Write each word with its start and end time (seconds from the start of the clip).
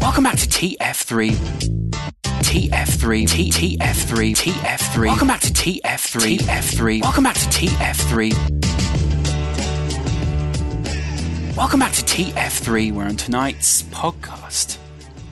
Welcome 0.00 0.24
back 0.24 0.36
to 0.36 0.46
TF3. 0.48 1.30
TF3, 2.22 3.28
T, 3.28 3.50
TF3, 3.50 4.34
TF3. 4.34 5.06
Welcome 5.06 5.28
back 5.28 5.40
to 5.40 5.48
TF3, 5.52 6.38
TF3. 6.38 7.02
Welcome 7.02 7.24
back 7.24 7.34
to 7.34 7.46
TF3. 7.46 8.32
Welcome 11.56 11.80
back 11.80 11.92
to 11.92 12.02
TF3. 12.02 12.92
We're 12.92 13.04
on 13.04 13.16
tonight's 13.16 13.82
podcast. 13.84 14.78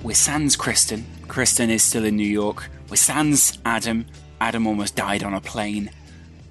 We're 0.03 0.15
sans 0.15 0.57
Kristen. 0.57 1.07
Kristen 1.29 1.71
is 1.71 1.83
still 1.83 2.05
in 2.05 2.17
New 2.17 2.29
York. 2.29 2.69
We're 2.91 2.97
sans 2.97 3.59
Adam. 3.65 4.07
Adam 4.41 4.67
almost 4.67 4.97
died 4.97 5.23
on 5.23 5.33
a 5.33 5.41
plane. 5.41 5.91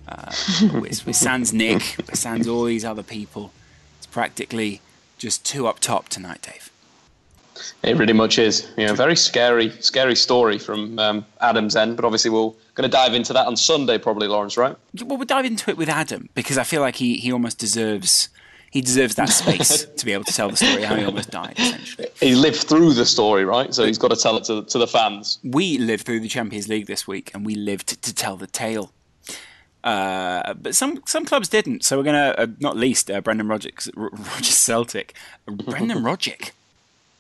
Uh, 0.07 0.31
we're, 0.73 0.89
we're 1.05 1.13
sans 1.13 1.51
Nick. 1.53 1.95
We're 2.07 2.15
sans 2.15 2.47
all 2.47 2.63
these 2.63 2.85
other 2.85 3.03
people. 3.03 3.51
It's 3.97 4.07
practically 4.07 4.81
just 5.17 5.45
two 5.45 5.67
up 5.67 5.79
top 5.79 6.09
tonight, 6.09 6.41
Dave. 6.41 6.71
It 7.83 7.97
really 7.97 8.13
much 8.13 8.37
is. 8.37 8.69
You 8.77 8.87
know, 8.87 8.93
very 8.93 9.15
scary, 9.15 9.69
scary 9.81 10.15
story 10.15 10.57
from 10.57 10.99
um, 10.99 11.25
Adam's 11.41 11.75
end. 11.75 11.95
But 11.95 12.05
obviously, 12.05 12.31
we're 12.31 12.51
going 12.75 12.83
to 12.83 12.87
dive 12.89 13.13
into 13.13 13.33
that 13.33 13.47
on 13.47 13.55
Sunday, 13.55 13.97
probably, 13.97 14.27
Laurence. 14.27 14.57
Right? 14.57 14.75
Well, 15.01 15.17
we'll 15.17 15.25
dive 15.25 15.45
into 15.45 15.69
it 15.69 15.77
with 15.77 15.89
Adam 15.89 16.29
because 16.35 16.57
I 16.57 16.63
feel 16.63 16.81
like 16.81 16.95
he 16.95 17.17
he 17.17 17.31
almost 17.31 17.57
deserves 17.57 18.29
he 18.71 18.81
deserves 18.81 19.15
that 19.15 19.29
space 19.29 19.85
to 19.85 20.05
be 20.05 20.11
able 20.11 20.25
to 20.25 20.33
tell 20.33 20.49
the 20.49 20.57
story 20.57 20.83
how 20.83 20.95
he 20.95 21.05
almost 21.05 21.31
died. 21.31 21.55
Essentially, 21.57 22.09
he 22.19 22.35
lived 22.35 22.57
through 22.57 22.93
the 22.93 23.05
story, 23.05 23.45
right? 23.45 23.73
So 23.73 23.85
he's 23.85 23.97
got 23.97 24.09
to 24.09 24.17
tell 24.17 24.35
it 24.37 24.43
to 24.45 24.63
to 24.63 24.77
the 24.77 24.87
fans. 24.87 25.39
We 25.43 25.77
lived 25.77 26.05
through 26.05 26.19
the 26.19 26.27
Champions 26.27 26.67
League 26.67 26.87
this 26.87 27.07
week, 27.07 27.31
and 27.33 27.45
we 27.45 27.55
lived 27.55 28.01
to 28.01 28.13
tell 28.13 28.35
the 28.35 28.47
tale. 28.47 28.91
Uh, 29.85 30.55
but 30.55 30.75
some 30.75 31.01
some 31.05 31.25
clubs 31.25 31.47
didn't. 31.47 31.85
So 31.85 31.95
we're 31.97 32.03
gonna 32.03 32.35
uh, 32.37 32.47
not 32.59 32.75
least 32.75 33.09
uh, 33.09 33.21
Brendan 33.21 33.47
Rodgers, 33.47 33.89
Roger 33.95 34.51
Celtic, 34.51 35.13
Brendan 35.45 35.99
Rodgick. 36.03 36.51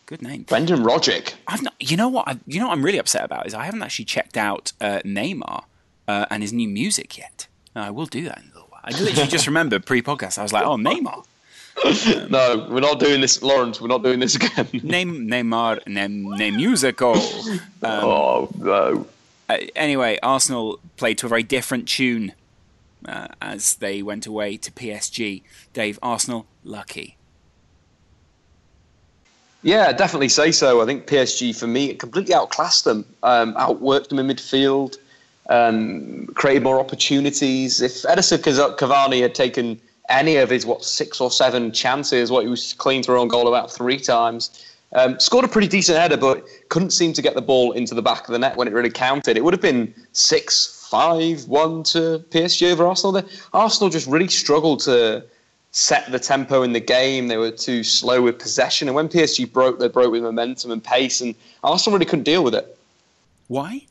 Good 0.05 0.21
name, 0.21 0.43
Brendan 0.43 0.83
Rodgick. 0.83 1.33
I've 1.47 1.63
not. 1.63 1.73
You 1.79 1.97
know 1.97 2.09
what? 2.09 2.27
I, 2.27 2.39
you 2.45 2.59
know 2.59 2.67
what 2.67 2.73
I'm 2.73 2.85
really 2.85 2.99
upset 2.99 3.23
about 3.23 3.47
is 3.47 3.53
I 3.53 3.65
haven't 3.65 3.81
actually 3.81 4.05
checked 4.05 4.37
out 4.37 4.71
uh, 4.79 4.99
Neymar 5.03 5.63
uh, 6.07 6.25
and 6.29 6.43
his 6.43 6.53
new 6.53 6.67
music 6.67 7.17
yet. 7.17 7.47
I 7.75 7.89
will 7.89 8.05
do 8.05 8.23
that 8.25 8.37
in 8.37 8.43
a 8.45 8.53
little 8.53 8.67
while. 8.69 8.81
I 8.83 8.91
literally 8.91 9.29
just 9.29 9.47
remembered 9.47 9.85
pre-podcast. 9.85 10.37
I 10.37 10.43
was 10.43 10.53
like, 10.53 10.65
oh, 10.65 10.77
Neymar. 10.77 11.25
Um, 11.83 12.29
no, 12.31 12.67
we're 12.69 12.79
not 12.79 12.99
doing 12.99 13.19
this, 13.19 13.41
Laurence. 13.41 13.81
We're 13.81 13.87
not 13.87 14.03
doing 14.03 14.19
this 14.19 14.35
again. 14.35 14.67
name 14.83 15.27
Neymar, 15.27 15.85
name 15.87 16.29
name 16.35 16.55
musical. 16.55 17.15
Um, 17.83 18.03
oh 18.03 18.49
no. 18.57 19.07
Uh, 19.47 19.57
anyway, 19.75 20.17
Arsenal 20.23 20.79
played 20.97 21.19
to 21.19 21.27
a 21.27 21.29
very 21.29 21.43
different 21.43 21.87
tune 21.87 22.33
uh, 23.07 23.27
as 23.39 23.75
they 23.75 24.01
went 24.01 24.25
away 24.25 24.57
to 24.57 24.71
PSG. 24.71 25.43
Dave, 25.73 25.99
Arsenal 26.01 26.47
lucky. 26.63 27.14
Yeah, 29.65 29.91
definitely 29.91 30.29
say 30.29 30.51
so. 30.51 30.83
I 30.83 30.85
think 30.85 31.07
PSG, 31.07 31.57
for 31.57 31.65
me, 31.65 31.95
completely 31.95 32.35
outclassed 32.35 32.83
them, 32.83 33.03
um, 33.23 33.55
outworked 33.55 34.09
them 34.09 34.19
in 34.19 34.27
midfield, 34.27 34.97
um, 35.49 36.27
created 36.35 36.61
more 36.61 36.79
opportunities. 36.79 37.81
If 37.81 38.03
Edinson 38.03 38.43
Cavani 38.77 39.23
had 39.23 39.33
taken 39.33 39.81
any 40.07 40.35
of 40.35 40.51
his, 40.51 40.67
what, 40.67 40.85
six 40.85 41.19
or 41.19 41.31
seven 41.31 41.71
chances, 41.71 42.29
what 42.29 42.43
he 42.43 42.47
was 42.47 42.73
clean 42.73 43.01
through 43.01 43.19
on 43.19 43.27
goal 43.27 43.47
about 43.47 43.71
three 43.71 43.99
times, 43.99 44.63
um, 44.93 45.19
scored 45.19 45.45
a 45.45 45.47
pretty 45.47 45.67
decent 45.67 45.97
header, 45.97 46.15
but 46.15 46.45
couldn't 46.69 46.91
seem 46.91 47.11
to 47.13 47.23
get 47.23 47.33
the 47.33 47.41
ball 47.41 47.71
into 47.71 47.95
the 47.95 48.03
back 48.03 48.27
of 48.27 48.33
the 48.33 48.37
net 48.37 48.55
when 48.57 48.67
it 48.67 48.73
really 48.75 48.91
counted. 48.91 49.35
It 49.35 49.43
would 49.43 49.55
have 49.55 49.61
been 49.61 49.95
six, 50.11 50.87
five, 50.91 51.47
one 51.47 51.81
to 51.85 52.23
PSG 52.29 52.71
over 52.71 52.85
Arsenal. 52.85 53.19
Arsenal 53.51 53.89
just 53.89 54.05
really 54.05 54.27
struggled 54.27 54.81
to 54.81 55.25
set 55.75 56.09
the 56.09 56.19
tempo 56.19 56.63
in 56.63 56.71
the 56.71 56.79
game. 56.79 57.27
They 57.27 57.35
were 57.35 57.51
too 57.51 57.83
slow 57.83 58.21
with 58.21 58.39
possession. 58.39 58.87
And 58.87 58.95
when 58.95 59.09
PSG 59.09 59.51
broke, 59.51 59.77
they 59.77 59.89
broke 59.89 60.09
with 60.09 60.23
momentum 60.23 60.71
and 60.71 60.81
pace. 60.81 61.19
And 61.19 61.35
Arsenal 61.65 61.97
really 61.97 62.05
couldn't 62.05 62.23
deal 62.23 62.45
with 62.45 62.55
it. 62.55 62.77
Why? 63.49 63.81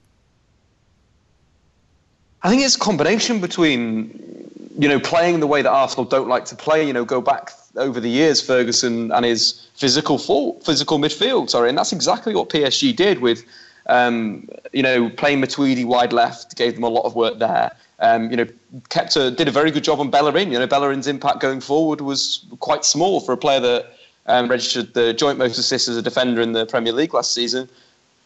I 2.42 2.48
think 2.48 2.62
it's 2.62 2.76
a 2.76 2.78
combination 2.78 3.38
between, 3.38 4.50
you 4.78 4.88
know, 4.88 4.98
playing 4.98 5.40
the 5.40 5.46
way 5.46 5.60
that 5.60 5.70
Arsenal 5.70 6.06
don't 6.06 6.26
like 6.26 6.46
to 6.46 6.56
play. 6.56 6.86
You 6.86 6.94
know, 6.94 7.04
go 7.04 7.20
back 7.20 7.50
over 7.76 8.00
the 8.00 8.08
years, 8.08 8.40
Ferguson 8.40 9.12
and 9.12 9.22
his 9.22 9.68
physical 9.74 10.16
full, 10.16 10.60
physical 10.60 10.98
midfield. 10.98 11.50
Sorry, 11.50 11.68
and 11.68 11.76
that's 11.76 11.92
exactly 11.92 12.34
what 12.34 12.48
PSG 12.48 12.96
did 12.96 13.18
with, 13.18 13.44
um, 13.86 14.48
you 14.72 14.82
know, 14.82 15.10
playing 15.10 15.40
Matuidi 15.40 15.84
wide 15.84 16.12
left, 16.12 16.56
gave 16.56 16.74
them 16.74 16.84
a 16.84 16.88
lot 16.88 17.04
of 17.04 17.14
work 17.14 17.38
there. 17.38 17.72
Um, 18.00 18.30
you 18.30 18.36
know, 18.36 18.46
kept 18.88 19.16
a, 19.16 19.30
did 19.30 19.48
a 19.48 19.50
very 19.50 19.70
good 19.70 19.84
job 19.84 20.00
on 20.00 20.10
Bellerin. 20.10 20.50
You 20.50 20.58
know, 20.58 20.66
Bellerin's 20.66 21.06
impact 21.06 21.40
going 21.40 21.60
forward 21.60 22.00
was 22.00 22.44
quite 22.60 22.84
small 22.84 23.20
for 23.20 23.32
a 23.32 23.36
player 23.36 23.60
that 23.60 23.94
um, 24.26 24.48
registered 24.48 24.94
the 24.94 25.12
joint 25.12 25.38
most 25.38 25.58
assists 25.58 25.88
as 25.88 25.96
a 25.96 26.02
defender 26.02 26.40
in 26.40 26.52
the 26.52 26.66
Premier 26.66 26.92
League 26.92 27.14
last 27.14 27.32
season. 27.32 27.68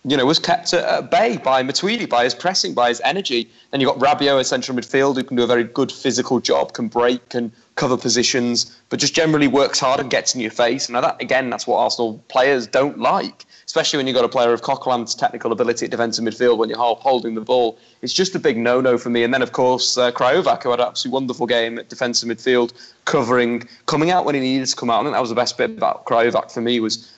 You 0.04 0.16
know, 0.16 0.24
was 0.24 0.38
kept 0.38 0.72
at, 0.72 1.10
bay 1.10 1.36
by 1.36 1.62
Matuidi, 1.62 2.08
by 2.08 2.24
his 2.24 2.34
pressing, 2.34 2.72
by 2.72 2.88
his 2.88 3.00
energy. 3.04 3.50
Then 3.72 3.80
you've 3.80 3.98
got 3.98 3.98
Rabiot, 3.98 4.40
a 4.40 4.44
central 4.44 4.78
midfield, 4.78 5.16
who 5.16 5.24
can 5.24 5.36
do 5.36 5.42
a 5.42 5.46
very 5.46 5.64
good 5.64 5.90
physical 5.90 6.40
job, 6.40 6.72
can 6.72 6.88
break, 6.88 7.28
can 7.28 7.52
cover 7.74 7.96
positions, 7.96 8.74
but 8.90 9.00
just 9.00 9.14
generally 9.14 9.48
works 9.48 9.80
hard 9.80 10.00
and 10.00 10.08
gets 10.08 10.34
in 10.34 10.40
your 10.40 10.52
face. 10.52 10.88
Now, 10.88 11.00
that 11.00 11.20
again, 11.20 11.50
that's 11.50 11.66
what 11.66 11.78
Arsenal 11.78 12.22
players 12.28 12.66
don't 12.66 12.98
like 12.98 13.44
especially 13.68 13.98
when 13.98 14.06
you've 14.06 14.16
got 14.16 14.24
a 14.24 14.28
player 14.30 14.54
of 14.54 14.62
Coquelin's 14.62 15.14
technical 15.14 15.52
ability 15.52 15.84
at 15.84 15.90
defensive 15.90 16.24
midfield 16.24 16.56
when 16.56 16.70
you're 16.70 16.78
holding 16.78 17.34
the 17.34 17.42
ball. 17.42 17.78
It's 18.00 18.14
just 18.14 18.34
a 18.34 18.38
big 18.38 18.56
no-no 18.56 18.96
for 18.96 19.10
me. 19.10 19.24
And 19.24 19.34
then, 19.34 19.42
of 19.42 19.52
course, 19.52 19.98
uh, 19.98 20.10
Krychowiak, 20.10 20.62
who 20.62 20.70
had 20.70 20.80
an 20.80 20.86
absolutely 20.86 21.14
wonderful 21.16 21.46
game 21.46 21.78
at 21.78 21.90
defensive 21.90 22.30
midfield, 22.30 22.72
covering, 23.04 23.68
coming 23.84 24.10
out 24.10 24.24
when 24.24 24.34
he 24.34 24.40
needed 24.40 24.68
to 24.68 24.74
come 24.74 24.88
out. 24.88 25.00
I 25.00 25.02
think 25.02 25.12
that 25.12 25.20
was 25.20 25.28
the 25.28 25.36
best 25.36 25.58
bit 25.58 25.72
about 25.72 26.06
Krychowiak 26.06 26.50
for 26.50 26.62
me 26.62 26.80
was 26.80 27.14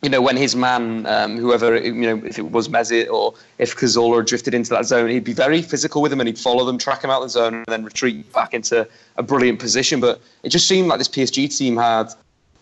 you 0.00 0.10
know, 0.10 0.20
when 0.20 0.36
his 0.36 0.54
man, 0.54 1.06
um, 1.06 1.38
whoever, 1.38 1.76
you 1.76 1.92
know, 1.92 2.22
if 2.24 2.38
it 2.38 2.52
was 2.52 2.68
Mesut 2.68 3.10
or 3.10 3.34
if 3.58 3.74
Cazorla 3.74 4.24
drifted 4.24 4.52
into 4.52 4.68
that 4.70 4.84
zone, 4.84 5.08
he'd 5.08 5.24
be 5.24 5.32
very 5.32 5.62
physical 5.62 6.02
with 6.02 6.12
him 6.12 6.20
and 6.20 6.28
he'd 6.28 6.38
follow 6.38 6.64
them, 6.66 6.76
track 6.76 7.02
him 7.02 7.10
out 7.10 7.22
of 7.22 7.28
the 7.28 7.30
zone, 7.30 7.54
and 7.54 7.64
then 7.66 7.84
retreat 7.84 8.30
back 8.32 8.52
into 8.52 8.86
a 9.16 9.22
brilliant 9.22 9.58
position. 9.58 10.00
But 10.00 10.20
it 10.42 10.50
just 10.50 10.68
seemed 10.68 10.88
like 10.88 10.98
this 10.98 11.08
PSG 11.08 11.56
team 11.56 11.78
had 11.78 12.10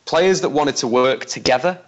players 0.04 0.40
that 0.40 0.50
wanted 0.50 0.76
to 0.76 0.86
work 0.86 1.26
together 1.26 1.78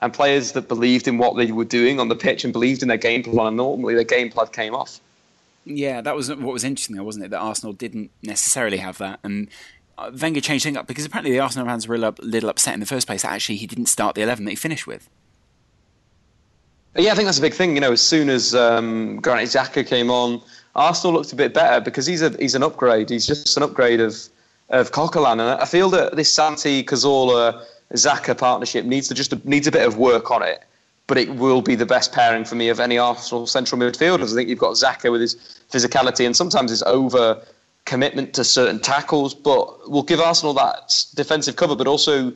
and 0.00 0.12
players 0.12 0.52
that 0.52 0.68
believed 0.68 1.06
in 1.06 1.18
what 1.18 1.36
they 1.36 1.52
were 1.52 1.64
doing 1.64 2.00
on 2.00 2.08
the 2.08 2.16
pitch 2.16 2.44
and 2.44 2.52
believed 2.52 2.82
in 2.82 2.88
their 2.88 2.96
game 2.96 3.22
plan. 3.22 3.48
And 3.48 3.56
normally 3.56 3.94
their 3.94 4.04
game 4.04 4.30
plan 4.30 4.48
came 4.48 4.74
off. 4.74 5.00
Yeah, 5.64 6.00
that 6.00 6.16
was 6.16 6.28
what 6.28 6.52
was 6.52 6.64
interesting, 6.64 6.96
though, 6.96 7.04
wasn't 7.04 7.26
it? 7.26 7.30
That 7.30 7.40
Arsenal 7.40 7.72
didn't 7.72 8.10
necessarily 8.22 8.78
have 8.78 8.98
that, 8.98 9.20
and 9.22 9.48
uh, 9.98 10.10
Wenger 10.20 10.40
changed 10.40 10.64
things 10.64 10.76
up 10.76 10.86
because 10.86 11.04
apparently 11.04 11.32
the 11.32 11.40
Arsenal 11.40 11.66
fans 11.66 11.86
were 11.86 11.96
a 11.96 12.14
little 12.20 12.48
upset 12.48 12.74
in 12.74 12.80
the 12.80 12.86
first 12.86 13.06
place 13.06 13.22
that 13.22 13.30
actually 13.30 13.56
he 13.56 13.66
didn't 13.66 13.86
start 13.86 14.14
the 14.14 14.22
eleven 14.22 14.46
that 14.46 14.52
he 14.52 14.56
finished 14.56 14.86
with. 14.86 15.08
Yeah, 16.96 17.12
I 17.12 17.14
think 17.14 17.26
that's 17.26 17.38
a 17.38 17.42
big 17.42 17.54
thing. 17.54 17.74
You 17.74 17.80
know, 17.82 17.92
as 17.92 18.00
soon 18.00 18.30
as 18.30 18.54
um, 18.54 19.20
Granit 19.20 19.48
Xhaka 19.48 19.86
came 19.86 20.10
on, 20.10 20.42
Arsenal 20.74 21.14
looked 21.14 21.32
a 21.32 21.36
bit 21.36 21.52
better 21.52 21.80
because 21.80 22.06
he's 22.06 22.22
a 22.22 22.30
he's 22.30 22.54
an 22.54 22.62
upgrade. 22.62 23.10
He's 23.10 23.26
just 23.26 23.56
an 23.56 23.62
upgrade 23.62 24.00
of 24.00 24.16
of 24.70 24.92
Coquelin, 24.92 25.32
and 25.32 25.42
I 25.42 25.66
feel 25.66 25.90
that 25.90 26.16
this 26.16 26.32
Santi 26.32 26.82
Cazorla 26.82 27.64
Xhaka 27.94 28.36
partnership 28.36 28.84
needs 28.84 29.08
to 29.08 29.14
just 29.14 29.44
needs 29.44 29.66
a 29.66 29.72
bit 29.72 29.86
of 29.86 29.96
work 29.96 30.30
on 30.30 30.42
it, 30.42 30.62
but 31.06 31.18
it 31.18 31.30
will 31.34 31.62
be 31.62 31.74
the 31.74 31.86
best 31.86 32.12
pairing 32.12 32.44
for 32.44 32.54
me 32.54 32.68
of 32.68 32.78
any 32.78 32.98
Arsenal 32.98 33.46
central 33.46 33.80
midfielders. 33.80 34.32
I 34.32 34.36
think 34.36 34.48
you've 34.48 34.58
got 34.58 34.74
Xhaka 34.74 35.10
with 35.10 35.20
his 35.20 35.34
physicality 35.70 36.24
and 36.24 36.36
sometimes 36.36 36.70
his 36.70 36.82
over 36.84 37.42
commitment 37.84 38.34
to 38.34 38.44
certain 38.44 38.78
tackles, 38.78 39.34
but 39.34 39.90
will 39.90 40.04
give 40.04 40.20
Arsenal 40.20 40.54
that 40.54 40.94
defensive 41.14 41.56
cover, 41.56 41.74
but 41.74 41.88
also 41.88 42.32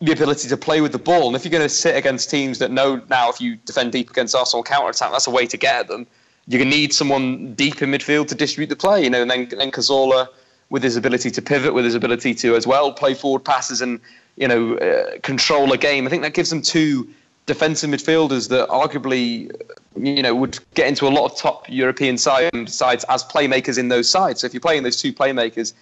the 0.00 0.10
ability 0.10 0.48
to 0.48 0.56
play 0.56 0.80
with 0.80 0.90
the 0.90 0.98
ball. 0.98 1.28
And 1.28 1.36
if 1.36 1.44
you're 1.44 1.52
going 1.52 1.62
to 1.62 1.68
sit 1.68 1.94
against 1.94 2.28
teams 2.28 2.58
that 2.58 2.72
know 2.72 3.00
now 3.08 3.30
if 3.30 3.40
you 3.40 3.54
defend 3.64 3.92
deep 3.92 4.10
against 4.10 4.34
Arsenal 4.34 4.64
counter 4.64 4.90
attack, 4.90 5.12
that's 5.12 5.28
a 5.28 5.30
way 5.30 5.46
to 5.46 5.56
get 5.56 5.76
at 5.76 5.88
them. 5.88 6.06
To 6.50 6.64
need 6.64 6.92
someone 6.92 7.54
deep 7.54 7.80
in 7.82 7.92
midfield 7.92 8.26
to 8.28 8.34
distribute 8.34 8.66
the 8.66 8.74
play, 8.74 9.04
you 9.04 9.10
know, 9.10 9.22
and 9.22 9.30
then, 9.30 9.48
then 9.48 9.70
Cazorla 9.70 10.26
with 10.70 10.82
his 10.82 10.96
ability 10.96 11.30
to 11.30 11.40
pivot, 11.40 11.72
with 11.72 11.84
his 11.84 11.94
ability 11.94 12.34
to 12.34 12.56
as 12.56 12.66
well 12.66 12.92
play 12.92 13.14
forward 13.14 13.44
passes 13.44 13.80
and 13.80 14.00
you 14.36 14.48
know, 14.48 14.76
uh, 14.76 15.18
control 15.22 15.72
a 15.72 15.78
game. 15.78 16.06
I 16.06 16.10
think 16.10 16.22
that 16.22 16.34
gives 16.34 16.50
them 16.50 16.62
two 16.62 17.08
defensive 17.46 17.90
midfielders 17.90 18.48
that 18.48 18.68
arguably, 18.68 19.50
you 19.96 20.22
know, 20.22 20.34
would 20.34 20.58
get 20.74 20.88
into 20.88 21.06
a 21.06 21.10
lot 21.10 21.30
of 21.30 21.36
top 21.36 21.68
European 21.68 22.16
sides 22.16 23.04
as 23.08 23.24
playmakers 23.24 23.78
in 23.78 23.88
those 23.88 24.08
sides. 24.08 24.40
So 24.40 24.46
if 24.46 24.54
you're 24.54 24.60
playing 24.60 24.84
those 24.84 25.00
two 25.00 25.12
playmakers 25.12 25.72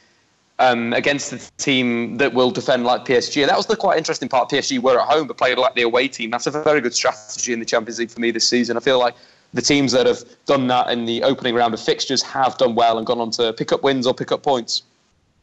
um, 0.59 0.93
against 0.93 1.31
the 1.31 1.51
team 1.59 2.17
that 2.19 2.33
will 2.33 2.51
defend 2.51 2.85
like 2.85 3.05
PSG, 3.05 3.47
that 3.47 3.57
was 3.57 3.67
the 3.67 3.77
quite 3.77 3.99
interesting 3.99 4.29
part. 4.29 4.51
PSG 4.51 4.79
were 4.79 4.99
at 4.99 5.07
home 5.07 5.27
but 5.27 5.37
played 5.37 5.59
like 5.59 5.75
the 5.75 5.83
away 5.83 6.09
team. 6.09 6.31
That's 6.31 6.47
a 6.47 6.51
very 6.51 6.81
good 6.81 6.95
strategy 6.95 7.53
in 7.53 7.61
the 7.61 7.67
Champions 7.67 7.99
League 7.99 8.11
for 8.11 8.21
me 8.21 8.31
this 8.31 8.49
season. 8.49 8.77
I 8.77 8.81
feel 8.81 8.99
like 8.99 9.15
the 9.53 9.63
teams 9.63 9.93
that 9.93 10.07
have 10.07 10.23
done 10.47 10.69
that 10.69 10.91
in 10.91 11.05
the 11.05 11.23
opening 11.25 11.55
round 11.55 11.75
of 11.75 11.81
fixtures 11.81 12.23
have 12.23 12.57
done 12.57 12.75
well 12.75 12.99
and 12.99 13.07
gone 13.07 13.21
on 13.21 13.31
to 13.33 13.53
pick 13.53 13.73
up 13.73 13.83
wins 13.83 14.07
or 14.07 14.15
pick 14.15 14.33
up 14.33 14.43
points. 14.43 14.83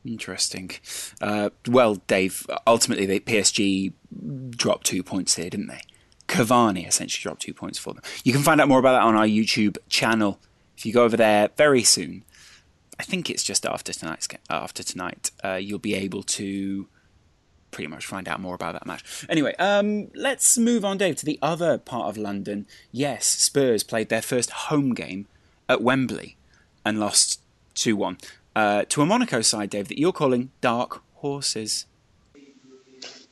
Interesting. 0.08 0.72
Uh, 1.20 1.50
well, 1.68 1.96
Dave, 2.08 2.48
ultimately, 2.66 3.06
they, 3.06 3.20
PSG 3.20 3.92
dropped 4.52 4.86
two 4.86 5.04
points 5.04 5.36
here, 5.36 5.50
didn't 5.50 5.68
they? 5.68 5.82
Cavani 6.28 6.88
essentially 6.88 7.22
dropped 7.22 7.42
two 7.42 7.54
points 7.54 7.78
for 7.78 7.94
them. 7.94 8.04
You 8.24 8.32
can 8.32 8.42
find 8.42 8.60
out 8.62 8.68
more 8.68 8.80
about 8.80 8.94
that 8.94 9.04
on 9.04 9.16
our 9.16 9.28
YouTube 9.28 9.78
channel. 9.90 10.40
If 10.78 10.86
you 10.86 10.94
go 10.94 11.04
over 11.04 11.18
there 11.18 11.50
very 11.58 11.84
soon, 11.84 12.24
I 13.00 13.04
think 13.04 13.30
it's 13.30 13.44
just 13.44 13.66
after 13.66 13.94
tonight's 13.94 14.28
after 14.50 14.84
tonight, 14.84 15.32
uh, 15.44 15.56
you'll 15.56 15.80
be 15.80 15.96
able 15.96 16.24
to 16.24 16.88
pretty 17.72 17.88
much 17.88 18.06
find 18.06 18.28
out 18.28 18.40
more 18.40 18.56
about 18.56 18.74
that 18.74 18.86
match. 18.86 19.26
Anyway, 19.30 19.56
um, 19.60 20.10
let's 20.16 20.58
move 20.58 20.86
on, 20.86 20.98
Dave, 20.98 21.18
to 21.18 21.26
the 21.26 21.40
other 21.42 21.78
part 21.78 22.08
of 22.08 22.18
London. 22.18 22.66
Yes, 22.92 23.26
Spurs 23.26 23.84
played 23.84 24.10
their 24.10 24.22
first 24.22 24.52
home 24.52 24.94
game 24.94 25.28
at 25.68 25.82
Wembley 25.82 26.38
and 26.86 27.00
lost 27.00 27.42
2 27.76 27.96
1 27.96 28.18
uh, 28.58 28.84
to 28.90 29.04
a 29.04 29.06
Monaco 29.06 29.42
side, 29.42 29.70
Dave, 29.70 29.88
that 29.88 30.00
you're 30.00 30.12
calling 30.12 30.50
Dark 30.62 31.04
Horses. 31.18 31.86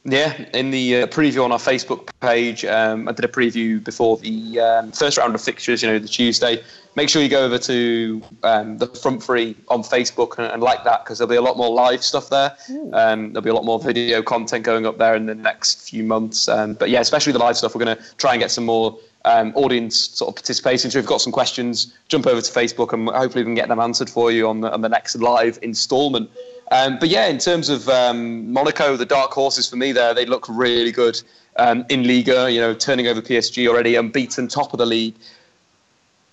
Yeah, 0.04 0.46
in 0.54 0.70
the 0.70 1.02
uh, 1.02 1.08
preview 1.08 1.44
on 1.44 1.52
our 1.52 1.58
Facebook 1.58 2.12
page, 2.20 2.64
um, 2.64 3.10
I 3.10 3.12
did 3.12 3.26
a 3.26 3.28
preview 3.28 3.84
before 3.84 4.18
the 4.18 4.60
um, 4.60 4.92
first 4.92 5.18
round 5.18 5.34
of 5.34 5.42
fixtures, 5.42 5.82
you 5.82 5.90
know, 5.90 5.98
the 5.98 6.08
Tuesday. 6.08 6.62
Make 6.96 7.10
sure 7.10 7.24
you 7.24 7.30
go 7.30 7.44
over 7.44 7.58
to 7.58 8.22
um, 8.44 8.78
the 8.78 8.86
front 8.86 9.24
three 9.24 9.58
on 9.70 9.82
Facebook 9.82 10.38
and, 10.38 10.46
and 10.46 10.62
like 10.62 10.84
that 10.84 11.04
because 11.04 11.18
there'll 11.18 11.32
be 11.32 11.38
a 11.38 11.42
lot 11.42 11.58
more 11.58 11.74
live 11.74 12.04
stuff 12.04 12.30
there. 12.30 12.56
Um, 12.94 13.34
there'll 13.34 13.42
be 13.42 13.50
a 13.50 13.56
lot 13.56 13.66
more 13.66 13.80
video 13.80 14.22
content 14.22 14.64
going 14.64 14.86
up 14.86 15.00
there 15.00 15.16
in 15.16 15.26
the 15.26 15.34
next 15.34 15.90
few 15.90 16.04
months. 16.04 16.48
Um, 16.48 16.76
but 16.76 16.92
yeah, 16.92 17.00
especially 17.00 17.34
the 17.34 17.40
live 17.40 17.58
stuff, 17.58 17.74
we're 17.74 17.84
going 17.84 17.98
to 17.98 18.04
try 18.18 18.34
and 18.34 18.40
get 18.40 18.52
some 18.52 18.66
more 18.66 18.96
um, 19.26 19.52
audience 19.56 19.98
sort 19.98 20.30
of 20.30 20.36
participation. 20.36 20.90
So 20.90 21.00
if 21.00 21.04
you've 21.04 21.10
got 21.10 21.22
some 21.22 21.34
questions, 21.34 21.94
jump 22.08 22.28
over 22.28 22.40
to 22.40 22.52
Facebook 22.52 22.94
and 22.94 23.10
hopefully 23.10 23.44
we 23.44 23.48
can 23.48 23.56
get 23.56 23.68
them 23.68 23.80
answered 23.80 24.10
for 24.10 24.32
you 24.32 24.48
on 24.48 24.62
the, 24.62 24.72
on 24.72 24.82
the 24.82 24.90
next 24.90 25.16
live 25.16 25.60
instalment. 25.62 26.30
Um, 26.72 26.98
but 27.00 27.10
yeah, 27.10 27.28
in 27.28 27.38
terms 27.38 27.70
of 27.70 27.90
um, 27.90 28.52
Monaco, 28.52 28.96
the 28.96 29.06
dark 29.06 29.32
horses 29.32 29.70
for 29.70 29.76
me 29.76 29.92
there, 29.92 30.14
they 30.14 30.26
look 30.26 30.46
really 30.48 30.92
good 30.92 31.22
um, 31.58 31.86
in 31.90 32.08
Liga, 32.08 32.52
you 32.52 32.60
know, 32.60 32.74
turning 32.74 33.08
over 33.08 33.22
PSG 33.22 33.68
already, 33.68 33.96
unbeaten, 33.96 34.48
top 34.48 34.74
of 34.74 34.78
the 34.78 34.86
league. 34.86 35.16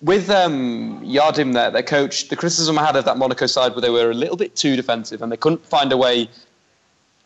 With 0.01 0.29
um, 0.29 1.01
Jardim 1.05 1.53
there, 1.53 1.71
their 1.71 1.83
coach, 1.83 2.27
the 2.27 2.35
criticism 2.35 2.77
I 2.77 2.85
had 2.85 2.95
of 2.95 3.05
that 3.05 3.17
Monaco 3.17 3.45
side 3.45 3.73
where 3.73 3.81
they 3.81 3.89
were 3.89 4.11
a 4.11 4.15
little 4.15 4.35
bit 4.35 4.55
too 4.55 4.75
defensive 4.75 5.21
and 5.21 5.31
they 5.31 5.37
couldn't 5.37 5.65
find 5.65 5.91
a 5.93 5.97
way 5.97 6.29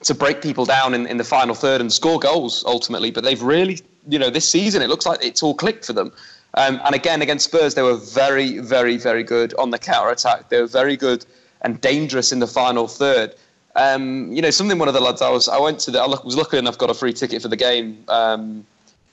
to 0.04 0.14
break 0.14 0.42
people 0.42 0.66
down 0.66 0.94
in, 0.94 1.08
in 1.08 1.18
the 1.18 1.24
final 1.24 1.56
third 1.56 1.82
and 1.82 1.92
score 1.92 2.20
goals 2.20 2.64
ultimately. 2.66 3.12
But 3.12 3.24
they've 3.24 3.42
really, 3.42 3.80
you 4.08 4.20
know, 4.20 4.30
this 4.30 4.50
season 4.50 4.82
it 4.82 4.90
looks 4.90 5.06
like 5.06 5.24
it's 5.24 5.42
all 5.42 5.56
clicked 5.56 5.86
for 5.86 5.94
them. 5.94 6.12
Um, 6.54 6.80
and 6.86 6.96
again, 6.96 7.22
against 7.22 7.46
Spurs, 7.46 7.76
they 7.76 7.82
were 7.82 7.98
very, 7.98 8.60
very, 8.60 8.98
very 8.98 9.24
good 9.24 9.54
on 9.56 9.72
the 9.72 9.80
counter 9.80 10.10
attack. 10.10 10.50
They 10.50 10.62
were 10.62 10.68
very 10.68 10.96
good 10.96 11.26
and 11.62 11.80
dangerous 11.82 12.32
in 12.32 12.40
the 12.40 12.48
final 12.48 12.88
third. 12.88 13.36
Um, 13.76 14.32
you 14.32 14.42
know, 14.42 14.50
something 14.50 14.80
one 14.80 14.88
of 14.88 14.94
the 14.94 15.00
lads 15.00 15.22
I 15.22 15.30
was 15.30 15.48
I 15.48 15.60
went 15.60 15.80
to 15.82 15.92
the, 15.92 16.00
I 16.02 16.08
was 16.08 16.36
lucky 16.36 16.58
enough 16.58 16.78
got 16.78 16.90
a 16.90 16.96
free 16.96 17.14
ticket 17.14 17.42
for 17.42 17.48
the 17.48 17.56
game, 17.56 18.04
um, 18.08 18.66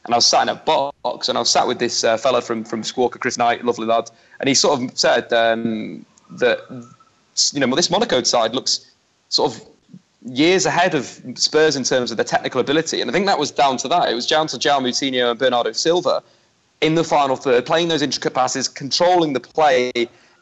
and 0.04 0.14
I 0.14 0.16
was 0.16 0.26
sat 0.26 0.42
in 0.42 0.48
a 0.48 0.54
box 0.54 1.28
and 1.28 1.36
I 1.36 1.40
was 1.42 1.50
sat 1.50 1.66
with 1.66 1.78
this 1.78 2.02
uh, 2.02 2.16
fella 2.16 2.40
from 2.40 2.64
from 2.64 2.82
Squawka, 2.82 3.20
Chris 3.20 3.36
Knight, 3.36 3.62
lovely 3.62 3.86
lad, 3.86 4.10
and 4.40 4.48
he 4.48 4.54
sort 4.54 4.80
of 4.80 4.98
said 4.98 5.30
um, 5.34 6.06
that 6.30 6.60
you 7.52 7.60
know 7.60 7.74
this 7.76 7.90
Monaco 7.90 8.22
side 8.22 8.54
looks 8.54 8.90
sort 9.28 9.54
of 9.54 9.66
years 10.24 10.66
ahead 10.66 10.94
of 10.94 11.20
Spurs 11.34 11.76
in 11.76 11.84
terms 11.84 12.10
of 12.10 12.16
their 12.16 12.24
technical 12.24 12.60
ability, 12.60 13.00
and 13.00 13.10
I 13.10 13.12
think 13.12 13.26
that 13.26 13.38
was 13.38 13.50
down 13.50 13.76
to 13.78 13.88
that. 13.88 14.10
It 14.10 14.14
was 14.14 14.26
down 14.26 14.46
to 14.48 14.56
João 14.56 14.82
Moutinho 14.82 15.30
and 15.30 15.38
Bernardo 15.38 15.72
Silva 15.72 16.22
in 16.80 16.94
the 16.94 17.04
final 17.04 17.36
third, 17.36 17.66
playing 17.66 17.88
those 17.88 18.02
intricate 18.02 18.34
passes, 18.34 18.68
controlling 18.68 19.32
the 19.32 19.40
play 19.40 19.92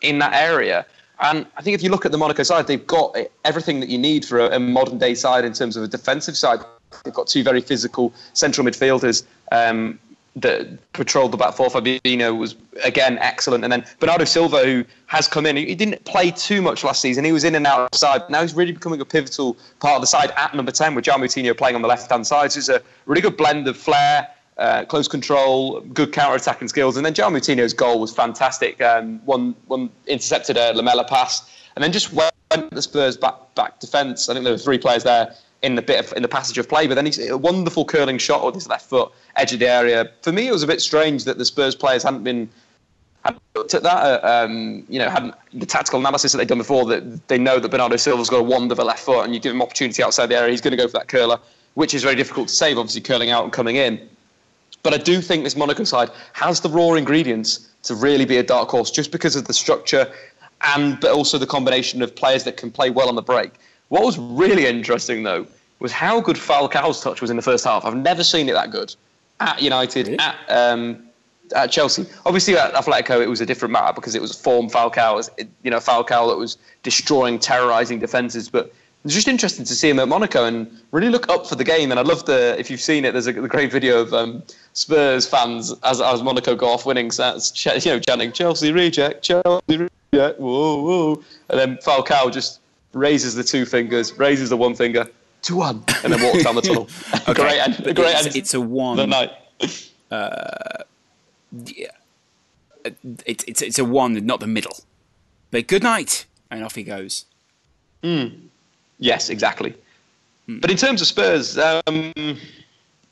in 0.01 0.19
that 0.19 0.35
area. 0.35 0.87
And 1.21 1.47
I 1.57 1.63
think 1.63 1.75
if 1.75 1.83
you 1.83 1.91
look 1.91 2.05
at 2.05 2.13
the 2.13 2.19
Monaco 2.19 2.43
side, 2.43 2.67
they've 2.67 2.87
got 2.87 3.17
everything 3.45 3.81
that 3.81 3.89
you 3.89 3.99
need 3.99 4.25
for 4.25 4.41
a, 4.41 4.57
a 4.57 4.59
modern 4.59 4.99
day 4.99 5.15
side 5.15 5.45
in 5.45 5.53
terms 5.53 5.77
of 5.77 5.85
a 5.85 5.89
defensive 5.89 6.37
side. 6.37 6.61
They've 7.05 7.15
got 7.15 7.29
two 7.29 7.43
very 7.43 7.61
physical 7.61 8.13
central 8.33 8.67
midfielders 8.67 9.25
um, 9.53 9.99
that 10.37 10.67
patrolled 10.95 11.33
the 11.33 11.37
back 11.37 11.55
four. 11.55 11.69
Fabinho 11.69 12.39
was 12.39 12.57
again 12.85 13.19
excellent, 13.19 13.65
and 13.65 13.73
then 13.73 13.85
Bernardo 14.01 14.25
Silva, 14.25 14.65
who 14.65 14.85
has 15.07 15.29
come 15.29 15.45
in, 15.45 15.57
he 15.57 15.75
didn't 15.75 16.05
play 16.05 16.31
too 16.31 16.63
much 16.63 16.85
last 16.85 17.03
season. 17.03 17.25
He 17.25 17.33
was 17.33 17.45
in 17.45 17.55
and 17.55 17.67
out 17.67 17.95
side. 17.95 18.23
Now 18.31 18.41
he's 18.41 18.55
really 18.55 18.73
becoming 18.73 19.01
a 19.01 19.05
pivotal 19.05 19.57
part 19.81 19.97
of 19.97 20.01
the 20.01 20.07
side 20.07 20.33
at 20.37 20.55
number 20.55 20.73
ten, 20.73 20.95
with 20.95 21.05
João 21.05 21.17
Moutinho 21.17 21.57
playing 21.57 21.77
on 21.77 21.83
the 21.83 21.89
left 21.89 22.11
hand 22.11 22.27
side. 22.27 22.53
So 22.53 22.59
it's 22.59 22.69
a 22.69 22.83
really 23.07 23.21
good 23.21 23.37
blend 23.37 23.69
of 23.69 23.77
flair 23.77 24.29
uh, 24.59 24.85
close 24.85 25.09
control, 25.09 25.81
good 25.81 26.13
counter 26.13 26.37
attacking 26.37 26.69
skills. 26.69 26.97
And 26.97 27.05
then 27.05 27.15
João 27.15 27.33
Moutinho's 27.33 27.73
goal 27.73 28.01
was 28.01 28.15
fantastic. 28.15 28.81
Um, 28.81 29.21
one, 29.25 29.55
one 29.67 29.91
intercepted 30.07 30.57
a 30.57 30.73
Lamela 30.73 31.05
pass 31.05 31.51
and 31.75 31.83
then 31.83 31.93
just 31.93 32.13
went 32.13 32.33
the 32.71 32.83
Spurs 32.83 33.17
back, 33.17 33.35
back 33.55 33.81
defence. 33.81 34.29
I 34.29 34.35
think 34.35 34.45
there 34.45 34.53
were 34.53 34.59
three 34.59 34.79
players 34.79 35.05
there 35.05 35.35
in 35.63 35.77
the 35.77 35.83
bit 35.83 36.05
of, 36.05 36.13
in 36.17 36.23
the 36.23 36.29
passage 36.29 36.59
of 36.59 36.69
play, 36.69 36.87
but 36.87 36.95
then 36.95 37.07
he's 37.07 37.19
a 37.19 37.39
wonderful 37.39 37.85
curling 37.85 38.19
shot 38.19 38.45
with 38.45 38.55
his 38.55 38.69
left 38.69 38.89
foot, 38.89 39.13
edge 39.37 39.53
of 39.53 39.61
the 39.61 39.69
area. 39.69 40.11
For 40.23 40.33
me, 40.33 40.49
it 40.49 40.53
was 40.53 40.63
a 40.63 40.67
bit 40.67 40.81
strange 40.81 41.25
that 41.25 41.39
the 41.39 41.45
Spurs 41.45 41.75
players 41.75 42.03
hadn't 42.03 42.25
been 42.25 42.49
hadn't 43.25 43.43
looked 43.55 43.75
at 43.75 43.85
that. 43.85 44.25
Uh, 44.25 44.27
um, 44.27 44.85
you 44.89 44.99
know, 44.99 45.09
hadn't 45.09 45.35
the 45.55 45.67
tactical 45.67 46.01
analysis 46.01 46.33
that 46.33 46.39
they'd 46.39 46.49
done 46.49 46.59
before 46.59 46.85
that 46.87 47.29
they 47.29 47.39
know 47.39 47.61
that 47.61 47.71
Bernardo 47.71 47.97
Silva's 47.97 48.29
got 48.29 48.39
a 48.39 48.43
wand 48.43 48.73
of 48.73 48.79
a 48.81 48.85
left 48.85 49.05
foot, 49.05 49.25
and 49.25 49.35
you 49.35 49.41
give 49.41 49.53
him 49.53 49.63
opportunity 49.63 50.03
outside 50.03 50.27
the 50.27 50.37
area, 50.37 50.51
he's 50.51 50.61
going 50.61 50.73
to 50.73 50.77
go 50.77 50.89
for 50.89 50.99
that 50.99 51.09
curler, 51.09 51.39
which 51.75 51.95
is 51.95 52.03
very 52.03 52.17
difficult 52.17 52.49
to 52.49 52.55
save. 52.55 52.79
Obviously, 52.79 53.01
curling 53.01 53.31
out 53.31 53.45
and 53.45 53.53
coming 53.53 53.77
in. 53.77 54.09
But 54.83 54.95
I 54.95 54.99
do 54.99 55.21
think 55.21 55.45
this 55.45 55.55
Monaco 55.55 55.85
side 55.85 56.11
has 56.33 56.61
the 56.61 56.69
raw 56.69 56.95
ingredients 56.95 57.69
to 57.85 57.95
really 57.95 58.25
be 58.25 58.39
a 58.39 58.43
dark 58.43 58.69
horse 58.69 58.91
just 58.91 59.13
because 59.13 59.37
of 59.37 59.45
the 59.45 59.53
structure 59.53 60.13
and 60.75 60.99
but 61.01 61.13
also 61.13 61.39
the 61.39 61.47
combination 61.47 62.03
of 62.03 62.15
players 62.15 62.45
that 62.45 62.57
can 62.57 62.71
play 62.71 62.91
well 62.91 63.09
on 63.09 63.15
the 63.15 63.23
break. 63.23 63.53
What 63.93 64.05
was 64.05 64.17
really 64.17 64.65
interesting 64.65 65.23
though 65.23 65.47
was 65.79 65.93
how 65.93 66.19
good 66.19 66.37
Falcao's 66.37 67.03
touch 67.03 67.21
was 67.21 67.29
in 67.29 67.37
the 67.37 67.43
first 67.43 67.63
half. 67.63 67.85
I've 67.85 67.95
never 67.95 68.25
seen 68.25 68.49
it 68.49 68.55
that 68.55 68.71
good 68.71 68.95
at 69.39 69.61
United, 69.61 70.07
really? 70.07 70.19
at 70.19 70.35
um, 70.49 71.03
at 71.55 71.71
Chelsea. 71.71 72.07
Obviously 72.25 72.57
at 72.57 72.73
Atletico 72.73 73.21
it 73.21 73.29
was 73.29 73.43
a 73.43 73.45
different 73.45 73.71
matter 73.71 73.93
because 73.93 74.15
it 74.15 74.23
was 74.23 74.35
form 74.35 74.71
Falcao, 74.71 75.29
you 75.63 75.71
know 75.71 75.77
Falcao 75.77 76.27
that 76.31 76.39
was 76.39 76.57
destroying, 76.83 77.39
terrorising 77.39 77.99
defences, 77.99 78.49
but 78.49 78.69
it 78.69 79.05
was 79.05 79.13
just 79.13 79.29
interesting 79.29 79.67
to 79.67 79.75
see 79.75 79.91
him 79.91 79.99
at 79.99 80.09
Monaco 80.09 80.47
and 80.47 80.71
really 80.91 81.11
look 81.11 81.29
up 81.29 81.47
for 81.47 81.57
the 81.57 81.65
game. 81.65 81.91
And 81.91 82.01
I 82.01 82.03
love 82.03 82.25
the 82.25 82.59
if 82.59 82.71
you've 82.71 82.81
seen 82.81 83.05
it, 83.05 83.13
there's 83.13 83.27
a, 83.27 83.35
great 83.35 83.71
video 83.71 84.01
of 84.01 84.15
um, 84.15 84.43
Spurs 84.73 85.29
fans 85.29 85.75
as, 85.83 86.01
as 86.01 86.23
Monaco 86.23 86.57
go 86.57 86.69
off 86.69 86.87
winning, 86.87 87.11
you 87.11 87.91
know, 87.91 87.99
chanting 87.99 88.33
Chelsea 88.33 88.73
reject, 88.73 89.23
Chelsea 89.23 89.91
reject, 90.13 90.41
whoa, 90.41 90.83
whoa, 90.83 91.23
and 91.51 91.61
then 91.61 91.77
Falcao 91.85 92.33
just 92.33 92.62
raises 92.93 93.35
the 93.35 93.45
two 93.45 93.65
fingers, 93.65 94.19
raises 94.19 94.51
the 94.51 94.57
one 94.57 94.75
finger, 94.75 95.09
two 95.43 95.57
one, 95.57 95.85
and 96.05 96.13
then 96.13 96.23
walks 96.23 96.45
down 96.45 96.55
the 96.55 96.63
tunnel. 96.63 96.89
okay. 97.29 97.35
great 97.35 97.61
end, 97.61 97.77
great 97.77 97.99
it's, 97.99 98.27
end. 98.27 98.37
It's 98.37 98.55
a 98.55 98.61
one. 98.61 98.97
The 98.97 99.07
night. 99.07 99.31
Uh, 100.11 100.83
yeah. 101.67 101.89
It's 103.27 103.45
it's 103.45 103.63
it's 103.63 103.79
a 103.79 103.85
one, 103.85 104.15
not 104.27 104.41
the 104.41 104.47
middle. 104.47 104.77
But 105.51 105.67
good 105.67 105.83
night, 105.83 106.27
and 106.51 106.65
off 106.65 106.75
he 106.75 106.83
goes. 106.83 107.27
Hmm. 108.03 108.27
Yes, 108.99 109.31
exactly. 109.31 109.75
Mm. 110.49 110.61
But 110.61 110.71
in 110.71 110.77
terms 110.77 111.01
of 111.01 111.07
Spurs, 111.07 111.59
um, 111.59 112.13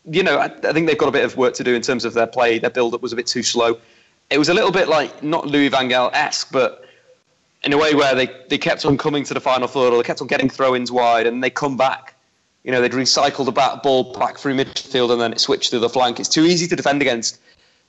you 0.05 0.23
know, 0.23 0.39
I, 0.39 0.47
I, 0.47 0.73
think 0.73 0.87
they've 0.87 0.99
got 0.99 1.09
a 1.09 1.13
bit 1.13 1.25
of 1.25 1.37
work 1.37 1.55
to 1.55 1.65
do 1.65 1.75
in 1.75 1.83
terms 1.83 2.05
of 2.05 2.15
their 2.15 2.27
play. 2.27 2.59
Their 2.59 2.71
build-up 2.71 3.03
was 3.03 3.13
a 3.13 3.17
bit 3.17 3.27
too 3.27 3.43
slow. 3.43 3.79
It 4.31 4.39
was 4.39 4.49
a 4.49 4.55
little 4.55 4.73
bit 4.73 4.89
like 4.89 5.23
not 5.23 5.47
Louis 5.47 5.69
Van 5.69 5.89
Gaal-esque, 5.89 6.51
but 6.53 6.85
in 7.63 7.73
a 7.73 7.79
way 7.79 7.95
where 7.95 8.15
they, 8.15 8.29
they 8.49 8.59
kept 8.59 8.85
on 8.85 8.97
coming 8.97 9.25
to 9.25 9.35
the 9.35 9.41
final 9.41 9.69
third 9.69 9.93
or 9.93 9.97
they 9.99 10.07
kept 10.07 10.21
on 10.21 10.27
getting 10.27 10.49
throw-ins 10.49 10.91
wide 10.91 11.27
and 11.27 11.43
they 11.43 11.51
come 11.51 11.77
back. 11.77 12.15
You 12.65 12.73
know, 12.73 12.81
they'd 12.81 12.93
recycle 12.93 13.45
the 13.45 13.53
back 13.53 13.83
ball 13.83 14.13
back 14.15 14.39
through 14.39 14.55
midfield 14.55 15.11
and 15.13 15.21
then 15.21 15.33
it 15.33 15.41
switched 15.41 15.71
to 15.71 15.79
the 15.79 15.89
flank. 15.89 16.21
It's 16.21 16.29
too 16.29 16.45
easy 16.45 16.67
to 16.69 16.77
defend 16.77 17.03
against 17.03 17.41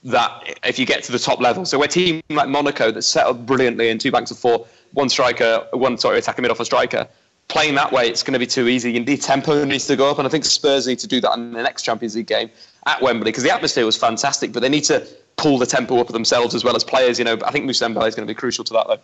that 0.04 0.58
if 0.64 0.80
you 0.80 0.86
get 0.86 1.04
to 1.04 1.12
the 1.12 1.20
top 1.20 1.40
level. 1.40 1.66
So 1.66 1.82
a 1.84 1.88
team 1.88 2.22
like 2.30 2.50
Monaco 2.50 2.92
that's 2.92 3.08
set 3.08 3.28
up 3.28 3.46
brilliantly 3.46 3.90
in 3.90 3.98
two 3.98 4.12
banks 4.12 4.32
of 4.32 4.40
four, 4.40 4.66
one 4.94 5.10
striker, 5.10 5.66
one 5.72 5.98
sorry, 5.98 6.18
attacking 6.18 6.42
mid 6.42 6.52
off 6.52 6.60
a 6.60 6.66
striker, 6.66 7.08
playing 7.48 7.76
that 7.76 7.92
way, 7.92 8.08
it's 8.08 8.24
going 8.24 8.34
to 8.34 8.40
be 8.40 8.48
too 8.48 8.68
easy. 8.68 8.98
The 8.98 9.18
tempo 9.18 9.64
needs 9.66 9.86
to 9.88 9.96
go 9.96 10.10
up, 10.10 10.18
and 10.18 10.28
I 10.28 10.30
think 10.32 10.46
Spurs 10.46 10.88
need 10.88 11.00
to 11.00 11.08
do 11.08 11.22
that 11.22 11.38
in 11.38 11.52
the 11.52 11.62
next 11.62 11.84
Champions 11.84 12.16
League 12.16 12.28
game 12.28 12.50
at 12.88 13.02
Wembley 13.02 13.26
because 13.26 13.44
the 13.44 13.52
atmosphere 13.52 13.86
was 13.86 13.98
fantastic, 13.98 14.52
but 14.54 14.62
they 14.62 14.70
need 14.70 14.86
to 14.86 15.06
pull 15.38 15.58
the 15.58 15.66
tempo 15.66 16.00
up 16.00 16.08
themselves 16.08 16.56
as 16.56 16.64
well 16.64 16.76
as 16.76 16.84
players. 16.84 17.20
You 17.20 17.26
know, 17.26 17.38
I 17.46 17.52
think 17.52 17.66
Moussa 17.66 17.86
is 17.86 18.16
going 18.16 18.26
to 18.28 18.34
be 18.34 18.34
crucial 18.34 18.64
to 18.64 18.74
that, 18.74 18.88
though. 18.88 19.00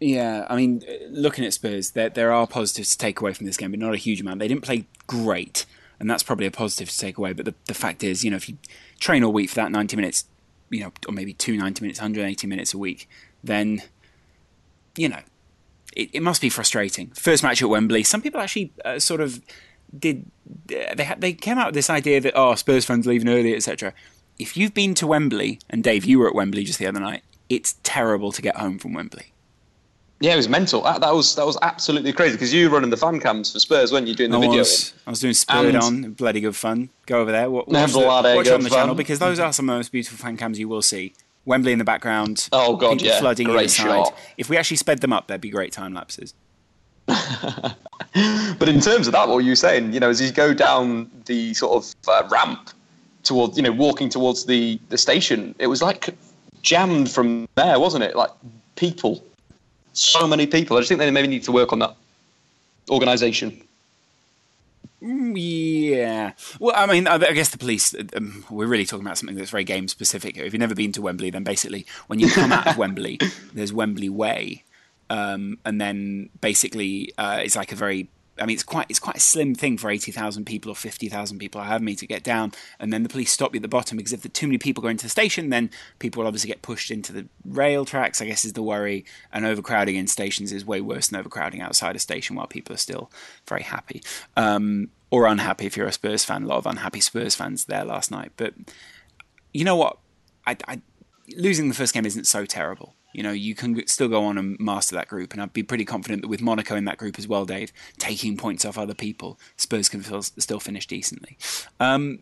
Yeah, 0.00 0.46
I 0.48 0.54
mean, 0.54 0.82
looking 1.10 1.44
at 1.44 1.52
Spurs, 1.52 1.90
there 1.90 2.08
there 2.08 2.32
are 2.32 2.46
positives 2.46 2.92
to 2.92 2.98
take 2.98 3.20
away 3.20 3.32
from 3.32 3.46
this 3.46 3.56
game, 3.56 3.72
but 3.72 3.80
not 3.80 3.94
a 3.94 3.98
huge 3.98 4.20
amount. 4.20 4.38
They 4.38 4.48
didn't 4.48 4.62
play 4.62 4.86
great, 5.06 5.66
and 5.98 6.08
that's 6.08 6.22
probably 6.22 6.46
a 6.46 6.52
positive 6.52 6.88
to 6.88 6.98
take 6.98 7.18
away. 7.18 7.32
But 7.32 7.46
the 7.46 7.54
the 7.66 7.74
fact 7.74 8.04
is, 8.04 8.24
you 8.24 8.30
know, 8.30 8.36
if 8.36 8.48
you 8.48 8.58
train 9.00 9.24
all 9.24 9.32
week 9.32 9.50
for 9.50 9.56
that 9.56 9.72
ninety 9.72 9.96
minutes, 9.96 10.26
you 10.70 10.80
know, 10.80 10.92
or 11.08 11.12
maybe 11.12 11.32
two 11.32 11.56
90 11.56 11.82
minutes, 11.82 12.00
180 12.00 12.46
minutes 12.46 12.74
a 12.74 12.78
week, 12.78 13.08
then 13.42 13.82
you 14.96 15.08
know 15.08 15.20
it, 15.96 16.10
it 16.12 16.22
must 16.22 16.40
be 16.40 16.48
frustrating. 16.48 17.08
First 17.08 17.42
match 17.42 17.60
at 17.60 17.68
Wembley. 17.68 18.04
Some 18.04 18.22
people 18.22 18.40
actually 18.40 18.72
uh, 18.84 19.00
sort 19.00 19.20
of 19.20 19.42
did. 19.98 20.30
Uh, 20.72 20.94
they 20.94 21.14
they 21.18 21.32
came 21.32 21.58
out 21.58 21.66
with 21.66 21.74
this 21.74 21.90
idea 21.90 22.20
that 22.20 22.34
oh 22.36 22.54
Spurs 22.54 22.84
fans 22.84 23.06
leaving 23.06 23.28
early, 23.28 23.54
etc. 23.54 23.92
If 24.38 24.56
you've 24.56 24.74
been 24.74 24.94
to 24.94 25.08
Wembley, 25.08 25.58
and 25.68 25.82
Dave, 25.82 26.04
you 26.04 26.20
were 26.20 26.28
at 26.28 26.34
Wembley 26.36 26.62
just 26.62 26.78
the 26.78 26.86
other 26.86 27.00
night, 27.00 27.24
it's 27.48 27.74
terrible 27.82 28.30
to 28.30 28.40
get 28.40 28.56
home 28.56 28.78
from 28.78 28.92
Wembley. 28.92 29.32
Yeah, 30.20 30.32
it 30.32 30.36
was 30.36 30.48
mental. 30.48 30.82
That, 30.82 31.00
that 31.00 31.14
was 31.14 31.36
that 31.36 31.46
was 31.46 31.56
absolutely 31.62 32.12
crazy 32.12 32.32
because 32.34 32.52
you 32.52 32.68
were 32.68 32.74
running 32.74 32.90
the 32.90 32.96
fan 32.96 33.20
cams 33.20 33.52
for 33.52 33.60
Spurs, 33.60 33.92
weren't 33.92 34.08
you, 34.08 34.14
doing 34.14 34.32
the 34.32 34.38
I 34.38 34.40
video? 34.40 34.58
Was, 34.58 34.92
I 35.06 35.10
was 35.10 35.20
doing 35.20 35.34
Spurred 35.34 35.76
on, 35.76 36.12
bloody 36.12 36.40
good 36.40 36.56
fun. 36.56 36.88
Go 37.06 37.20
over 37.20 37.30
there, 37.30 37.48
watch, 37.48 37.68
watch, 37.68 37.92
the, 37.92 38.00
watch 38.00 38.48
on 38.48 38.62
the 38.62 38.68
fun. 38.68 38.78
channel 38.78 38.94
because 38.96 39.20
those 39.20 39.38
are 39.38 39.52
some 39.52 39.68
of 39.68 39.74
the 39.74 39.78
most 39.78 39.92
beautiful 39.92 40.18
fan 40.18 40.36
cams 40.36 40.58
you 40.58 40.68
will 40.68 40.82
see. 40.82 41.12
Wembley 41.44 41.72
in 41.72 41.78
the 41.78 41.84
background. 41.84 42.48
Oh 42.50 42.76
god, 42.76 43.00
yeah, 43.00 43.20
flooding 43.20 43.46
great 43.46 43.64
inside. 43.64 44.06
shot. 44.06 44.18
If 44.36 44.50
we 44.50 44.56
actually 44.56 44.78
sped 44.78 45.00
them 45.00 45.12
up, 45.12 45.28
there'd 45.28 45.40
be 45.40 45.50
great 45.50 45.72
time 45.72 45.94
lapses. 45.94 46.34
but 47.06 48.68
in 48.68 48.80
terms 48.80 49.06
of 49.06 49.12
that, 49.12 49.28
what 49.28 49.36
were 49.36 49.40
you're 49.40 49.56
saying, 49.56 49.92
you 49.92 50.00
know, 50.00 50.10
as 50.10 50.20
you 50.20 50.30
go 50.32 50.52
down 50.52 51.10
the 51.26 51.54
sort 51.54 51.76
of 51.76 51.94
uh, 52.08 52.28
ramp 52.28 52.70
towards, 53.22 53.56
you 53.56 53.62
know, 53.62 53.72
walking 53.72 54.08
towards 54.08 54.46
the 54.46 54.80
the 54.88 54.98
station, 54.98 55.54
it 55.58 55.68
was 55.68 55.80
like 55.80 56.14
jammed 56.62 57.10
from 57.10 57.48
there, 57.54 57.78
wasn't 57.78 58.04
it? 58.04 58.16
Like 58.16 58.30
people, 58.76 59.24
so 60.00 60.26
many 60.26 60.46
people. 60.46 60.76
I 60.76 60.80
just 60.80 60.88
think 60.88 60.98
they 60.98 61.10
maybe 61.10 61.28
need 61.28 61.44
to 61.44 61.52
work 61.52 61.72
on 61.72 61.78
that 61.80 61.94
organisation. 62.90 63.62
Mm, 65.02 65.34
yeah. 65.36 66.32
Well, 66.58 66.74
I 66.76 66.86
mean, 66.86 67.06
I 67.06 67.18
guess 67.32 67.50
the 67.50 67.58
police, 67.58 67.94
um, 68.16 68.44
we're 68.50 68.66
really 68.66 68.84
talking 68.84 69.06
about 69.06 69.18
something 69.18 69.36
that's 69.36 69.50
very 69.50 69.64
game 69.64 69.86
specific. 69.86 70.36
If 70.36 70.52
you've 70.52 70.60
never 70.60 70.74
been 70.74 70.92
to 70.92 71.02
Wembley, 71.02 71.30
then 71.30 71.44
basically 71.44 71.86
when 72.08 72.18
you 72.18 72.30
come 72.30 72.52
out 72.52 72.66
of 72.66 72.76
Wembley, 72.78 73.18
there's 73.52 73.72
Wembley 73.72 74.08
Way. 74.08 74.64
Um, 75.10 75.58
and 75.64 75.80
then 75.80 76.30
basically 76.40 77.12
uh, 77.16 77.40
it's 77.42 77.56
like 77.56 77.72
a 77.72 77.76
very 77.76 78.08
I 78.40 78.46
mean, 78.46 78.54
it's 78.54 78.62
quite 78.62 78.86
it's 78.88 78.98
quite 78.98 79.16
a 79.16 79.20
slim 79.20 79.54
thing 79.54 79.78
for 79.78 79.90
eighty 79.90 80.12
thousand 80.12 80.44
people 80.44 80.70
or 80.70 80.74
fifty 80.74 81.08
thousand 81.08 81.38
people. 81.38 81.60
I 81.60 81.66
have 81.66 81.82
me 81.82 81.94
to 81.96 82.06
get 82.06 82.22
down, 82.22 82.52
and 82.78 82.92
then 82.92 83.02
the 83.02 83.08
police 83.08 83.32
stop 83.32 83.54
you 83.54 83.58
at 83.58 83.62
the 83.62 83.68
bottom 83.68 83.96
because 83.96 84.12
if 84.12 84.32
too 84.32 84.46
many 84.46 84.58
people 84.58 84.82
go 84.82 84.88
into 84.88 85.04
the 85.04 85.10
station, 85.10 85.50
then 85.50 85.70
people 85.98 86.22
will 86.22 86.28
obviously 86.28 86.48
get 86.48 86.62
pushed 86.62 86.90
into 86.90 87.12
the 87.12 87.26
rail 87.44 87.84
tracks. 87.84 88.20
I 88.20 88.26
guess 88.26 88.44
is 88.44 88.52
the 88.52 88.62
worry, 88.62 89.04
and 89.32 89.44
overcrowding 89.44 89.96
in 89.96 90.06
stations 90.06 90.52
is 90.52 90.64
way 90.64 90.80
worse 90.80 91.08
than 91.08 91.20
overcrowding 91.20 91.60
outside 91.60 91.96
a 91.96 91.98
station 91.98 92.36
while 92.36 92.46
people 92.46 92.74
are 92.74 92.78
still 92.78 93.10
very 93.46 93.62
happy 93.62 94.02
um, 94.36 94.90
or 95.10 95.26
unhappy. 95.26 95.66
If 95.66 95.76
you're 95.76 95.86
a 95.86 95.92
Spurs 95.92 96.24
fan, 96.24 96.44
a 96.44 96.46
lot 96.46 96.58
of 96.58 96.66
unhappy 96.66 97.00
Spurs 97.00 97.34
fans 97.34 97.64
there 97.64 97.84
last 97.84 98.10
night. 98.10 98.32
But 98.36 98.54
you 99.52 99.64
know 99.64 99.76
what? 99.76 99.98
I, 100.46 100.56
I, 100.66 100.80
losing 101.36 101.68
the 101.68 101.74
first 101.74 101.94
game 101.94 102.06
isn't 102.06 102.26
so 102.26 102.46
terrible. 102.46 102.94
You 103.18 103.24
know, 103.24 103.32
you 103.32 103.56
can 103.56 103.84
still 103.88 104.06
go 104.06 104.22
on 104.26 104.38
and 104.38 104.56
master 104.60 104.94
that 104.94 105.08
group, 105.08 105.32
and 105.32 105.42
I'd 105.42 105.52
be 105.52 105.64
pretty 105.64 105.84
confident 105.84 106.22
that 106.22 106.28
with 106.28 106.40
Monaco 106.40 106.76
in 106.76 106.84
that 106.84 106.98
group 106.98 107.18
as 107.18 107.26
well, 107.26 107.44
Dave, 107.44 107.72
taking 107.98 108.36
points 108.36 108.64
off 108.64 108.78
other 108.78 108.94
people, 108.94 109.40
Spurs 109.56 109.88
can 109.88 110.04
still 110.22 110.60
finish 110.60 110.86
decently. 110.86 111.36
Um, 111.80 112.20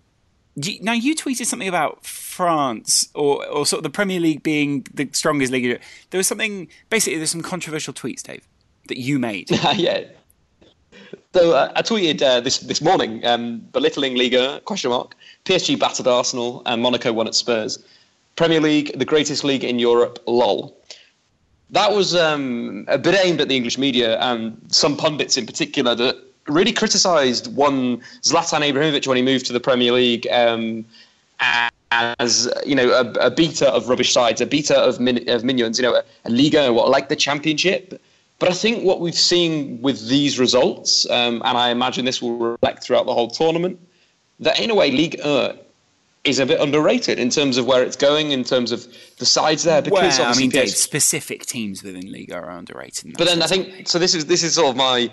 now 0.81 0.95
you 0.95 1.15
tweeted 1.15 1.45
something 1.45 1.69
about 1.69 2.07
France 2.07 3.11
or, 3.15 3.47
or 3.47 3.67
sort 3.67 3.81
of 3.81 3.83
the 3.83 3.91
Premier 3.91 4.19
League 4.19 4.43
being 4.43 4.87
the 4.95 5.07
strongest 5.13 5.53
league. 5.53 5.83
There 6.09 6.19
was 6.19 6.27
something 6.27 6.69
basically. 6.89 7.19
There's 7.19 7.31
some 7.31 7.43
controversial 7.43 7.93
tweets, 7.93 8.23
Dave, 8.23 8.49
that 8.89 8.97
you 8.97 9.19
made. 9.19 9.51
yeah. 9.75 10.05
So 11.35 11.53
uh, 11.53 11.73
I 11.77 11.83
tweeted 11.83 12.23
uh, 12.23 12.41
this 12.41 12.61
this 12.61 12.81
morning, 12.81 13.23
um, 13.27 13.59
belittling 13.71 14.15
Liga 14.15 14.63
question 14.65 14.89
mark. 14.89 15.15
PSG 15.45 15.79
battered 15.79 16.07
Arsenal 16.07 16.63
and 16.65 16.81
Monaco 16.81 17.13
won 17.13 17.27
at 17.27 17.35
Spurs. 17.35 17.85
Premier 18.37 18.61
League, 18.61 18.97
the 18.99 19.05
greatest 19.05 19.45
league 19.45 19.65
in 19.65 19.79
Europe, 19.79 20.19
lol. 20.27 20.77
That 21.71 21.93
was 21.93 22.15
um, 22.15 22.85
a 22.87 22.99
bit 22.99 23.19
aimed 23.25 23.41
at 23.41 23.49
the 23.49 23.57
English 23.57 23.77
media 23.77 24.19
and 24.21 24.61
some 24.69 24.97
pundits 24.97 25.37
in 25.37 25.47
particular 25.47 25.95
that 25.97 26.17
really 26.47 26.73
criticised 26.73 27.55
one 27.57 27.99
Zlatan 28.23 28.61
Ibrahimovic 28.61 29.07
when 29.07 29.17
he 29.17 29.23
moved 29.23 29.47
to 29.47 29.53
the 29.53 29.59
Premier 29.59 29.93
League 29.93 30.29
um, 30.31 30.85
as 31.91 32.49
you 32.65 32.75
know 32.75 32.91
a, 32.91 33.27
a, 33.27 33.31
beater 33.31 33.67
of 33.67 33.89
rubbish 33.89 34.13
sides, 34.13 34.41
a 34.41 34.47
beater 34.47 34.75
of, 34.75 35.01
min, 35.01 35.29
of 35.29 35.45
minions, 35.45 35.79
you 35.79 35.83
know, 35.83 35.95
a, 35.95 36.03
a 36.25 36.31
Liga, 36.31 36.73
what 36.73 36.89
like 36.89 37.09
the 37.09 37.17
Championship. 37.17 38.01
But 38.39 38.51
I 38.51 38.53
think 38.53 38.85
what 38.85 39.01
we've 39.01 39.15
seen 39.15 39.81
with 39.81 40.09
these 40.09 40.39
results, 40.39 41.09
um, 41.11 41.41
and 41.45 41.57
I 41.57 41.71
imagine 41.71 42.05
this 42.05 42.21
will 42.21 42.37
reflect 42.37 42.85
throughout 42.85 43.07
the 43.07 43.15
whole 43.15 43.31
tournament, 43.31 43.81
that 44.41 44.61
in 44.61 44.71
a 44.71 44.75
way, 44.75 44.91
Ligue 44.91 45.19
1 45.25 45.59
is 46.27 46.39
a 46.39 46.47
bit 46.47 46.61
underrated 46.61 47.19
in 47.19 47.31
terms 47.31 47.57
of 47.57 47.67
where 47.67 47.83
it's 47.83 47.97
going, 47.97 48.33
in 48.33 48.45
terms 48.45 48.73
of 48.73 48.87
the 49.19 49.27
sides 49.27 49.63
there. 49.63 49.83
Because 49.83 50.19
well, 50.19 50.33
I 50.33 50.37
mean, 50.37 50.51
specific 50.69 51.47
teams 51.47 51.83
within 51.83 52.11
league 52.11 52.33
are 52.33 52.49
underrated. 52.51 53.15
But 53.17 53.27
then 53.27 53.43
I 53.43 53.47
think 53.47 53.89
so. 53.89 53.99
This 53.99 54.15
is 54.15 54.27
this 54.27 54.43
is 54.43 54.55
sort 54.55 54.71
of 54.71 54.77
my 54.77 55.11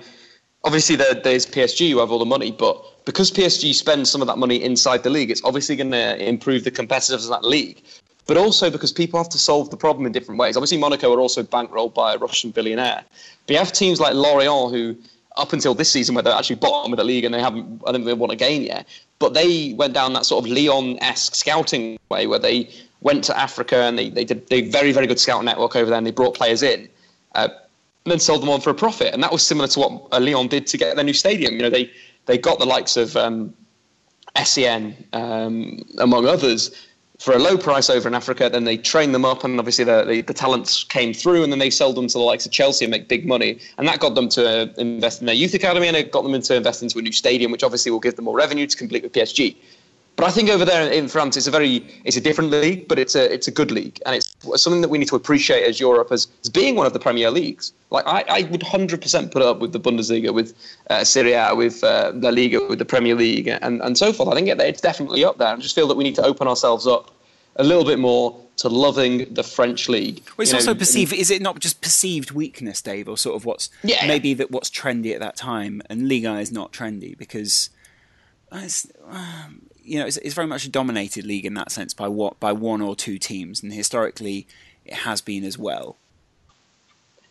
obviously 0.63 0.96
there, 0.96 1.13
there's 1.13 1.46
PSG 1.46 1.91
who 1.91 2.00
have 2.00 2.12
all 2.12 2.20
the 2.20 2.25
money, 2.25 2.51
but 2.51 3.05
because 3.05 3.32
PSG 3.32 3.74
spends 3.74 4.10
some 4.10 4.22
of 4.22 4.27
that 4.27 4.38
money 4.38 4.62
inside 4.63 5.03
the 5.03 5.10
league, 5.10 5.29
it's 5.29 5.43
obviously 5.43 5.75
going 5.75 5.91
to 5.91 6.27
improve 6.27 6.63
the 6.63 6.72
competitiveness 6.72 7.25
of 7.25 7.29
that 7.29 7.43
league. 7.43 7.82
But 8.25 8.38
also 8.38 8.70
because 8.70 8.93
people 8.93 9.20
have 9.20 9.29
to 9.29 9.38
solve 9.38 9.70
the 9.70 9.75
problem 9.75 10.05
in 10.05 10.13
different 10.13 10.39
ways. 10.39 10.55
Obviously, 10.55 10.77
Monaco 10.77 11.13
are 11.13 11.20
also 11.20 11.43
bankrolled 11.43 11.93
by 11.93 12.13
a 12.13 12.17
Russian 12.17 12.51
billionaire. 12.51 13.03
But 13.46 13.53
you 13.53 13.60
have 13.60 13.74
teams 13.74 14.00
like 14.00 14.13
Lorient 14.13 14.72
who 14.72 14.96
up 15.36 15.51
until 15.51 15.74
this 15.74 15.91
season 15.91 16.15
where 16.15 16.22
they're 16.22 16.34
actually 16.34 16.55
bottom 16.55 16.93
of 16.93 16.98
the 16.98 17.03
league 17.03 17.25
and 17.25 17.34
they 17.34 17.41
haven't 17.41 17.82
I 17.86 17.91
don't 17.91 17.96
think 17.96 18.05
they 18.05 18.13
won 18.13 18.32
a 18.32 18.36
game 18.36 18.62
yet. 18.62 18.88
But 19.20 19.34
they 19.34 19.74
went 19.74 19.93
down 19.93 20.13
that 20.13 20.25
sort 20.25 20.46
of 20.46 20.51
Lyon 20.51 20.98
esque 21.01 21.36
scouting 21.36 21.98
way 22.10 22.27
where 22.27 22.39
they 22.39 22.70
went 23.01 23.24
to 23.25 23.38
Africa 23.38 23.84
and 23.84 23.98
they, 23.98 24.10
they 24.10 24.25
did 24.25 24.46
a 24.51 24.62
very, 24.70 24.91
very 24.91 25.08
good 25.08 25.20
scout 25.20 25.43
network 25.43 25.75
over 25.75 25.89
there 25.89 25.98
and 25.98 26.08
they 26.08 26.12
brought 26.12 26.36
players 26.36 26.63
in. 26.63 26.89
Uh, 27.36 27.50
and 28.05 28.12
then 28.12 28.20
sold 28.20 28.41
them 28.41 28.50
on 28.50 28.60
for 28.60 28.70
a 28.70 28.74
profit. 28.74 29.13
And 29.13 29.24
that 29.24 29.32
was 29.32 29.46
similar 29.46 29.67
to 29.70 29.79
what 29.79 30.08
uh, 30.12 30.20
Lyon 30.20 30.48
did 30.48 30.67
to 30.67 30.77
get 30.77 30.96
their 30.96 31.05
new 31.05 31.13
stadium. 31.13 31.53
You 31.53 31.62
know, 31.62 31.70
they, 31.70 31.89
they 32.25 32.38
got 32.38 32.60
the 32.60 32.65
likes 32.65 32.98
of 32.98 33.15
um, 33.15 33.53
Essien, 34.36 34.96
um, 35.13 35.79
among 36.00 36.27
others, 36.27 36.72
for 37.24 37.34
a 37.34 37.39
low 37.39 37.58
price 37.58 37.89
over 37.89 38.06
in 38.10 38.13
Africa. 38.13 38.50
Then 38.50 38.65
they 38.65 38.75
trained 38.75 39.15
them 39.15 39.24
up, 39.24 39.46
and 39.46 39.58
obviously 39.58 39.86
the, 39.86 40.03
the, 40.03 40.22
the, 40.22 40.34
talents 40.34 40.84
came 40.84 41.13
through, 41.13 41.42
and 41.44 41.53
then 41.53 41.60
they 41.60 41.70
sold 41.70 41.96
them 41.96 42.08
to 42.08 42.18
the 42.18 42.24
likes 42.24 42.46
of 42.46 42.51
Chelsea 42.51 42.84
and 42.84 42.92
make 42.92 43.08
big 43.08 43.25
money. 43.25 43.60
And 43.77 43.88
that 43.88 44.01
got 44.01 44.13
them 44.13 44.27
to 44.30 44.63
uh, 44.63 44.74
invest 44.77 45.22
in 45.22 45.27
their 45.27 45.36
youth 45.36 45.53
academy, 45.53 45.88
and 45.88 45.96
it 45.96 46.12
got 46.12 46.24
them 46.24 46.42
to 46.42 46.56
invest 46.56 46.84
into 46.84 47.00
a 47.00 47.01
new 47.01 47.13
stadium, 47.13 47.50
which 47.53 47.63
obviously 47.63 47.92
will 47.92 48.01
give 48.01 48.18
them 48.18 48.25
more 48.25 48.36
revenue 48.36 48.68
to 48.68 48.75
compete 48.75 49.03
with 49.03 49.13
PSG. 49.13 49.56
But 50.15 50.25
I 50.27 50.32
think 50.32 50.50
over 50.50 50.63
there 50.63 50.92
in 50.92 51.08
France, 51.08 51.38
it's 51.38 51.48
a 51.48 51.51
very 51.51 51.84
it's 52.03 52.18
a 52.18 52.22
different 52.22 52.51
league, 52.51 52.88
but 52.88 53.00
it's 53.00 53.15
a 53.15 53.34
it's 53.34 53.48
a 53.48 53.51
good 53.51 53.72
league, 53.72 54.00
and 54.06 54.15
it's 54.15 54.36
something 54.62 54.82
that 54.82 54.89
we 54.89 55.00
need 55.00 55.08
to 55.08 55.15
appreciate 55.15 55.63
as 55.68 55.80
Europe 55.80 56.12
as, 56.12 56.27
as 56.44 56.50
being 56.50 56.75
one 56.75 56.86
of 56.86 56.94
the 56.94 57.00
Premier 57.00 57.32
leagues. 57.32 57.74
Like 57.89 58.06
I, 58.06 58.24
I 58.30 58.42
would 58.51 58.62
hundred 58.62 59.01
percent 59.01 59.32
put 59.32 59.42
up 59.42 59.58
with 59.58 59.72
the 59.72 59.80
Bundesliga, 59.80 60.32
with 60.32 60.53
uh, 60.92 61.03
Serie 61.03 61.34
A, 61.34 61.56
with 61.56 61.84
uh, 61.84 62.12
La 62.13 62.30
Liga, 62.30 62.63
with 62.68 62.77
the 62.77 62.86
Premier 62.86 63.15
League, 63.15 63.48
and 63.48 63.82
and 63.82 63.98
so 63.98 64.13
forth. 64.13 64.30
I 64.30 64.36
think 64.36 64.50
it's 64.50 64.82
definitely 64.82 65.25
up 65.25 65.39
there. 65.39 65.48
I 65.48 65.56
just 65.56 65.74
feel 65.74 65.88
that 65.88 65.96
we 65.96 66.03
need 66.03 66.15
to 66.15 66.24
open 66.24 66.48
ourselves 66.48 66.86
up 66.86 67.12
a 67.55 67.63
little 67.63 67.86
bit 67.86 68.00
more 68.00 68.39
to 68.57 68.69
loving 68.69 69.33
the 69.33 69.43
French 69.43 69.89
league. 69.89 70.22
Well, 70.38 70.43
it's 70.43 70.51
you 70.51 70.57
also 70.57 70.74
know, 70.74 70.79
perceived. 70.79 71.13
Is 71.13 71.31
it 71.31 71.41
not 71.41 71.60
just 71.60 71.81
perceived 71.81 72.31
weakness, 72.31 72.81
Dave, 72.81 73.10
or 73.10 73.17
sort 73.17 73.36
of 73.36 73.45
what's 73.45 73.69
yeah. 73.83 74.05
maybe 74.07 74.33
that 74.36 74.51
what's 74.51 74.69
trendy 74.69 75.13
at 75.13 75.19
that 75.19 75.36
time, 75.36 75.81
and 75.89 76.07
Liga 76.07 76.39
is 76.39 76.51
not 76.51 76.72
trendy 76.72 77.17
because. 77.17 77.69
Um, 78.51 79.63
you 79.83 79.98
know, 79.98 80.05
it's, 80.05 80.17
it's, 80.17 80.36
very 80.36 80.45
much 80.45 80.63
a 80.63 80.69
dominated 80.69 81.25
league 81.25 81.43
in 81.43 81.55
that 81.55 81.72
sense 81.72 81.91
by 81.95 82.07
what 82.07 82.39
by 82.39 82.51
one 82.51 82.81
or 82.81 82.95
two 82.95 83.17
teams, 83.17 83.63
and 83.63 83.74
historically, 83.74 84.45
it 84.86 84.93
has 84.93 85.22
been 85.22 85.43
as 85.43 85.57
well. 85.57 85.98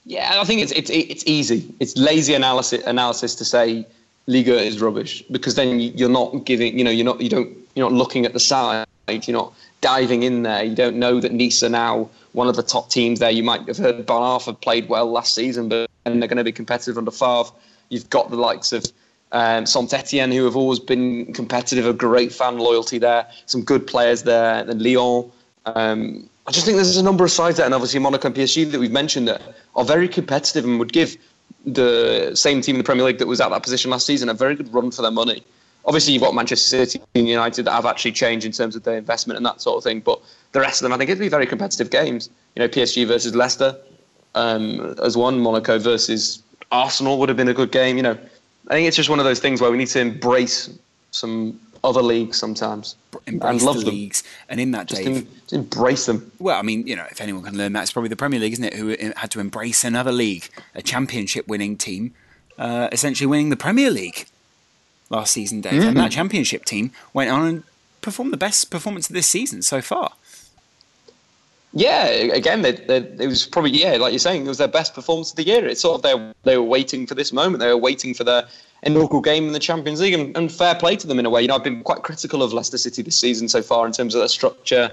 Yeah, 0.04 0.40
I 0.40 0.44
think 0.44 0.60
it's 0.60 0.72
it's 0.72 0.90
it's 0.90 1.22
easy. 1.26 1.72
It's 1.78 1.96
lazy 1.96 2.34
analysis 2.34 2.84
analysis 2.84 3.36
to 3.36 3.44
say 3.44 3.86
Liga 4.26 4.56
is 4.60 4.80
rubbish 4.80 5.22
because 5.30 5.54
then 5.54 5.78
you're 5.78 6.08
not 6.08 6.44
giving. 6.44 6.76
You 6.76 6.84
know, 6.84 6.90
you're 6.90 7.04
not 7.04 7.20
you 7.20 7.28
don't 7.28 7.56
you're 7.74 7.88
not 7.88 7.96
looking 7.96 8.26
at 8.26 8.32
the 8.32 8.40
side. 8.40 8.86
You're 9.08 9.36
not 9.36 9.52
diving 9.82 10.22
in 10.22 10.42
there. 10.42 10.64
You 10.64 10.74
don't 10.74 10.96
know 10.96 11.20
that 11.20 11.32
Nice 11.32 11.62
are 11.62 11.68
now 11.68 12.08
one 12.32 12.48
of 12.48 12.56
the 12.56 12.62
top 12.62 12.88
teams 12.88 13.18
there. 13.18 13.30
You 13.30 13.42
might 13.42 13.66
have 13.68 13.76
heard 13.76 14.06
Bon 14.06 14.40
have 14.40 14.60
played 14.62 14.88
well 14.88 15.10
last 15.10 15.34
season, 15.34 15.68
but 15.68 15.90
and 16.06 16.22
they're 16.22 16.28
going 16.28 16.38
to 16.38 16.44
be 16.44 16.52
competitive 16.52 16.96
under 16.96 17.10
Favre. 17.10 17.50
You've 17.90 18.08
got 18.08 18.30
the 18.30 18.36
likes 18.36 18.72
of 18.72 18.86
um, 19.32 19.66
Saint 19.66 19.92
Etienne, 19.92 20.32
who 20.32 20.44
have 20.44 20.56
always 20.56 20.78
been 20.78 21.32
competitive, 21.34 21.86
a 21.86 21.92
great 21.92 22.32
fan 22.32 22.58
loyalty 22.58 22.98
there. 22.98 23.26
Some 23.46 23.62
good 23.62 23.86
players 23.86 24.22
there. 24.22 24.64
Then 24.64 24.78
Lyon. 24.82 25.30
Um, 25.66 26.28
I 26.46 26.50
just 26.50 26.66
think 26.66 26.76
there's 26.76 26.96
a 26.96 27.02
number 27.04 27.24
of 27.24 27.30
sides 27.30 27.58
there, 27.58 27.66
and 27.66 27.74
obviously 27.74 28.00
Monaco 28.00 28.26
and 28.26 28.36
PSG 28.36 28.70
that 28.72 28.80
we've 28.80 28.90
mentioned 28.90 29.28
that 29.28 29.42
are 29.76 29.84
very 29.84 30.08
competitive 30.08 30.64
and 30.64 30.78
would 30.80 30.92
give 30.92 31.16
the 31.64 32.32
same 32.34 32.60
team 32.60 32.74
in 32.74 32.78
the 32.78 32.84
Premier 32.84 33.04
League 33.04 33.18
that 33.18 33.28
was 33.28 33.40
at 33.40 33.50
that 33.50 33.62
position 33.62 33.90
last 33.90 34.06
season 34.06 34.28
a 34.28 34.34
very 34.34 34.56
good 34.56 34.72
run 34.74 34.90
for 34.90 35.02
their 35.02 35.12
money. 35.12 35.44
Obviously, 35.84 36.12
you've 36.12 36.22
got 36.22 36.34
Manchester 36.34 36.86
City 36.86 37.00
and 37.14 37.28
United 37.28 37.64
that 37.64 37.72
have 37.72 37.86
actually 37.86 38.12
changed 38.12 38.46
in 38.46 38.52
terms 38.52 38.76
of 38.76 38.84
their 38.84 38.96
investment 38.96 39.36
and 39.36 39.44
that 39.44 39.60
sort 39.60 39.78
of 39.78 39.84
thing, 39.84 40.00
but 40.00 40.20
the 40.52 40.60
rest 40.60 40.80
of 40.80 40.84
them, 40.84 40.92
I 40.92 40.98
think 40.98 41.10
it'd 41.10 41.20
be 41.20 41.28
very 41.28 41.46
competitive 41.46 41.90
games. 41.90 42.30
You 42.54 42.60
know, 42.60 42.68
PSG 42.68 43.06
versus 43.06 43.34
Leicester 43.34 43.76
um, 44.34 44.94
as 45.02 45.16
one, 45.16 45.40
Monaco 45.40 45.78
versus 45.78 46.42
Arsenal 46.70 47.18
would 47.18 47.28
have 47.28 47.36
been 47.36 47.48
a 47.48 47.54
good 47.54 47.72
game. 47.72 47.96
You 47.96 48.02
know, 48.02 48.18
I 48.68 48.74
think 48.74 48.86
it's 48.86 48.96
just 48.96 49.10
one 49.10 49.18
of 49.18 49.24
those 49.24 49.40
things 49.40 49.60
where 49.60 49.70
we 49.70 49.76
need 49.76 49.88
to 49.88 50.00
embrace 50.00 50.70
some 51.10 51.58
other 51.84 52.00
leagues 52.00 52.38
sometimes 52.38 52.94
embrace 53.26 53.50
and 53.50 53.62
love 53.62 53.78
the 53.78 53.84
them. 53.84 53.94
leagues. 53.94 54.22
And 54.48 54.60
in 54.60 54.70
that, 54.70 54.86
day, 54.86 54.94
just 54.94 55.06
Dave, 55.06 55.16
em- 55.52 55.60
embrace 55.60 56.06
them. 56.06 56.30
Well, 56.38 56.58
I 56.58 56.62
mean, 56.62 56.86
you 56.86 56.96
know, 56.96 57.06
if 57.10 57.20
anyone 57.20 57.42
can 57.42 57.56
learn 57.56 57.72
that, 57.72 57.82
it's 57.82 57.92
probably 57.92 58.08
the 58.08 58.16
Premier 58.16 58.40
League, 58.40 58.52
isn't 58.52 58.64
it? 58.64 58.74
Who 58.74 58.96
had 59.16 59.30
to 59.32 59.40
embrace 59.40 59.84
another 59.84 60.12
league, 60.12 60.48
a 60.74 60.82
championship-winning 60.82 61.76
team, 61.76 62.14
uh, 62.58 62.88
essentially 62.92 63.26
winning 63.26 63.50
the 63.50 63.56
Premier 63.56 63.90
League 63.90 64.26
last 65.12 65.32
season, 65.32 65.60
Dave. 65.60 65.74
Mm-hmm. 65.74 65.88
And 65.88 65.96
that 65.98 66.10
championship 66.10 66.64
team 66.64 66.90
went 67.12 67.30
on 67.30 67.46
and 67.46 67.62
performed 68.00 68.32
the 68.32 68.38
best 68.38 68.70
performance 68.70 69.08
of 69.08 69.14
this 69.14 69.28
season 69.28 69.62
so 69.62 69.80
far. 69.80 70.12
Yeah, 71.74 72.04
again, 72.04 72.60
they, 72.62 72.72
they, 72.72 72.98
it 72.98 73.28
was 73.28 73.46
probably 73.46 73.70
yeah, 73.70 73.92
like 73.92 74.12
you're 74.12 74.18
saying, 74.18 74.44
it 74.44 74.48
was 74.48 74.58
their 74.58 74.68
best 74.68 74.94
performance 74.94 75.30
of 75.30 75.36
the 75.36 75.44
year. 75.44 75.66
It's 75.66 75.80
sort 75.80 75.96
of 75.96 76.02
they 76.02 76.32
they 76.50 76.58
were 76.58 76.64
waiting 76.64 77.06
for 77.06 77.14
this 77.14 77.32
moment. 77.32 77.60
They 77.60 77.68
were 77.68 77.78
waiting 77.78 78.12
for 78.12 78.24
their 78.24 78.46
inaugural 78.82 79.22
game 79.22 79.46
in 79.46 79.52
the 79.52 79.58
Champions 79.58 80.00
League, 80.00 80.12
and, 80.12 80.36
and, 80.36 80.52
fair 80.52 80.74
play 80.74 80.96
to 80.96 81.06
them 81.06 81.18
in 81.18 81.24
a 81.24 81.30
way. 81.30 81.40
You 81.40 81.48
know, 81.48 81.54
I've 81.54 81.64
been 81.64 81.82
quite 81.82 82.02
critical 82.02 82.42
of 82.42 82.52
Leicester 82.52 82.76
City 82.76 83.00
this 83.00 83.18
season 83.18 83.48
so 83.48 83.62
far 83.62 83.86
in 83.86 83.92
terms 83.92 84.14
of 84.14 84.20
their 84.20 84.28
structure, 84.28 84.90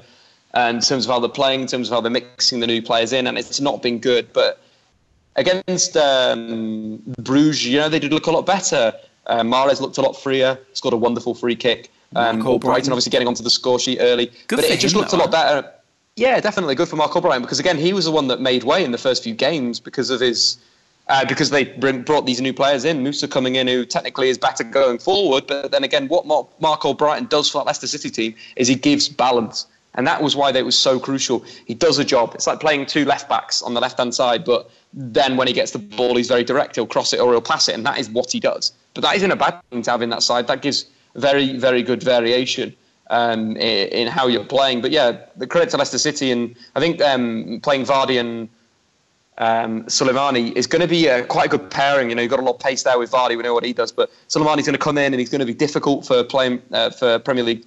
and 0.54 0.78
in 0.78 0.82
terms 0.82 1.06
of 1.06 1.12
how 1.12 1.20
they're 1.20 1.30
playing, 1.30 1.62
in 1.62 1.68
terms 1.68 1.90
of 1.90 1.96
how 1.96 2.02
they're 2.02 2.12
mixing 2.12 2.62
the 2.62 2.68
new 2.68 2.82
players 2.82 3.12
in, 3.12 3.28
and 3.28 3.38
it's 3.38 3.60
not 3.60 3.82
been 3.82 4.00
good. 4.00 4.32
But 4.32 4.62
against 5.36 5.98
um, 5.98 7.02
Bruges, 7.18 7.66
you 7.68 7.80
know, 7.80 7.90
they 7.90 8.00
did 8.00 8.14
look 8.14 8.28
a 8.28 8.32
lot 8.32 8.46
better. 8.46 8.94
Uh, 9.30 9.44
Mahrez 9.44 9.80
looked 9.80 9.98
a 9.98 10.02
lot 10.02 10.14
freer, 10.14 10.58
scored 10.74 10.94
a 10.94 10.98
wonderful 10.98 11.36
free 11.36 11.56
kick. 11.56 11.92
Um, 12.16 12.40
Brighton. 12.40 12.60
Brighton 12.60 12.92
obviously 12.92 13.12
getting 13.12 13.28
onto 13.28 13.44
the 13.44 13.50
score 13.52 13.80
sheet 13.80 14.00
early, 14.02 14.32
Good 14.48 14.58
but 14.58 14.66
for 14.66 14.74
it 14.74 14.80
just 14.80 14.96
looked 14.96 15.14
a 15.14 15.18
lot 15.18 15.32
better. 15.32 15.72
Yeah, 16.16 16.40
definitely 16.42 16.76
good 16.76 16.90
for 16.90 16.96
Marc 16.96 17.12
Albrighton 17.12 17.42
because 17.42 17.60
again, 17.60 17.78
he 17.78 17.94
was 17.94 18.06
the 18.06 18.12
one 18.12 18.28
that 18.28 18.42
made 18.42 18.64
way 18.64 18.84
in 18.84 18.92
the 18.92 18.98
first 18.98 19.24
few 19.24 19.36
games 19.36 19.80
because 19.80 20.10
of 20.10 20.20
his. 20.20 20.58
Uh, 21.08 21.26
because 21.26 21.50
they 21.50 21.64
brought 21.64 22.28
these 22.28 22.40
new 22.40 22.54
players 22.54 22.86
in, 22.86 23.02
Musa 23.02 23.28
coming 23.28 23.56
in, 23.56 23.66
who 23.66 23.84
technically 23.84 24.30
is 24.30 24.38
better 24.38 24.64
going 24.64 25.00
forward. 25.00 25.48
But 25.48 25.72
then 25.72 25.84
again, 25.84 26.08
what 26.08 26.28
Mark, 26.28 26.48
Marc 26.62 26.82
Albrighton 26.82 27.30
does 27.30 27.50
for 27.50 27.58
that 27.58 27.66
Leicester 27.66 27.88
City 27.88 28.12
team 28.12 28.36
is 28.58 28.68
he 28.68 28.76
gives 28.76 29.10
balance, 29.10 29.66
and 29.96 30.06
that 30.06 30.22
was 30.22 30.36
why 30.36 30.52
they 30.52 30.62
was 30.62 30.78
so 30.78 31.00
crucial. 31.00 31.44
He 31.66 31.74
does 31.74 31.98
a 31.98 32.06
job. 32.06 32.36
It's 32.36 32.46
like 32.46 32.60
playing 32.60 32.86
two 32.86 33.06
left 33.06 33.28
backs 33.28 33.64
on 33.64 33.74
the 33.74 33.82
left 33.82 33.98
hand 33.98 34.14
side, 34.14 34.46
but 34.46 34.70
then 34.94 35.36
when 35.36 35.48
he 35.48 35.54
gets 35.54 35.72
the 35.72 35.80
ball, 35.80 36.16
he's 36.16 36.28
very 36.28 36.44
direct. 36.44 36.76
He'll 36.76 36.86
cross 36.86 37.12
it 37.12 37.20
or 37.20 37.32
he'll 37.32 37.42
pass 37.42 37.68
it, 37.68 37.74
and 37.74 37.84
that 37.88 37.98
is 37.98 38.08
what 38.10 38.32
he 38.32 38.40
does. 38.40 38.72
But 38.94 39.02
that 39.02 39.16
isn't 39.16 39.32
a 39.32 39.36
bad 39.36 39.62
thing 39.70 39.82
to 39.84 39.92
have 39.92 40.02
in 40.02 40.10
that 40.10 40.24
side. 40.24 40.48
That 40.48 40.62
gives 40.62 40.86
very, 41.16 41.58
very 41.58 41.84
good 41.84 42.04
variation 42.04 42.76
um, 43.10 43.56
in, 43.58 44.08
how 44.08 44.28
you're 44.28 44.44
playing. 44.44 44.82
But 44.82 44.92
yeah, 44.92 45.18
the 45.36 45.48
credit 45.48 45.70
to 45.72 45.78
Leicester 45.78 45.98
City, 45.98 46.32
and 46.32 46.56
I 46.76 46.80
think 46.80 47.02
um, 47.02 47.60
playing 47.62 47.86
Vardy 47.86 48.20
and 48.20 48.50
um, 49.38 49.84
Slimani 49.86 50.54
is 50.56 50.68
going 50.68 50.82
to 50.82 50.88
be 50.88 51.08
a, 51.08 51.26
quite 51.26 51.48
a 51.48 51.58
good 51.58 51.70
pairing. 51.70 52.10
You 52.10 52.16
know, 52.16 52.22
you've 52.22 52.32
got 52.32 52.40
a 52.40 52.44
lot 52.44 52.56
of 52.56 52.60
pace 52.60 52.84
there 52.84 53.00
with 53.00 53.12
Vardy. 53.12 53.38
We 53.38 53.44
know 53.44 53.54
what 53.54 53.64
he 53.64 53.74
does, 53.74 53.92
but 53.92 54.12
Slimani's 54.28 54.66
going 54.66 54.74
to 54.74 54.78
come 54.78 54.98
in 54.98 55.14
and 55.14 55.20
he's 55.20 55.30
going 55.30 55.40
to 55.40 55.46
be 55.46 55.54
difficult 55.54 56.06
for 56.06 56.24
playing 56.24 56.62
uh, 56.72 56.90
for 56.92 57.20
Premier 57.20 57.44
League 57.44 57.66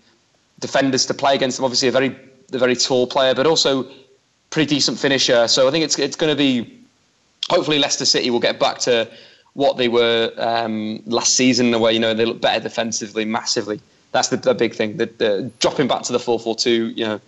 defenders 0.60 1.06
to 1.06 1.14
play 1.14 1.34
against 1.34 1.58
him. 1.58 1.64
Obviously, 1.64 1.88
a 1.88 1.92
very, 1.92 2.16
a 2.52 2.58
very 2.58 2.76
tall 2.76 3.06
player, 3.06 3.34
but 3.34 3.46
also 3.46 3.88
pretty 4.50 4.74
decent 4.74 4.98
finisher. 4.98 5.48
So 5.48 5.66
I 5.66 5.70
think 5.70 5.84
it's 5.84 5.98
it's 5.98 6.16
going 6.16 6.30
to 6.30 6.36
be. 6.36 6.78
Hopefully, 7.50 7.78
Leicester 7.78 8.04
City 8.04 8.30
will 8.30 8.40
get 8.40 8.60
back 8.60 8.78
to 8.78 9.10
what 9.54 9.76
they 9.76 9.88
were 9.88 10.32
um, 10.38 11.02
last 11.06 11.34
season, 11.34 11.78
where 11.80 11.92
you 11.92 12.00
know 12.00 12.14
they 12.14 12.24
look 12.24 12.40
better 12.40 12.62
defensively, 12.62 13.24
massively. 13.24 13.80
That's 14.12 14.28
the, 14.28 14.36
the 14.36 14.54
big 14.54 14.74
thing. 14.74 14.96
The, 14.98 15.06
the 15.06 15.50
dropping 15.60 15.88
back 15.88 16.02
to 16.02 16.12
the 16.12 16.18
four 16.20 16.38
four 16.38 16.54
two, 16.54 16.88
you 16.90 17.04
know, 17.04 17.20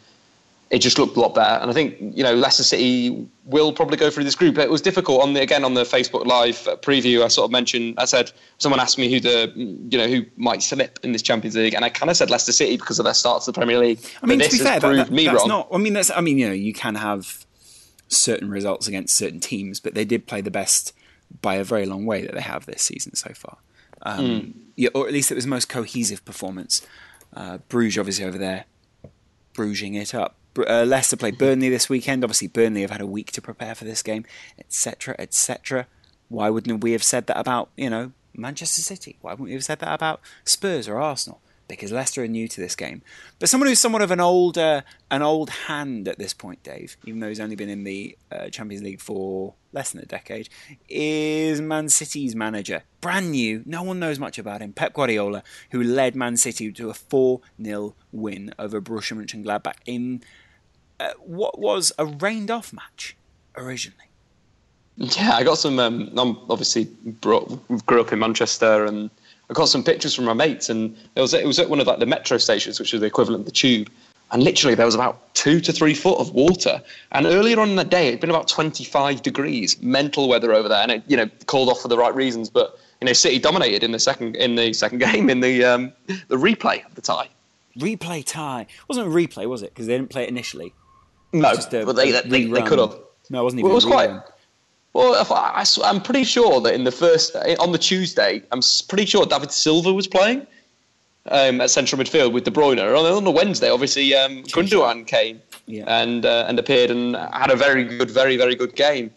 it 0.70 0.78
just 0.80 0.98
looked 0.98 1.16
a 1.16 1.20
lot 1.20 1.34
better. 1.34 1.60
And 1.62 1.70
I 1.70 1.74
think 1.74 1.96
you 2.00 2.22
know 2.22 2.34
Leicester 2.34 2.62
City 2.62 3.26
will 3.44 3.72
probably 3.72 3.96
go 3.96 4.10
through 4.10 4.24
this 4.24 4.34
group. 4.34 4.56
It 4.58 4.70
was 4.70 4.80
difficult 4.80 5.22
on 5.22 5.34
the 5.34 5.40
again 5.42 5.64
on 5.64 5.74
the 5.74 5.84
Facebook 5.84 6.26
Live 6.26 6.56
preview. 6.82 7.22
I 7.22 7.28
sort 7.28 7.46
of 7.46 7.52
mentioned. 7.52 7.94
I 7.98 8.04
said 8.06 8.32
someone 8.58 8.80
asked 8.80 8.98
me 8.98 9.10
who 9.10 9.20
the 9.20 9.52
you 9.54 9.98
know 9.98 10.06
who 10.06 10.24
might 10.36 10.62
slip 10.62 10.98
in 11.02 11.12
this 11.12 11.22
Champions 11.22 11.56
League, 11.56 11.74
and 11.74 11.84
I 11.84 11.90
kind 11.90 12.10
of 12.10 12.16
said 12.16 12.30
Leicester 12.30 12.52
City 12.52 12.76
because 12.76 12.98
of 12.98 13.04
their 13.04 13.14
start 13.14 13.42
to 13.44 13.52
the 13.52 13.56
Premier 13.56 13.78
League. 13.78 14.00
I 14.22 14.26
mean, 14.26 14.38
But 14.38 14.50
to 14.50 14.58
be 14.58 14.58
fair, 14.64 14.80
that, 14.80 14.92
that- 14.94 15.10
me 15.10 15.26
that's 15.26 15.38
wrong. 15.40 15.48
not. 15.48 15.68
I 15.72 15.78
mean, 15.78 15.92
that's. 15.92 16.10
I 16.10 16.20
mean, 16.20 16.38
you 16.38 16.46
know, 16.48 16.54
you 16.54 16.72
can 16.72 16.94
have 16.96 17.44
certain 18.08 18.50
results 18.50 18.86
against 18.88 19.16
certain 19.16 19.40
teams, 19.40 19.80
but 19.80 19.94
they 19.94 20.04
did 20.04 20.26
play 20.26 20.40
the 20.40 20.50
best 20.50 20.92
by 21.42 21.56
a 21.56 21.64
very 21.64 21.86
long 21.86 22.06
way 22.06 22.22
that 22.22 22.34
they 22.34 22.40
have 22.40 22.66
this 22.66 22.82
season 22.82 23.14
so 23.14 23.32
far. 23.34 23.58
Um, 24.02 24.40
Hmm. 24.40 24.50
Yeah, 24.76 24.88
or 24.94 25.06
at 25.06 25.12
least 25.12 25.30
it 25.30 25.34
was 25.34 25.44
the 25.44 25.50
most 25.50 25.68
cohesive 25.68 26.24
performance. 26.24 26.84
Uh, 27.32 27.58
Bruges, 27.68 27.98
obviously, 27.98 28.24
over 28.24 28.38
there, 28.38 28.64
Bruging 29.54 29.94
it 30.00 30.14
up. 30.14 30.36
Uh, 30.56 30.84
Leicester 30.84 31.16
played 31.16 31.38
Burnley 31.38 31.68
this 31.68 31.88
weekend. 31.88 32.22
Obviously, 32.24 32.48
Burnley 32.48 32.82
have 32.82 32.90
had 32.90 33.00
a 33.00 33.06
week 33.06 33.32
to 33.32 33.42
prepare 33.42 33.74
for 33.74 33.84
this 33.84 34.02
game, 34.02 34.24
etc., 34.58 35.14
etc. 35.18 35.86
Why 36.28 36.48
wouldn't 36.50 36.82
we 36.82 36.92
have 36.92 37.02
said 37.04 37.26
that 37.26 37.38
about 37.38 37.70
you 37.76 37.90
know 37.90 38.12
Manchester 38.34 38.82
City? 38.82 39.16
Why 39.20 39.32
wouldn't 39.32 39.48
we 39.48 39.52
have 39.54 39.64
said 39.64 39.80
that 39.80 39.92
about 39.92 40.20
Spurs 40.44 40.88
or 40.88 41.00
Arsenal? 41.00 41.40
Because 41.66 41.92
Leicester 41.92 42.22
are 42.22 42.28
new 42.28 42.46
to 42.46 42.60
this 42.60 42.76
game. 42.76 43.00
But 43.38 43.48
someone 43.48 43.68
who's 43.68 43.80
somewhat 43.80 44.02
of 44.02 44.10
an 44.10 44.20
old 44.20 44.58
uh, 44.58 44.82
an 45.10 45.22
old 45.22 45.50
hand 45.50 46.08
at 46.08 46.18
this 46.18 46.34
point, 46.34 46.62
Dave, 46.62 46.96
even 47.06 47.20
though 47.20 47.28
he's 47.28 47.40
only 47.40 47.56
been 47.56 47.70
in 47.70 47.84
the 47.84 48.16
uh, 48.30 48.48
Champions 48.50 48.82
League 48.82 49.00
for 49.00 49.54
less 49.72 49.92
than 49.92 50.02
a 50.02 50.06
decade, 50.06 50.48
is 50.88 51.60
Man 51.60 51.88
City's 51.88 52.36
manager. 52.36 52.82
Brand 53.00 53.30
new, 53.30 53.62
no 53.64 53.82
one 53.82 53.98
knows 53.98 54.18
much 54.18 54.38
about 54.38 54.60
him. 54.60 54.72
Pep 54.72 54.92
Guardiola, 54.92 55.42
who 55.70 55.82
led 55.82 56.14
Man 56.14 56.36
City 56.36 56.70
to 56.72 56.90
a 56.90 56.94
4 56.94 57.40
0 57.62 57.94
win 58.12 58.54
over 58.58 58.80
Borussia 58.80 59.16
Mönchengladbach 59.16 59.76
in 59.86 60.22
uh, 61.00 61.12
what 61.18 61.58
was 61.58 61.92
a 61.98 62.04
rained 62.04 62.50
off 62.50 62.72
match 62.72 63.16
originally. 63.56 64.04
Yeah, 64.96 65.32
I 65.34 65.42
got 65.42 65.58
some. 65.58 65.78
Um, 65.78 66.10
I'm 66.16 66.38
obviously 66.48 66.84
brought, 66.84 67.48
grew 67.86 68.00
up 68.00 68.12
in 68.12 68.20
Manchester, 68.20 68.84
and 68.84 69.10
got 69.54 69.66
some 69.68 69.82
pictures 69.82 70.14
from 70.14 70.26
my 70.26 70.32
mates, 70.34 70.68
and 70.68 70.96
it 71.16 71.20
was 71.20 71.32
it 71.32 71.46
was 71.46 71.58
at 71.58 71.70
one 71.70 71.80
of 71.80 71.86
like 71.86 71.98
the 72.00 72.06
metro 72.06 72.36
stations, 72.38 72.78
which 72.78 72.92
is 72.92 73.00
the 73.00 73.06
equivalent 73.06 73.40
of 73.40 73.46
the 73.46 73.52
tube, 73.52 73.90
and 74.32 74.42
literally 74.42 74.74
there 74.74 74.86
was 74.86 74.94
about 74.94 75.34
two 75.34 75.60
to 75.60 75.72
three 75.72 75.94
foot 75.94 76.18
of 76.18 76.32
water. 76.34 76.82
And 77.12 77.26
earlier 77.26 77.58
on 77.60 77.70
in 77.70 77.76
the 77.76 77.84
day, 77.84 78.08
it'd 78.08 78.20
been 78.20 78.30
about 78.30 78.48
25 78.48 79.22
degrees, 79.22 79.80
mental 79.82 80.28
weather 80.28 80.52
over 80.52 80.68
there, 80.68 80.82
and 80.82 80.90
it 80.92 81.02
you 81.06 81.16
know 81.16 81.28
called 81.46 81.68
off 81.70 81.80
for 81.80 81.88
the 81.88 81.96
right 81.96 82.14
reasons, 82.14 82.50
but 82.50 82.78
you 83.00 83.06
know 83.06 83.12
City 83.14 83.38
dominated 83.38 83.82
in 83.82 83.92
the 83.92 83.98
second 83.98 84.36
in 84.36 84.56
the 84.56 84.72
second 84.72 84.98
game 85.08 85.30
in 85.30 85.40
the 85.40 85.64
um, 85.64 85.92
the 86.28 86.36
replay 86.36 86.84
of 86.84 86.94
the 86.94 87.00
tie. 87.00 87.28
Replay 87.78 88.24
tie. 88.24 88.62
It 88.62 88.88
wasn't 88.88 89.08
a 89.08 89.10
replay, 89.10 89.46
was 89.48 89.62
it? 89.62 89.70
Because 89.74 89.86
they 89.86 89.96
didn't 89.96 90.10
play 90.10 90.22
it 90.24 90.28
initially. 90.28 90.72
No, 91.32 91.52
Just 91.54 91.74
a- 91.74 91.84
but 91.84 91.96
they 91.96 92.16
a 92.16 92.22
they, 92.22 92.44
they 92.44 92.62
could 92.62 92.78
have. 92.78 92.96
No, 93.30 93.40
it 93.40 93.44
wasn't 93.44 93.62
Well, 93.62 93.70
even 93.70 93.70
it 93.70 93.74
was 93.74 93.84
a 93.84 93.88
quite. 93.88 94.22
Well, 94.94 95.26
I, 95.30 95.64
I, 95.82 95.90
am 95.90 96.00
pretty 96.00 96.22
sure 96.22 96.60
that 96.60 96.72
in 96.72 96.84
the 96.84 96.92
first 96.92 97.34
on 97.58 97.72
the 97.72 97.78
Tuesday, 97.78 98.42
I'm 98.52 98.60
pretty 98.88 99.06
sure 99.06 99.26
David 99.26 99.50
Silva 99.50 99.92
was 99.92 100.06
playing 100.06 100.46
um, 101.26 101.60
at 101.60 101.70
central 101.70 102.00
midfield 102.00 102.32
with 102.32 102.44
De 102.44 102.52
Bruyne. 102.52 102.78
On, 102.78 103.04
on 103.04 103.24
the 103.24 103.30
Wednesday, 103.30 103.70
obviously, 103.70 104.14
um, 104.14 104.44
Gundogan 104.44 105.04
came 105.04 105.42
Yeah. 105.66 105.84
and 105.88 106.24
uh, 106.24 106.44
and 106.46 106.60
appeared 106.60 106.92
and 106.92 107.16
had 107.16 107.50
a 107.50 107.56
very 107.56 107.84
good, 107.84 108.10
very 108.10 108.36
very 108.36 108.54
good 108.54 108.76
game. 108.76 109.10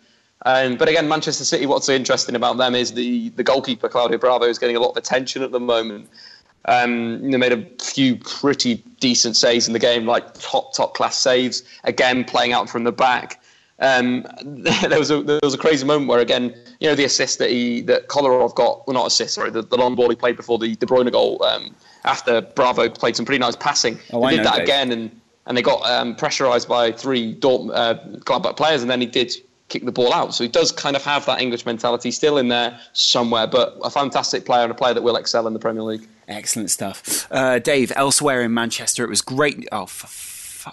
Um, 0.45 0.77
but 0.77 0.89
again, 0.89 1.07
Manchester 1.07 1.45
City. 1.45 1.67
What's 1.67 1.89
interesting 1.89 2.35
about 2.35 2.57
them 2.57 2.73
is 2.73 2.93
the 2.93 3.29
the 3.29 3.43
goalkeeper 3.43 3.87
Claudio 3.87 4.17
Bravo 4.17 4.45
is 4.45 4.57
getting 4.57 4.75
a 4.75 4.79
lot 4.79 4.91
of 4.91 4.97
attention 4.97 5.43
at 5.43 5.51
the 5.51 5.59
moment. 5.59 6.09
Um, 6.65 7.29
know, 7.29 7.37
made 7.37 7.53
a 7.53 7.63
few 7.81 8.17
pretty 8.17 8.83
decent 8.99 9.37
saves 9.37 9.67
in 9.67 9.73
the 9.73 9.79
game, 9.79 10.07
like 10.07 10.33
top 10.39 10.73
top 10.73 10.95
class 10.95 11.17
saves. 11.17 11.61
Again, 11.83 12.23
playing 12.25 12.53
out 12.53 12.67
from 12.67 12.83
the 12.83 12.91
back. 12.91 13.39
Um, 13.79 14.25
there 14.43 14.97
was 14.99 15.11
a 15.11 15.21
there 15.21 15.39
was 15.43 15.53
a 15.53 15.57
crazy 15.57 15.85
moment 15.85 16.09
where 16.09 16.19
again, 16.19 16.55
you 16.79 16.87
know, 16.89 16.95
the 16.95 17.03
assist 17.05 17.37
that 17.39 17.49
he 17.49 17.81
that 17.81 18.07
Kolarov 18.07 18.55
got, 18.55 18.87
well, 18.87 18.93
not 18.95 19.07
assist, 19.07 19.35
sorry, 19.35 19.51
the, 19.51 19.61
the 19.61 19.77
long 19.77 19.95
ball 19.95 20.09
he 20.09 20.15
played 20.15 20.35
before 20.35 20.57
the 20.57 20.75
De 20.75 20.85
Bruyne 20.85 21.11
goal. 21.11 21.43
Um, 21.43 21.75
after 22.05 22.41
Bravo 22.41 22.89
played 22.89 23.15
some 23.15 23.25
pretty 23.25 23.39
nice 23.39 23.55
passing, 23.55 23.99
Oh, 24.11 24.21
they 24.21 24.27
I 24.27 24.31
did 24.31 24.37
know, 24.37 24.43
that 24.45 24.55
Dave. 24.57 24.63
again, 24.63 24.91
and 24.91 25.21
and 25.45 25.57
they 25.57 25.61
got 25.61 25.85
um, 25.89 26.15
pressurised 26.15 26.67
by 26.67 26.91
three 26.91 27.35
Dortmund 27.35 27.71
uh, 27.73 27.95
Gladbach 28.19 28.57
players, 28.57 28.81
and 28.81 28.89
then 28.91 28.99
he 29.01 29.07
did 29.07 29.33
kick 29.69 29.83
the 29.85 29.91
ball 29.91 30.13
out. 30.13 30.33
So 30.33 30.43
he 30.43 30.49
does 30.49 30.71
kind 30.71 30.95
of 30.95 31.03
have 31.03 31.25
that 31.25 31.41
English 31.41 31.65
mentality 31.65 32.09
still 32.11 32.37
in 32.37 32.47
there 32.47 32.79
somewhere, 32.93 33.47
but 33.47 33.77
a 33.83 33.89
fantastic 33.89 34.45
player 34.45 34.63
and 34.63 34.71
a 34.71 34.75
player 34.75 34.93
that 34.93 35.03
will 35.03 35.17
excel 35.17 35.45
in 35.45 35.53
the 35.53 35.59
Premier 35.59 35.83
League. 35.83 36.07
Excellent 36.29 36.69
stuff. 36.71 37.27
Uh, 37.31 37.59
Dave, 37.59 37.91
elsewhere 37.95 38.41
in 38.41 38.53
Manchester, 38.53 39.03
it 39.03 39.09
was 39.09 39.21
great. 39.21 39.67
Oh, 39.71 39.85
for. 39.85 40.71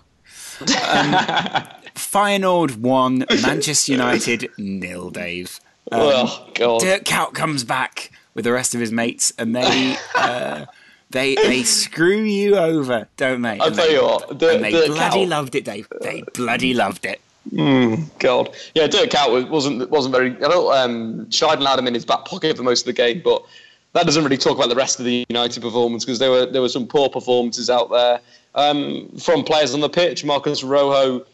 Um, 0.87 1.67
Feyenoord 1.95 2.77
won, 2.77 3.25
Manchester 3.43 3.93
United 3.93 4.49
nil, 4.59 5.11
Dave. 5.11 5.61
Um, 5.93 6.01
oh 6.03 6.49
God! 6.55 6.81
Dirk 6.81 7.05
Kuyt 7.05 7.35
comes 7.35 7.63
back 7.65 8.11
with 8.35 8.45
the 8.45 8.53
rest 8.53 8.75
of 8.75 8.81
his 8.81 8.91
mates, 8.91 9.33
and 9.39 9.55
they 9.55 9.97
uh, 10.15 10.65
they 11.11 11.35
they 11.37 11.63
screw 11.63 12.23
you 12.23 12.57
over, 12.57 13.07
don't 13.17 13.43
they? 13.43 13.59
I'll 13.59 13.71
tell 13.71 13.87
they- 13.87 13.95
you 13.95 14.03
what, 14.03 14.39
Dirk- 14.39 14.55
and 14.57 14.65
they 14.65 14.71
Dirk 14.73 14.87
bloody 14.89 15.27
loved 15.27 15.55
it, 15.55 15.65
Dave. 15.65 15.87
They 16.01 16.23
bloody 16.35 16.75
loved 16.75 17.05
it. 17.07 17.21
God, 18.19 18.55
yeah, 18.75 18.87
Dirk 18.87 19.11
Kuyt 19.11 19.31
was- 19.31 19.45
wasn't 19.45 19.91
wasn't 19.91 20.15
very. 20.15 20.31
I 20.37 20.49
don't. 20.49 20.75
Um, 20.77 21.27
Scheiden 21.27 21.67
had 21.67 21.79
him 21.79 21.87
in 21.87 21.95
his 21.95 22.05
back 22.05 22.25
pocket 22.25 22.57
for 22.57 22.63
most 22.63 22.81
of 22.83 22.87
the 22.87 22.93
game, 22.95 23.21
but 23.25 23.45
that 23.93 24.07
doesn't 24.07 24.25
really 24.25 24.39
talk 24.39 24.57
about 24.57 24.71
the 24.71 24.75
rest 24.75 24.99
of 24.99 25.05
the 25.05 25.25
United 25.29 25.63
performance 25.63 26.05
because 26.05 26.19
there 26.19 26.31
were 26.31 26.47
there 26.47 26.63
were 26.63 26.69
some 26.69 26.87
poor 26.87 27.09
performances 27.09 27.69
out 27.71 27.91
there 27.91 28.21
um, 28.55 29.09
from 29.19 29.45
players 29.45 29.75
on 29.75 29.81
the 29.81 29.89
pitch. 29.89 30.25
Marcos 30.25 30.65
Rojo 30.65 31.25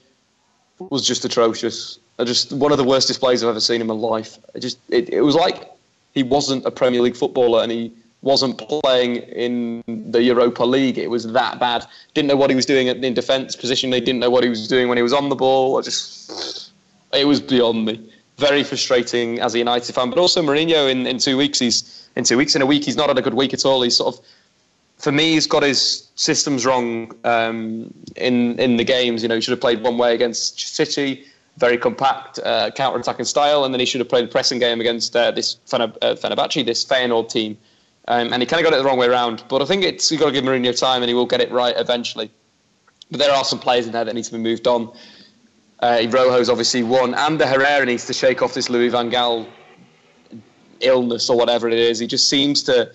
was 0.90 1.06
just 1.06 1.24
atrocious. 1.24 1.98
I 2.18 2.24
just 2.24 2.52
one 2.52 2.72
of 2.72 2.78
the 2.78 2.84
worst 2.84 3.08
displays 3.08 3.42
I've 3.42 3.50
ever 3.50 3.60
seen 3.60 3.80
in 3.80 3.86
my 3.86 3.94
life. 3.94 4.38
It 4.54 4.60
just 4.60 4.78
it, 4.88 5.08
it 5.10 5.20
was 5.20 5.34
like 5.34 5.70
he 6.14 6.22
wasn't 6.22 6.64
a 6.64 6.70
Premier 6.70 7.00
League 7.00 7.16
footballer 7.16 7.62
and 7.62 7.70
he 7.70 7.92
wasn't 8.22 8.58
playing 8.58 9.16
in 9.16 9.82
the 9.86 10.22
Europa 10.22 10.64
League. 10.64 10.98
It 10.98 11.08
was 11.08 11.32
that 11.32 11.58
bad. 11.58 11.86
Didn't 12.14 12.28
know 12.28 12.36
what 12.36 12.50
he 12.50 12.56
was 12.56 12.66
doing 12.66 12.88
in 12.88 13.14
defence 13.14 13.56
position. 13.56 13.90
They 13.90 14.00
didn't 14.00 14.20
know 14.20 14.30
what 14.30 14.44
he 14.44 14.50
was 14.50 14.68
doing 14.68 14.88
when 14.88 14.98
he 14.98 15.02
was 15.02 15.12
on 15.12 15.28
the 15.28 15.36
ball. 15.36 15.78
I 15.78 15.82
just 15.82 16.72
it 17.12 17.26
was 17.26 17.40
beyond 17.40 17.84
me. 17.84 18.12
Very 18.36 18.64
frustrating 18.64 19.38
as 19.40 19.54
a 19.54 19.58
United 19.58 19.94
fan, 19.94 20.08
but 20.08 20.18
also 20.18 20.42
Mourinho 20.42 20.90
in, 20.90 21.06
in 21.06 21.18
two 21.18 21.36
weeks. 21.36 21.58
He's 21.58 22.08
in 22.16 22.24
two 22.24 22.38
weeks 22.38 22.54
in 22.54 22.62
a 22.62 22.66
week. 22.66 22.84
He's 22.84 22.96
not 22.96 23.08
had 23.08 23.18
a 23.18 23.22
good 23.22 23.34
week 23.34 23.52
at 23.52 23.64
all. 23.64 23.82
He's 23.82 23.96
sort 23.96 24.14
of 24.14 24.24
for 25.00 25.12
me, 25.12 25.32
he's 25.32 25.46
got 25.46 25.62
his 25.62 26.08
systems 26.14 26.66
wrong 26.66 27.12
um, 27.24 27.92
in 28.16 28.58
in 28.58 28.76
the 28.76 28.84
games. 28.84 29.22
You 29.22 29.28
know, 29.28 29.34
he 29.34 29.40
should 29.40 29.52
have 29.52 29.60
played 29.60 29.82
one 29.82 29.96
way 29.96 30.14
against 30.14 30.74
City, 30.76 31.24
very 31.56 31.78
compact 31.78 32.38
uh, 32.40 32.70
counter-attacking 32.70 33.24
style, 33.24 33.64
and 33.64 33.72
then 33.72 33.80
he 33.80 33.86
should 33.86 34.00
have 34.00 34.08
played 34.08 34.24
a 34.24 34.28
pressing 34.28 34.58
game 34.58 34.80
against 34.80 35.16
uh, 35.16 35.30
this 35.30 35.56
Fener- 35.66 35.96
uh, 36.02 36.14
Fenerbahce, 36.14 36.64
this 36.64 36.84
Feyenoord 36.84 37.30
team. 37.30 37.56
Um, 38.08 38.32
and 38.32 38.42
he 38.42 38.46
kind 38.46 38.64
of 38.64 38.70
got 38.70 38.76
it 38.76 38.82
the 38.82 38.88
wrong 38.88 38.98
way 38.98 39.06
around. 39.06 39.44
But 39.48 39.62
I 39.62 39.64
think 39.64 39.84
it's 39.84 40.10
you've 40.10 40.20
got 40.20 40.26
to 40.26 40.32
give 40.32 40.44
Mourinho 40.44 40.78
time, 40.78 41.02
and 41.02 41.08
he 41.08 41.14
will 41.14 41.26
get 41.26 41.40
it 41.40 41.50
right 41.50 41.74
eventually. 41.76 42.30
But 43.10 43.18
there 43.18 43.32
are 43.32 43.44
some 43.44 43.58
players 43.58 43.86
in 43.86 43.92
there 43.92 44.04
that 44.04 44.14
need 44.14 44.24
to 44.24 44.32
be 44.32 44.38
moved 44.38 44.66
on. 44.66 44.92
Uh, 45.80 45.98
Rojo's 46.02 46.50
obviously 46.50 46.82
one, 46.82 47.14
and 47.14 47.40
the 47.40 47.46
Herrera 47.46 47.86
needs 47.86 48.06
to 48.06 48.12
shake 48.12 48.42
off 48.42 48.52
this 48.52 48.68
Louis 48.68 48.90
Van 48.90 49.10
Gaal 49.10 49.46
illness 50.80 51.30
or 51.30 51.36
whatever 51.36 51.68
it 51.68 51.74
is. 51.74 51.98
He 51.98 52.06
just 52.06 52.28
seems 52.28 52.62
to 52.64 52.92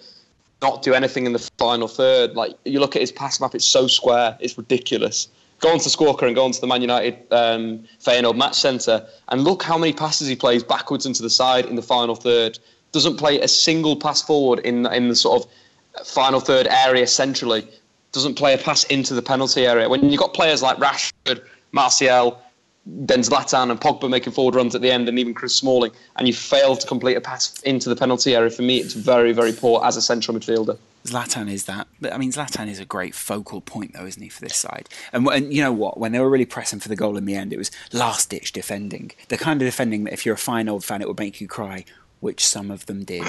not 0.66 0.82
do 0.82 0.94
anything 0.94 1.26
in 1.26 1.34
the 1.34 1.50
final 1.58 1.88
third. 1.88 2.36
Like 2.36 2.58
you 2.66 2.80
look 2.80 2.96
at 2.96 3.02
his 3.02 3.12
pass 3.12 3.40
map, 3.40 3.54
it's 3.54 3.66
so 3.66 3.88
square, 3.88 4.38
it's 4.40 4.58
ridiculous. 4.58 5.28
Go 5.60 5.72
on 5.72 5.80
to 5.80 5.90
Squawka 5.90 6.24
and 6.24 6.36
go 6.36 6.44
on 6.44 6.52
to 6.52 6.60
the 6.60 6.68
Man 6.68 6.82
United 6.82 7.16
um, 7.32 7.84
Feyenoord 8.04 8.36
match 8.36 8.56
centre 8.56 9.06
and 9.30 9.44
look 9.44 9.64
how 9.64 9.78
many 9.78 9.94
passes 9.94 10.28
he 10.28 10.36
plays 10.36 10.64
backwards 10.64 11.06
and 11.06 11.16
to 11.16 11.24
the 11.24 11.30
side 11.30 11.66
in 11.66 11.76
the 11.76 11.82
final 11.82 12.16
third. 12.16 12.60
Doesn't 12.92 13.18
play 13.18 13.40
a 13.40 13.48
single 13.48 13.96
pass 13.96 14.22
forward 14.22 14.60
in 14.60 14.86
in 14.88 15.10
the 15.10 15.16
sort 15.16 15.44
of 15.44 16.08
final 16.08 16.40
third 16.40 16.68
area 16.68 17.08
centrally. 17.08 17.68
Doesn't 18.12 18.36
play 18.36 18.54
a 18.54 18.58
pass 18.58 18.84
into 18.86 19.14
the 19.14 19.22
penalty 19.22 19.66
area. 19.66 19.88
When 19.88 20.10
you've 20.10 20.20
got 20.20 20.34
players 20.34 20.62
like 20.62 20.78
Rashford, 20.78 21.42
Martial, 21.72 22.42
then 22.86 23.22
Zlatan 23.22 23.72
and 23.72 23.82
Pogba 23.82 24.10
making 24.10 24.34
forward 24.34 24.56
runs 24.56 24.76
at 24.76 24.82
the 24.82 24.92
end, 24.92 25.10
and 25.10 25.18
even 25.18 25.34
Chris 25.34 25.56
Smalling, 25.56 25.92
and 26.18 26.28
you 26.28 26.34
fail 26.34 26.76
to 26.76 26.86
complete 26.86 27.16
a 27.16 27.22
pass 27.22 27.60
into 27.62 27.90
the 27.90 27.96
penalty 27.96 28.36
area. 28.36 28.50
For 28.50 28.62
me, 28.62 28.78
it's 28.78 28.94
very, 28.94 29.32
very 29.32 29.54
poor 29.54 29.84
as 29.84 29.98
a 29.98 30.02
central 30.02 30.38
midfielder. 30.38 30.78
Zlatan 31.06 31.52
is 31.52 31.66
that. 31.66 31.88
But 32.00 32.14
I 32.14 32.18
mean, 32.18 32.32
Zlatan 32.32 32.68
is 32.68 32.80
a 32.80 32.86
great 32.86 33.16
focal 33.16 33.62
point, 33.62 33.94
though, 33.94 34.06
isn't 34.06 34.22
he, 34.22 34.30
for 34.30 34.42
this 34.42 34.58
side? 34.58 34.90
And, 35.14 35.28
and 35.28 35.54
you 35.54 35.62
know 35.62 35.72
what? 35.72 36.00
When 36.00 36.12
they 36.12 36.20
were 36.20 36.30
really 36.30 36.46
pressing 36.46 36.80
for 36.80 36.90
the 36.90 36.96
goal 36.96 37.18
in 37.18 37.26
the 37.26 37.36
end, 37.36 37.54
it 37.54 37.58
was 37.58 37.72
last 37.92 38.30
ditch 38.30 38.52
defending. 38.52 39.12
The 39.30 39.38
kind 39.38 39.62
of 39.62 39.68
defending 39.68 40.04
that 40.04 40.14
if 40.14 40.26
you're 40.26 40.36
a 40.36 40.38
Feyenoord 40.38 40.84
fan, 40.84 41.02
it 41.02 41.08
would 41.08 41.20
make 41.20 41.42
you 41.42 41.48
cry, 41.48 41.86
which 42.20 42.46
some 42.46 42.70
of 42.72 42.86
them 42.86 43.04
did. 43.04 43.26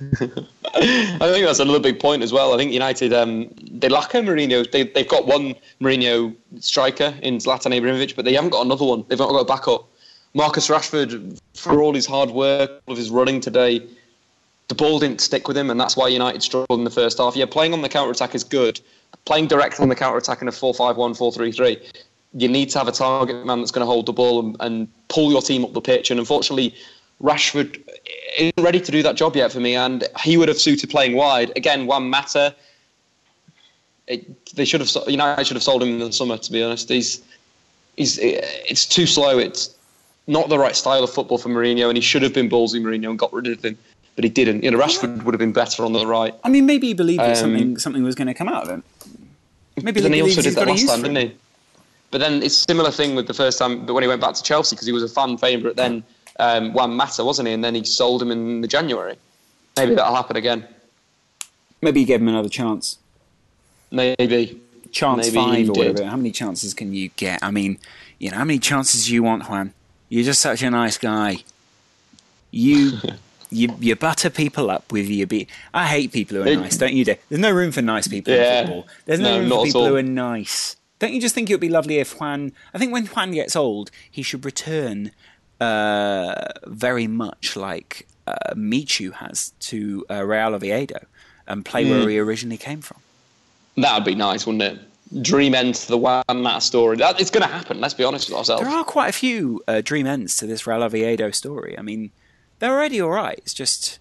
I 0.00 1.18
think 1.18 1.46
that's 1.46 1.58
another 1.58 1.80
big 1.80 2.00
point 2.00 2.22
as 2.22 2.32
well. 2.32 2.54
I 2.54 2.56
think 2.56 2.72
United 2.72 3.12
um, 3.12 3.50
they 3.70 3.88
lack 3.88 4.14
a 4.14 4.18
Mourinho. 4.18 4.70
They 4.70 4.84
they've 4.84 5.08
got 5.08 5.26
one 5.26 5.54
Mourinho 5.80 6.34
striker 6.60 7.14
in 7.22 7.38
Zlatan 7.38 7.78
Ibrahimovic, 7.78 8.16
but 8.16 8.24
they 8.24 8.34
haven't 8.34 8.50
got 8.50 8.64
another 8.64 8.84
one. 8.84 9.04
They've 9.08 9.18
not 9.18 9.30
got 9.30 9.38
a 9.38 9.44
backup. 9.44 9.88
Marcus 10.34 10.68
Rashford, 10.68 11.38
for 11.54 11.80
all 11.80 11.94
his 11.94 12.06
hard 12.06 12.30
work, 12.30 12.82
all 12.86 12.92
of 12.92 12.98
his 12.98 13.10
running 13.10 13.40
today, 13.40 13.86
the 14.68 14.74
ball 14.74 14.98
didn't 14.98 15.20
stick 15.20 15.46
with 15.46 15.56
him, 15.56 15.70
and 15.70 15.78
that's 15.78 15.96
why 15.96 16.08
United 16.08 16.42
struggled 16.42 16.80
in 16.80 16.84
the 16.84 16.90
first 16.90 17.18
half. 17.18 17.36
Yeah, 17.36 17.46
playing 17.46 17.72
on 17.72 17.82
the 17.82 17.88
counter 17.88 18.10
attack 18.10 18.34
is 18.34 18.42
good. 18.42 18.80
Playing 19.26 19.46
directly 19.46 19.82
on 19.82 19.88
the 19.88 19.94
counter 19.94 20.18
attack 20.18 20.42
in 20.42 20.48
a 20.48 20.50
4-5-1, 20.50 21.16
4-3-3, 21.16 22.02
you 22.34 22.48
need 22.48 22.70
to 22.70 22.78
have 22.78 22.88
a 22.88 22.92
target 22.92 23.46
man 23.46 23.60
that's 23.60 23.70
going 23.70 23.82
to 23.82 23.86
hold 23.86 24.06
the 24.06 24.12
ball 24.12 24.40
and, 24.40 24.56
and 24.58 24.88
pull 25.08 25.30
your 25.30 25.40
team 25.40 25.64
up 25.64 25.72
the 25.72 25.80
pitch. 25.80 26.10
And 26.10 26.18
unfortunately, 26.18 26.74
Rashford 27.22 27.80
isn't 28.36 28.62
ready 28.62 28.80
to 28.80 28.92
do 28.92 29.02
that 29.02 29.16
job 29.16 29.36
yet 29.36 29.52
for 29.52 29.60
me, 29.60 29.74
and 29.74 30.04
he 30.20 30.36
would 30.36 30.48
have 30.48 30.58
suited 30.58 30.90
playing 30.90 31.14
wide. 31.14 31.52
Again, 31.56 31.86
one 31.86 32.10
matter. 32.10 32.54
It, 34.06 34.54
they 34.54 34.64
should 34.64 34.80
have 34.80 34.90
you 35.06 35.16
know 35.16 35.34
I 35.38 35.42
should 35.42 35.56
have 35.56 35.62
sold 35.62 35.82
him 35.82 35.88
in 35.88 35.98
the 35.98 36.12
summer. 36.12 36.36
To 36.36 36.52
be 36.52 36.62
honest, 36.62 36.88
he's 36.88 37.22
he's 37.96 38.18
it's 38.20 38.86
too 38.86 39.06
slow. 39.06 39.38
It's 39.38 39.74
not 40.26 40.48
the 40.48 40.58
right 40.58 40.76
style 40.76 41.04
of 41.04 41.10
football 41.10 41.38
for 41.38 41.48
Mourinho, 41.48 41.88
and 41.88 41.96
he 41.96 42.02
should 42.02 42.22
have 42.22 42.34
been 42.34 42.48
ballsy 42.48 42.80
Mourinho 42.80 43.10
and 43.10 43.18
got 43.18 43.32
rid 43.32 43.46
of 43.46 43.64
him, 43.64 43.78
but 44.16 44.24
he 44.24 44.30
didn't. 44.30 44.62
You 44.62 44.70
know, 44.70 44.78
Rashford 44.78 45.22
would 45.22 45.34
have 45.34 45.38
been 45.38 45.52
better 45.52 45.84
on 45.84 45.92
the 45.92 46.06
right. 46.06 46.34
I 46.44 46.48
mean, 46.48 46.66
maybe 46.66 46.88
he 46.88 46.94
believed 46.94 47.20
that 47.20 47.30
um, 47.30 47.36
something 47.36 47.78
something 47.78 48.02
was 48.02 48.14
going 48.14 48.28
to 48.28 48.34
come 48.34 48.48
out 48.48 48.64
of 48.64 48.68
him. 48.68 48.82
Maybe 49.82 50.00
then 50.00 50.12
he 50.12 50.22
also 50.22 50.42
did 50.42 50.54
that 50.54 50.68
last 50.68 50.86
time, 50.86 51.02
didn't 51.02 51.16
he? 51.16 51.36
But 52.10 52.18
then 52.18 52.44
it's 52.44 52.60
a 52.60 52.64
similar 52.68 52.92
thing 52.92 53.16
with 53.16 53.26
the 53.26 53.34
first 53.34 53.58
time, 53.58 53.84
but 53.86 53.92
when 53.92 54.04
he 54.04 54.08
went 54.08 54.20
back 54.20 54.34
to 54.34 54.42
Chelsea 54.42 54.76
because 54.76 54.86
he 54.86 54.92
was 54.92 55.02
a 55.02 55.08
fan 55.08 55.36
favourite 55.36 55.74
then 55.74 56.04
um, 56.38 56.72
Juan 56.72 56.94
Mata, 56.94 57.24
wasn't 57.24 57.48
he? 57.48 57.54
And 57.54 57.64
then 57.64 57.74
he 57.74 57.84
sold 57.84 58.22
him 58.22 58.30
in 58.30 58.60
the 58.60 58.68
January. 58.68 59.16
Maybe 59.76 59.94
that'll 59.94 60.14
happen 60.14 60.36
again. 60.36 60.66
Maybe 61.82 62.00
he 62.00 62.06
gave 62.06 62.20
him 62.20 62.28
another 62.28 62.48
chance. 62.48 62.98
Maybe. 63.90 64.60
Chance 64.90 65.32
Maybe 65.32 65.36
five 65.36 65.70
or 65.70 65.72
whatever. 65.72 66.04
How 66.04 66.16
many 66.16 66.30
chances 66.30 66.72
can 66.72 66.94
you 66.94 67.08
get? 67.16 67.42
I 67.42 67.50
mean, 67.50 67.78
you 68.18 68.30
know, 68.30 68.36
how 68.36 68.44
many 68.44 68.58
chances 68.58 69.06
do 69.06 69.14
you 69.14 69.22
want, 69.22 69.48
Juan? 69.48 69.72
You're 70.08 70.24
just 70.24 70.40
such 70.40 70.62
a 70.62 70.70
nice 70.70 70.98
guy. 70.98 71.44
You. 72.50 72.98
you, 73.50 73.74
you 73.80 73.96
butter 73.96 74.30
people 74.30 74.70
up 74.70 74.90
with 74.92 75.08
your 75.08 75.26
be. 75.26 75.46
I 75.72 75.86
hate 75.86 76.12
people 76.12 76.36
who 76.36 76.42
are 76.42 76.56
nice, 76.56 76.76
don't 76.76 76.92
you? 76.92 77.04
There's 77.04 77.18
no 77.30 77.52
room 77.52 77.72
for 77.72 77.82
nice 77.82 78.08
people 78.08 78.34
yeah, 78.34 78.60
in 78.60 78.66
football. 78.66 78.86
There's 79.06 79.20
no, 79.20 79.36
no 79.36 79.40
room 79.40 79.50
for 79.50 79.64
people 79.64 79.86
who 79.86 79.96
are 79.96 80.02
nice. 80.02 80.76
Don't 80.98 81.12
you 81.12 81.20
just 81.20 81.34
think 81.34 81.50
it 81.50 81.54
would 81.54 81.60
be 81.60 81.68
lovely 81.68 81.98
if 81.98 82.18
Juan? 82.18 82.52
I 82.72 82.78
think 82.78 82.92
when 82.92 83.06
Juan 83.06 83.32
gets 83.32 83.54
old, 83.54 83.90
he 84.10 84.22
should 84.22 84.44
return 84.44 85.12
uh, 85.60 86.34
very 86.66 87.06
much 87.06 87.56
like 87.56 88.06
uh, 88.26 88.54
Michu 88.54 89.10
has 89.12 89.52
to 89.60 90.04
uh, 90.10 90.24
Real 90.24 90.54
Oviedo 90.54 91.06
and 91.46 91.64
play 91.64 91.84
mm. 91.84 91.90
where 91.90 92.08
he 92.08 92.18
originally 92.18 92.56
came 92.56 92.80
from. 92.80 92.98
That 93.76 93.94
would 93.94 94.04
be 94.04 94.14
nice, 94.14 94.46
wouldn't 94.46 94.62
it? 94.62 95.22
Dream 95.22 95.54
end 95.54 95.74
to 95.76 95.88
the 95.88 95.98
Juan 95.98 96.24
Mata 96.28 96.60
story. 96.60 96.96
That, 96.96 97.20
it's 97.20 97.30
going 97.30 97.46
to 97.46 97.52
happen. 97.52 97.80
Let's 97.80 97.94
be 97.94 98.04
honest 98.04 98.28
with 98.28 98.38
ourselves. 98.38 98.62
There 98.62 98.70
are 98.70 98.84
quite 98.84 99.08
a 99.08 99.12
few 99.12 99.62
uh, 99.68 99.80
dream 99.80 100.06
ends 100.06 100.36
to 100.38 100.46
this 100.46 100.66
Real 100.66 100.82
Oviedo 100.82 101.30
story. 101.30 101.78
I 101.78 101.82
mean, 101.82 102.10
they're 102.58 102.72
already 102.72 103.00
all 103.00 103.10
right. 103.10 103.38
It's 103.38 103.54
just 103.54 103.98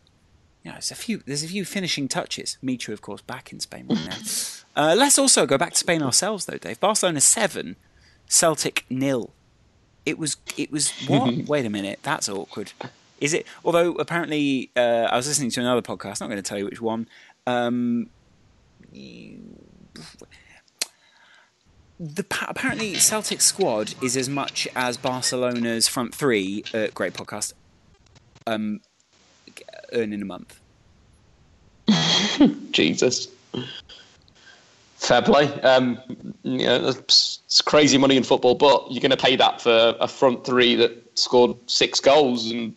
you 0.63 0.69
know, 0.69 0.75
there's 0.75 0.91
a 0.91 0.95
few 0.95 1.21
there's 1.25 1.43
a 1.43 1.47
few 1.47 1.65
finishing 1.65 2.07
touches. 2.07 2.57
Michu, 2.61 2.93
of 2.93 3.01
course, 3.01 3.21
back 3.21 3.51
in 3.51 3.59
Spain 3.59 3.85
right 3.89 3.99
now. 4.75 4.91
uh, 4.91 4.95
let's 4.95 5.19
also 5.19 5.45
go 5.45 5.57
back 5.57 5.71
to 5.71 5.77
Spain 5.77 6.01
ourselves, 6.01 6.45
though, 6.45 6.57
Dave. 6.57 6.79
Barcelona 6.79 7.21
seven, 7.21 7.75
Celtic 8.27 8.85
nil 8.89 9.33
it 10.05 10.17
was 10.17 10.37
it 10.57 10.71
was 10.71 10.91
what? 11.07 11.33
Wait 11.47 11.65
a 11.65 11.69
minute, 11.69 11.99
that's 12.03 12.29
awkward. 12.29 12.73
Is 13.19 13.33
it? 13.33 13.45
Although 13.63 13.93
apparently, 13.93 14.69
uh, 14.75 15.07
I 15.09 15.15
was 15.15 15.27
listening 15.27 15.51
to 15.51 15.61
another 15.61 15.81
podcast. 15.81 16.19
Not 16.19 16.27
going 16.29 16.41
to 16.41 16.41
tell 16.41 16.57
you 16.57 16.65
which 16.65 16.81
one. 16.81 17.07
Um, 17.47 18.09
the 21.99 22.25
apparently 22.47 22.95
Celtic 22.95 23.39
squad 23.41 23.93
is 24.01 24.17
as 24.17 24.27
much 24.27 24.67
as 24.75 24.97
Barcelona's 24.97 25.87
front 25.87 26.13
three. 26.13 26.63
Uh, 26.73 26.87
great 26.93 27.13
podcast. 27.13 27.53
Um, 28.45 28.81
earn 29.93 30.11
in 30.11 30.21
a 30.21 30.25
month. 30.25 30.59
Jesus. 32.71 33.29
Fair 35.03 35.21
play. 35.21 35.51
Um, 35.61 35.99
you 36.43 36.65
know, 36.65 36.87
it's 36.87 37.61
crazy 37.65 37.97
money 37.97 38.15
in 38.15 38.23
football, 38.23 38.55
but 38.55 38.89
you're 38.89 39.01
going 39.01 39.11
to 39.11 39.17
pay 39.17 39.35
that 39.35 39.59
for 39.59 39.95
a 39.99 40.07
front 40.07 40.45
three 40.45 40.75
that 40.75 41.19
scored 41.19 41.57
six 41.67 41.99
goals 41.99 42.49
and 42.49 42.73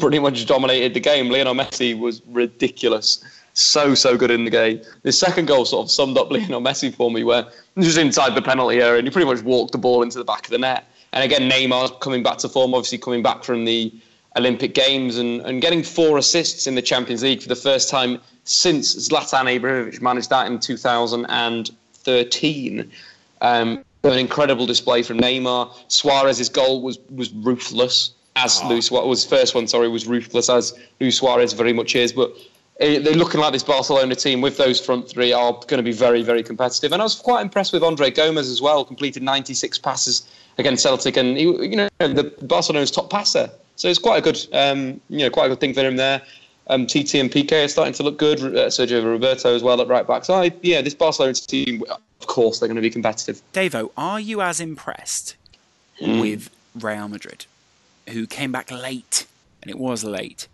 pretty 0.00 0.18
much 0.18 0.46
dominated 0.46 0.94
the 0.94 1.00
game. 1.00 1.28
Lionel 1.28 1.54
Messi 1.54 1.98
was 1.98 2.22
ridiculous. 2.28 3.22
So, 3.52 3.94
so 3.94 4.16
good 4.16 4.30
in 4.30 4.44
the 4.44 4.50
game. 4.50 4.80
The 5.02 5.12
second 5.12 5.48
goal 5.48 5.66
sort 5.66 5.84
of 5.86 5.90
summed 5.90 6.16
up 6.16 6.30
Lionel 6.30 6.62
Messi 6.62 6.94
for 6.94 7.10
me, 7.10 7.24
where 7.24 7.46
he 7.74 7.80
was 7.80 7.98
inside 7.98 8.34
the 8.34 8.42
penalty 8.42 8.80
area 8.80 8.98
and 8.98 9.06
he 9.06 9.10
pretty 9.10 9.26
much 9.26 9.42
walked 9.42 9.72
the 9.72 9.78
ball 9.78 10.02
into 10.02 10.16
the 10.16 10.24
back 10.24 10.44
of 10.46 10.50
the 10.50 10.58
net. 10.58 10.84
And 11.12 11.24
again, 11.24 11.50
Neymar 11.50 12.00
coming 12.00 12.22
back 12.22 12.38
to 12.38 12.48
form, 12.48 12.74
obviously 12.74 12.98
coming 12.98 13.22
back 13.22 13.44
from 13.44 13.66
the 13.66 13.92
Olympic 14.36 14.74
Games 14.74 15.18
and, 15.18 15.42
and 15.42 15.60
getting 15.60 15.82
four 15.82 16.16
assists 16.16 16.66
in 16.66 16.74
the 16.74 16.82
Champions 16.82 17.22
League 17.22 17.42
for 17.42 17.48
the 17.48 17.56
first 17.56 17.90
time 17.90 18.20
since 18.46 19.08
Zlatan 19.08 19.60
Ibrahimovic 19.60 20.00
managed 20.00 20.30
that 20.30 20.46
in 20.46 20.58
2013. 20.58 22.90
Um, 23.42 23.84
an 24.04 24.18
incredible 24.18 24.66
display 24.66 25.02
from 25.02 25.18
Neymar. 25.18 25.70
Suarez's 25.88 26.48
goal 26.48 26.80
was 26.80 26.98
was 27.10 27.32
ruthless, 27.32 28.12
as 28.36 28.60
oh. 28.62 28.68
Luis 28.68 28.90
was 28.90 29.24
first 29.24 29.54
one. 29.54 29.66
Sorry, 29.66 29.88
was 29.88 30.06
ruthless 30.06 30.48
as 30.48 30.78
Luis 31.00 31.18
Suarez 31.18 31.52
very 31.52 31.72
much 31.72 31.96
is. 31.96 32.12
But 32.12 32.32
eh, 32.80 33.00
they're 33.00 33.14
looking 33.14 33.40
like 33.40 33.52
this 33.52 33.64
Barcelona 33.64 34.14
team 34.14 34.40
with 34.40 34.56
those 34.56 34.80
front 34.80 35.08
three 35.08 35.32
are 35.32 35.52
going 35.52 35.78
to 35.78 35.82
be 35.82 35.92
very 35.92 36.22
very 36.22 36.42
competitive. 36.42 36.92
And 36.92 37.02
I 37.02 37.04
was 37.04 37.16
quite 37.16 37.42
impressed 37.42 37.72
with 37.72 37.82
Andre 37.82 38.10
Gomes 38.10 38.48
as 38.48 38.62
well. 38.62 38.84
Completed 38.84 39.22
96 39.22 39.78
passes 39.78 40.28
against 40.58 40.82
Celtic, 40.82 41.16
and 41.16 41.36
he, 41.36 41.42
you 41.42 41.76
know 41.76 41.88
the 41.98 42.32
Barcelona's 42.42 42.90
top 42.90 43.10
passer. 43.10 43.50
So 43.76 43.88
it's 43.88 43.98
quite 43.98 44.16
a 44.16 44.22
good, 44.22 44.46
um, 44.54 45.00
you 45.10 45.18
know, 45.18 45.30
quite 45.30 45.46
a 45.46 45.48
good 45.50 45.60
thing 45.60 45.74
for 45.74 45.80
him 45.80 45.96
there. 45.96 46.22
Um, 46.68 46.86
TT 46.86 47.16
and 47.16 47.30
PK 47.30 47.64
are 47.64 47.68
starting 47.68 47.94
to 47.94 48.02
look 48.02 48.18
good. 48.18 48.40
Uh, 48.40 48.66
Sergio 48.66 49.04
Roberto 49.04 49.54
as 49.54 49.62
well 49.62 49.80
at 49.80 49.88
right 49.88 50.06
back. 50.06 50.24
So 50.24 50.34
I, 50.34 50.52
yeah, 50.62 50.82
this 50.82 50.94
Barcelona 50.94 51.34
team, 51.34 51.82
of 51.88 52.26
course, 52.26 52.58
they're 52.58 52.68
going 52.68 52.76
to 52.76 52.82
be 52.82 52.90
competitive. 52.90 53.40
Davo, 53.52 53.90
are 53.96 54.18
you 54.18 54.40
as 54.40 54.60
impressed 54.60 55.36
mm. 56.00 56.20
with 56.20 56.50
Real 56.74 57.08
Madrid, 57.08 57.46
who 58.08 58.26
came 58.26 58.50
back 58.50 58.70
late, 58.70 59.26
and 59.62 59.70
it 59.70 59.78
was 59.78 60.02
late? 60.02 60.48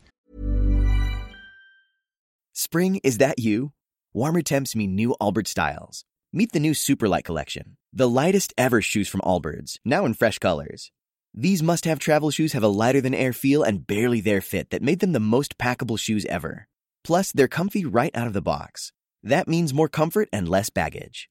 Spring 2.52 3.00
is 3.02 3.18
that 3.18 3.38
you? 3.38 3.72
Warmer 4.12 4.42
temps 4.42 4.76
mean 4.76 4.94
new 4.94 5.16
Allbirds 5.20 5.48
styles. 5.48 6.04
Meet 6.34 6.52
the 6.52 6.60
new 6.60 6.72
Superlight 6.72 7.24
collection, 7.24 7.76
the 7.92 8.08
lightest 8.08 8.52
ever 8.56 8.80
shoes 8.80 9.08
from 9.08 9.20
Allbirds, 9.20 9.78
now 9.84 10.04
in 10.04 10.14
fresh 10.14 10.38
colors. 10.38 10.90
These 11.34 11.62
must 11.62 11.86
have 11.86 11.98
travel 11.98 12.30
shoes 12.30 12.52
have 12.52 12.62
a 12.62 12.68
lighter 12.68 13.00
than 13.00 13.14
air 13.14 13.32
feel 13.32 13.62
and 13.62 13.86
barely 13.86 14.20
there 14.20 14.42
fit 14.42 14.68
that 14.68 14.82
made 14.82 15.00
them 15.00 15.12
the 15.12 15.20
most 15.20 15.56
packable 15.56 15.98
shoes 15.98 16.26
ever. 16.26 16.68
Plus, 17.04 17.32
they're 17.32 17.48
comfy 17.48 17.86
right 17.86 18.14
out 18.14 18.26
of 18.26 18.34
the 18.34 18.42
box. 18.42 18.92
That 19.22 19.48
means 19.48 19.72
more 19.72 19.88
comfort 19.88 20.28
and 20.30 20.46
less 20.46 20.68
baggage. 20.68 21.30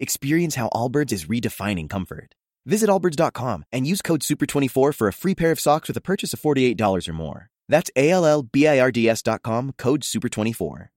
Experience 0.00 0.54
how 0.54 0.70
Allbirds 0.70 1.12
is 1.12 1.26
redefining 1.26 1.90
comfort. 1.90 2.34
Visit 2.64 2.88
allbirds.com 2.88 3.64
and 3.70 3.86
use 3.86 4.00
code 4.00 4.22
SUPER24 4.22 4.94
for 4.94 5.08
a 5.08 5.12
free 5.12 5.34
pair 5.34 5.50
of 5.50 5.60
socks 5.60 5.88
with 5.88 5.96
a 5.98 6.00
purchase 6.00 6.32
of 6.32 6.40
$48 6.40 7.08
or 7.08 7.12
more. 7.12 7.50
That's 7.68 7.90
A 7.96 8.10
L 8.10 8.24
L 8.24 8.42
B 8.42 8.66
I 8.66 8.80
R 8.80 8.90
D 8.90 9.08
S.com, 9.08 9.74
code 9.76 10.02
SUPER24. 10.02 10.88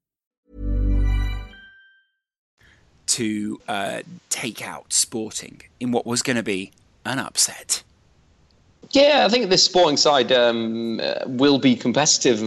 To 3.07 3.61
uh, 3.67 4.01
take 4.29 4.65
out 4.65 4.93
sporting 4.93 5.61
in 5.79 5.91
what 5.91 6.05
was 6.05 6.21
going 6.21 6.37
to 6.37 6.43
be 6.43 6.71
an 7.05 7.19
upset. 7.19 7.83
Yeah, 8.91 9.23
I 9.25 9.29
think 9.29 9.49
this 9.49 9.63
sporting 9.63 9.97
side 9.97 10.31
um, 10.31 10.99
uh, 11.01 11.15
will 11.25 11.59
be 11.59 11.75
competitive 11.75 12.39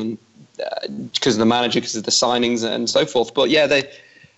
because 1.12 1.34
uh, 1.34 1.36
of 1.36 1.38
the 1.38 1.46
manager, 1.46 1.80
because 1.80 1.96
of 1.96 2.04
the 2.04 2.10
signings 2.10 2.64
and 2.64 2.88
so 2.88 3.04
forth. 3.04 3.34
But 3.34 3.50
yeah, 3.50 3.66
they 3.66 3.90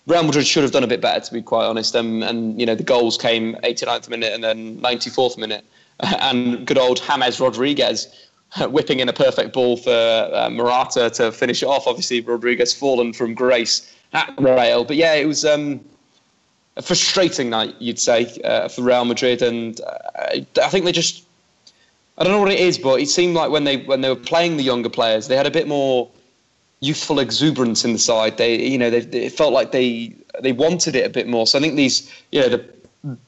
Real 0.05 0.23
Madrid 0.23 0.45
should 0.45 0.63
have 0.63 0.71
done 0.71 0.83
a 0.83 0.87
bit 0.87 0.99
better, 0.99 1.21
to 1.21 1.33
be 1.33 1.41
quite 1.41 1.65
honest. 1.65 1.95
Um, 1.95 2.23
and 2.23 2.59
you 2.59 2.65
know, 2.65 2.75
the 2.75 2.83
goals 2.83 3.17
came 3.17 3.55
89th 3.63 4.09
minute 4.09 4.33
and 4.33 4.43
then 4.43 4.77
94th 4.79 5.37
minute, 5.37 5.63
and 5.99 6.67
good 6.67 6.77
old 6.77 7.01
James 7.01 7.39
Rodriguez 7.39 8.27
whipping 8.67 8.99
in 8.99 9.07
a 9.07 9.13
perfect 9.13 9.53
ball 9.53 9.77
for 9.77 10.29
uh, 10.33 10.49
Morata 10.49 11.09
to 11.11 11.31
finish 11.31 11.63
it 11.63 11.67
off. 11.67 11.87
Obviously, 11.87 12.21
Rodriguez 12.21 12.73
fallen 12.73 13.13
from 13.13 13.33
grace 13.33 13.93
at 14.11 14.33
Real, 14.37 14.83
but 14.83 14.95
yeah, 14.95 15.13
it 15.13 15.25
was. 15.25 15.45
Um, 15.45 15.81
a 16.75 16.81
frustrating 16.81 17.51
night, 17.51 17.75
you'd 17.77 17.99
say, 17.99 18.35
uh, 18.43 18.67
for 18.67 18.81
Real 18.81 19.05
Madrid, 19.05 19.43
and 19.43 19.79
uh, 19.81 20.39
I 20.59 20.69
think 20.69 20.85
they 20.85 20.91
just 20.91 21.23
I 22.17 22.23
don't 22.23 22.31
know 22.31 22.39
what 22.39 22.51
it 22.51 22.59
is, 22.59 22.77
but 22.77 23.01
it 23.01 23.09
seemed 23.09 23.35
like 23.35 23.49
when 23.49 23.63
they 23.63 23.77
when 23.77 24.01
they 24.01 24.09
were 24.09 24.15
playing 24.15 24.57
the 24.57 24.63
younger 24.63 24.89
players, 24.89 25.27
they 25.27 25.35
had 25.35 25.47
a 25.47 25.51
bit 25.51 25.67
more 25.67 26.09
youthful 26.79 27.19
exuberance 27.19 27.85
in 27.85 27.93
the 27.93 27.99
side. 27.99 28.37
They, 28.37 28.61
you 28.61 28.77
know, 28.77 28.89
they, 28.89 28.99
it 29.25 29.31
felt 29.31 29.53
like 29.53 29.71
they 29.71 30.13
they 30.41 30.51
wanted 30.51 30.95
it 30.95 31.05
a 31.05 31.09
bit 31.09 31.27
more. 31.27 31.47
So 31.47 31.57
I 31.57 31.61
think 31.61 31.75
these, 31.75 32.11
you 32.31 32.41
know, 32.41 32.49
the 32.49 32.65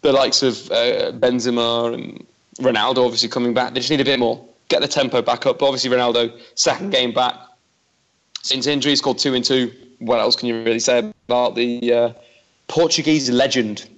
the 0.01 0.11
likes 0.11 0.43
of 0.43 0.71
uh, 0.71 1.11
Benzema 1.13 1.93
and 1.93 2.25
Ronaldo 2.59 3.03
obviously 3.03 3.29
coming 3.29 3.53
back, 3.53 3.73
they 3.73 3.79
just 3.79 3.89
need 3.89 4.01
a 4.01 4.05
bit 4.05 4.19
more, 4.19 4.43
get 4.69 4.81
the 4.81 4.87
tempo 4.87 5.21
back 5.21 5.45
up. 5.45 5.59
But 5.59 5.67
obviously 5.67 5.89
Ronaldo 5.89 6.39
second 6.55 6.91
game 6.91 7.11
back 7.11 7.35
since 8.43 8.67
injury, 8.67 8.95
scored 8.95 9.17
two 9.17 9.33
and 9.33 9.43
two. 9.43 9.73
What 9.99 10.19
else 10.19 10.35
can 10.35 10.47
you 10.47 10.61
really 10.63 10.79
say 10.79 10.99
about 11.27 11.55
the 11.55 11.93
uh, 11.93 12.13
Portuguese 12.67 13.29
legend? 13.29 13.89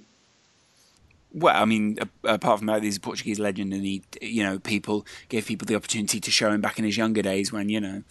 Well, 1.40 1.60
I 1.60 1.64
mean, 1.64 1.98
apart 2.24 2.58
from 2.58 2.66
that, 2.66 2.82
he's 2.82 2.96
a 2.96 3.00
Portuguese 3.00 3.38
legend, 3.38 3.72
and 3.72 3.84
he, 3.84 4.02
you 4.20 4.42
know, 4.42 4.58
people 4.58 5.06
gave 5.28 5.46
people 5.46 5.66
the 5.66 5.74
opportunity 5.74 6.20
to 6.20 6.30
show 6.30 6.50
him 6.50 6.60
back 6.60 6.78
in 6.78 6.84
his 6.84 6.96
younger 6.96 7.22
days 7.22 7.52
when, 7.52 7.68
you 7.68 7.80
know, 7.80 8.02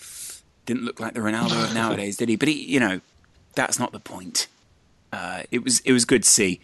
didn't 0.66 0.84
look 0.84 1.00
like 1.00 1.14
the 1.14 1.20
Ronaldo 1.20 1.64
of 1.64 1.74
nowadays, 1.74 2.18
did 2.18 2.30
he? 2.30 2.36
But 2.36 2.50
he, 2.50 2.66
you 2.66 2.80
know, 2.80 3.02
that's 3.56 3.80
not 3.80 3.92
the 3.92 4.00
point. 4.00 4.48
Uh, 5.12 5.44
it 5.52 5.64
was 5.64 5.80
it 5.80 5.94
was 5.94 6.06
good 6.06 6.24
to 6.24 6.30
see. 6.30 6.60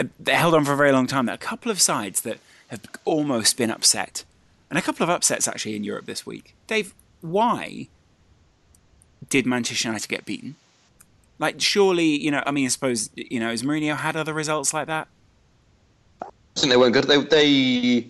Uh, 0.00 0.04
they 0.18 0.34
held 0.34 0.54
on 0.54 0.64
for 0.64 0.72
a 0.72 0.76
very 0.76 0.92
long 0.92 1.06
time. 1.06 1.26
There 1.26 1.34
are 1.34 1.36
a 1.36 1.38
couple 1.38 1.70
of 1.70 1.80
sides 1.80 2.22
that 2.22 2.38
have 2.68 2.80
almost 3.04 3.56
been 3.56 3.70
upset, 3.70 4.24
and 4.70 4.78
a 4.78 4.82
couple 4.82 5.04
of 5.04 5.10
upsets 5.10 5.46
actually 5.46 5.76
in 5.76 5.84
Europe 5.84 6.06
this 6.06 6.24
week. 6.26 6.54
Dave, 6.66 6.94
why 7.20 7.88
did 9.28 9.46
Manchester 9.46 9.88
United 9.88 10.08
get 10.08 10.24
beaten? 10.24 10.56
Like, 11.38 11.60
surely, 11.60 12.06
you 12.22 12.30
know, 12.30 12.42
I 12.46 12.50
mean, 12.50 12.66
I 12.66 12.68
suppose, 12.68 13.10
you 13.16 13.40
know, 13.40 13.50
has 13.50 13.62
Mourinho 13.62 13.96
had 13.96 14.16
other 14.16 14.32
results 14.32 14.72
like 14.72 14.86
that? 14.86 15.08
Think 16.56 16.70
they 16.70 16.76
weren't 16.76 16.92
good. 16.92 17.04
They, 17.04 17.22
they 17.22 18.06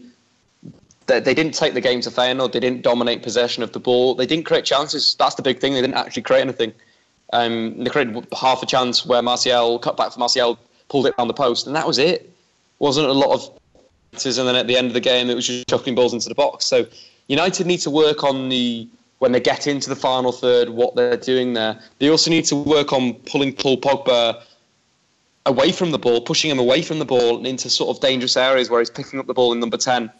they, 1.07 1.21
they 1.21 1.35
didn't 1.35 1.55
take 1.55 1.75
the 1.75 1.81
game 1.81 2.01
to 2.03 2.11
Feyenoord. 2.11 2.53
They 2.53 2.61
didn't 2.61 2.83
dominate 2.83 3.23
possession 3.23 3.63
of 3.63 3.73
the 3.73 3.81
ball. 3.81 4.15
They 4.15 4.27
didn't 4.27 4.45
create 4.47 4.65
chances. 4.65 5.17
That's 5.19 5.35
the 5.35 5.43
big 5.43 5.61
thing. 5.61 5.75
They 5.75 5.81
didn't 5.81 5.97
actually 5.97 6.23
create 6.23 6.43
anything. 6.43 6.73
Um, 7.33 7.83
they 7.83 7.91
created 7.91 8.27
half 8.39 8.63
a 8.63 8.67
chance 8.67 9.07
where 9.07 9.23
Martial 9.23 9.79
cut 9.79 9.97
back 9.97 10.13
for 10.13 10.19
Martial, 10.19 10.59
pulled 10.89 11.07
it 11.07 11.17
down 11.17 11.29
the 11.29 11.35
post, 11.35 11.67
and 11.67 11.75
that 11.75 11.87
was 11.87 11.99
it. 11.99 12.31
Wasn't 12.79 13.07
a 13.07 13.13
lot 13.13 13.33
of 13.33 13.59
chances, 14.13 14.39
and 14.39 14.47
then 14.47 14.57
at 14.57 14.67
the 14.67 14.77
end 14.77 14.89
of 14.89 14.95
the 14.95 15.01
game, 15.01 15.31
it 15.31 15.35
was 15.35 15.47
just 15.47 15.69
chucking 15.69 15.95
balls 15.95 16.13
into 16.13 16.29
the 16.29 16.35
box. 16.35 16.67
So 16.67 16.87
United 17.29 17.67
need 17.67 17.79
to 17.81 17.91
work 17.91 18.23
on 18.25 18.49
the 18.49 18.89
when 19.19 19.31
they 19.31 19.41
get 19.41 19.69
into 19.69 19.89
the 19.89 19.97
final 19.97 20.33
third, 20.33 20.69
what 20.69 20.97
they're 20.97 21.17
doing 21.17 21.55
there. 21.55 21.79
They 22.01 22.11
also 22.11 22.29
need 22.29 22.45
to 22.47 22.57
work 22.57 22.93
on 22.93 23.15
pulling 23.15 23.55
Paul 23.55 23.81
Pogba 23.81 24.43
away 25.47 25.73
from 25.73 25.91
the 25.91 25.99
ball, 25.99 26.21
pushing 26.21 26.51
him 26.51 26.59
away 26.59 26.83
from 26.83 26.99
the 26.99 27.05
ball 27.05 27.37
and 27.37 27.47
into 27.47 27.69
sort 27.69 27.95
of 27.95 28.01
dangerous 28.01 28.37
areas 28.37 28.71
where 28.71 28.81
he's 28.81 28.91
picking 28.91 29.19
up 29.19 29.27
the 29.27 29.35
ball 29.35 29.53
in 29.53 29.61
number 29.61 29.77
10. 29.77 30.11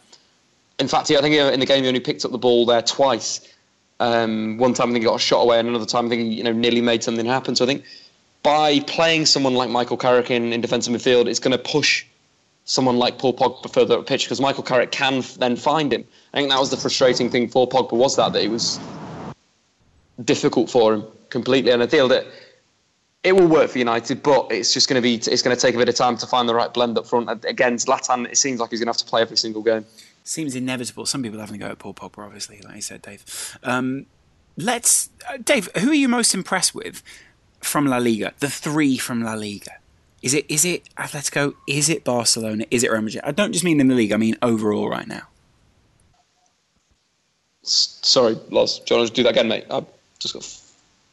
In 0.79 0.87
fact, 0.87 1.11
I 1.11 1.21
think 1.21 1.35
in 1.35 1.59
the 1.59 1.65
game 1.65 1.83
he 1.83 1.87
only 1.87 1.99
picked 1.99 2.25
up 2.25 2.31
the 2.31 2.37
ball 2.37 2.65
there 2.65 2.81
twice. 2.81 3.47
Um, 3.99 4.57
one 4.57 4.73
time 4.73 4.89
I 4.89 4.93
think 4.93 5.03
he 5.03 5.07
got 5.07 5.15
a 5.15 5.19
shot 5.19 5.41
away, 5.41 5.59
and 5.59 5.69
another 5.69 5.85
time 5.85 6.07
I 6.07 6.09
think 6.09 6.23
he 6.23 6.33
you 6.35 6.43
know, 6.43 6.51
nearly 6.51 6.81
made 6.81 7.03
something 7.03 7.25
happen. 7.25 7.55
So 7.55 7.63
I 7.63 7.67
think 7.67 7.85
by 8.41 8.79
playing 8.81 9.25
someone 9.25 9.53
like 9.53 9.69
Michael 9.69 9.97
Carrick 9.97 10.29
in, 10.29 10.51
in 10.51 10.59
defensive 10.61 10.93
midfield, 10.93 11.27
it's 11.27 11.39
going 11.39 11.55
to 11.57 11.63
push 11.63 12.05
someone 12.65 12.97
like 12.97 13.17
Paul 13.17 13.33
Pogba 13.33 13.71
further 13.73 13.95
up 13.95 14.01
the 14.01 14.05
pitch 14.05 14.25
because 14.25 14.41
Michael 14.41 14.63
Carrick 14.63 14.91
can 14.91 15.15
f- 15.15 15.35
then 15.35 15.55
find 15.55 15.91
him. 15.91 16.05
I 16.33 16.37
think 16.37 16.49
that 16.49 16.59
was 16.59 16.69
the 16.69 16.77
frustrating 16.77 17.29
thing 17.29 17.47
for 17.47 17.67
Pogba 17.67 17.93
was 17.93 18.15
that, 18.15 18.33
that 18.33 18.43
it 18.43 18.49
was 18.49 18.79
difficult 20.23 20.69
for 20.69 20.93
him 20.95 21.05
completely. 21.29 21.71
And 21.71 21.83
I 21.83 21.87
feel 21.87 22.07
that 22.09 22.25
it 23.23 23.33
will 23.33 23.47
work 23.47 23.69
for 23.69 23.77
United, 23.77 24.21
but 24.21 24.51
it's 24.51 24.73
just 24.73 24.89
going 24.89 25.01
to 25.01 25.01
be 25.01 25.15
it's 25.15 25.41
going 25.41 25.55
to 25.55 25.61
take 25.61 25.75
a 25.75 25.77
bit 25.77 25.87
of 25.87 25.95
time 25.95 26.17
to 26.17 26.27
find 26.27 26.47
the 26.47 26.53
right 26.53 26.73
blend 26.73 26.97
up 26.97 27.07
front. 27.07 27.29
Again, 27.45 27.77
Zlatan, 27.77 28.29
it 28.29 28.37
seems 28.37 28.59
like 28.59 28.69
he's 28.69 28.79
going 28.79 28.87
to 28.87 28.91
have 28.91 28.97
to 28.97 29.05
play 29.05 29.21
every 29.21 29.37
single 29.37 29.63
game. 29.63 29.85
Seems 30.25 30.55
inevitable. 30.55 31.05
Some 31.05 31.23
people 31.23 31.39
having 31.39 31.59
to 31.59 31.65
go 31.65 31.71
at 31.71 31.79
Paul 31.79 31.93
Pogba, 31.93 32.25
obviously, 32.25 32.61
like 32.61 32.75
you 32.75 32.81
said, 32.81 33.01
Dave. 33.01 33.57
Um, 33.63 34.05
let's, 34.57 35.09
uh, 35.29 35.37
Dave. 35.37 35.69
Who 35.77 35.91
are 35.91 35.95
you 35.95 36.07
most 36.07 36.33
impressed 36.33 36.75
with 36.75 37.01
from 37.61 37.87
La 37.87 37.97
Liga? 37.97 38.33
The 38.39 38.49
three 38.49 38.97
from 38.97 39.23
La 39.23 39.33
Liga. 39.33 39.71
Is 40.21 40.33
it 40.33 40.45
is 40.49 40.63
it 40.63 40.83
Atletico? 40.95 41.55
Is 41.67 41.89
it 41.89 42.03
Barcelona? 42.03 42.65
Is 42.71 42.83
it 42.83 42.91
Real 42.91 43.01
Madrid? 43.01 43.23
I 43.25 43.31
don't 43.31 43.51
just 43.51 43.65
mean 43.65 43.79
in 43.79 43.87
the 43.89 43.95
league. 43.95 44.13
I 44.13 44.17
mean 44.17 44.37
overall 44.41 44.89
right 44.89 45.07
now. 45.07 45.23
Sorry, 47.63 48.37
Loz. 48.49 48.79
Do 48.79 48.93
you 48.93 48.99
want 48.99 49.09
to 49.09 49.13
do 49.13 49.23
that 49.23 49.29
again, 49.29 49.47
mate? 49.47 49.65
I've 49.69 49.85
just 50.19 50.33
got 50.33 50.43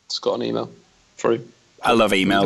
just 0.09 0.23
got 0.23 0.35
an 0.35 0.43
email 0.43 0.71
through. 1.17 1.45
I 1.83 1.93
love 1.93 2.13
emails. 2.13 2.45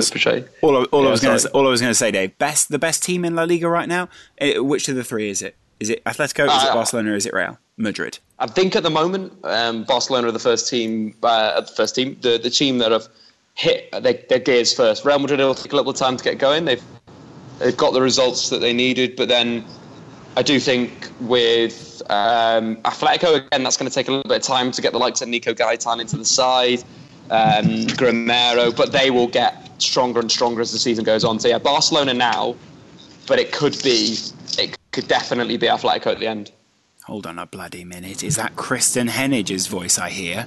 All, 0.62 0.84
all 0.84 1.02
yeah, 1.02 1.08
I 1.08 1.10
was 1.10 1.20
going 1.20 1.38
to 1.38 1.50
all 1.50 1.66
I 1.66 1.70
was 1.70 1.80
going 1.80 1.90
to 1.90 1.94
say, 1.94 2.10
Dave. 2.10 2.36
Best 2.38 2.68
the 2.68 2.78
best 2.78 3.02
team 3.02 3.24
in 3.24 3.34
La 3.34 3.44
Liga 3.44 3.68
right 3.68 3.88
now. 3.88 4.08
Eh, 4.38 4.58
which 4.58 4.88
of 4.88 4.96
the 4.96 5.04
three 5.04 5.28
is 5.28 5.42
it? 5.42 5.56
Is 5.80 5.90
it 5.90 6.04
Atletico? 6.04 6.46
Is 6.46 6.52
uh, 6.52 6.66
it 6.70 6.74
Barcelona? 6.74 7.14
Is 7.14 7.26
it 7.26 7.32
Real 7.32 7.58
Madrid? 7.76 8.18
I 8.38 8.46
think 8.46 8.76
at 8.76 8.82
the 8.82 8.90
moment, 8.90 9.32
um, 9.44 9.84
Barcelona 9.84 10.28
are 10.28 10.32
the 10.32 10.38
first 10.38 10.68
team. 10.68 11.14
Uh, 11.22 11.60
the 11.60 11.66
first 11.66 11.94
team, 11.94 12.16
the 12.20 12.38
the 12.38 12.50
team 12.50 12.78
that 12.78 12.92
have 12.92 13.08
hit 13.54 13.90
their, 13.92 14.14
their 14.28 14.38
gears 14.38 14.72
first. 14.72 15.04
Real 15.04 15.18
Madrid 15.18 15.40
will 15.40 15.54
take 15.54 15.72
a 15.72 15.76
little 15.76 15.92
time 15.92 16.16
to 16.16 16.24
get 16.24 16.38
going. 16.38 16.64
They've 16.64 16.82
they've 17.58 17.76
got 17.76 17.92
the 17.92 18.02
results 18.02 18.50
that 18.50 18.60
they 18.60 18.72
needed, 18.72 19.16
but 19.16 19.28
then 19.28 19.64
I 20.36 20.42
do 20.42 20.58
think 20.58 21.08
with 21.20 22.02
um, 22.10 22.76
Atletico 22.76 23.46
again, 23.46 23.62
that's 23.62 23.76
going 23.76 23.88
to 23.88 23.94
take 23.94 24.08
a 24.08 24.12
little 24.12 24.28
bit 24.28 24.38
of 24.38 24.42
time 24.42 24.70
to 24.72 24.82
get 24.82 24.92
the 24.92 24.98
likes 24.98 25.22
of 25.22 25.28
Nico 25.28 25.54
Gaitan 25.54 26.00
into 26.00 26.16
the 26.16 26.24
side 26.24 26.82
um, 27.30 27.86
Gameiro, 27.96 28.74
but 28.76 28.92
they 28.92 29.10
will 29.10 29.28
get 29.28 29.70
stronger 29.82 30.20
and 30.20 30.30
stronger 30.30 30.60
as 30.60 30.72
the 30.72 30.78
season 30.78 31.04
goes 31.04 31.24
on. 31.24 31.40
So 31.40 31.48
yeah, 31.48 31.58
Barcelona 31.58 32.14
now, 32.14 32.56
but 33.26 33.38
it 33.38 33.52
could 33.52 33.80
be, 33.82 34.16
it 34.58 34.76
could 34.92 35.08
definitely 35.08 35.56
be 35.56 35.66
Atletico 35.66 36.08
at 36.08 36.18
the 36.18 36.26
end. 36.26 36.52
Hold 37.04 37.26
on 37.26 37.38
a 37.38 37.46
bloody 37.46 37.84
minute. 37.84 38.22
Is 38.22 38.36
that 38.36 38.56
Kristen 38.56 39.08
Heneage's 39.08 39.66
voice 39.66 39.98
I 39.98 40.08
hear? 40.08 40.46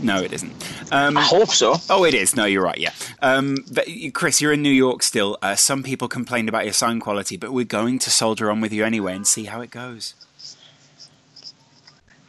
No, 0.00 0.22
it 0.22 0.32
isn't. 0.32 0.52
Um, 0.92 1.16
I 1.16 1.22
hope 1.22 1.48
so. 1.48 1.76
Oh, 1.88 2.04
it 2.04 2.14
is. 2.14 2.36
No, 2.36 2.44
you're 2.44 2.62
right. 2.62 2.78
Yeah. 2.78 2.92
Um, 3.20 3.56
but 3.72 3.88
Kris, 4.12 4.40
you're 4.40 4.52
in 4.52 4.62
New 4.62 4.68
York 4.68 5.02
still. 5.02 5.38
Uh, 5.40 5.56
some 5.56 5.82
people 5.82 6.06
complained 6.06 6.48
about 6.48 6.64
your 6.64 6.74
sound 6.74 7.00
quality, 7.00 7.36
but 7.36 7.52
we're 7.52 7.64
going 7.64 7.98
to 8.00 8.10
soldier 8.10 8.50
on 8.50 8.60
with 8.60 8.72
you 8.72 8.84
anyway 8.84 9.16
and 9.16 9.26
see 9.26 9.44
how 9.44 9.60
it 9.62 9.70
goes. 9.70 10.14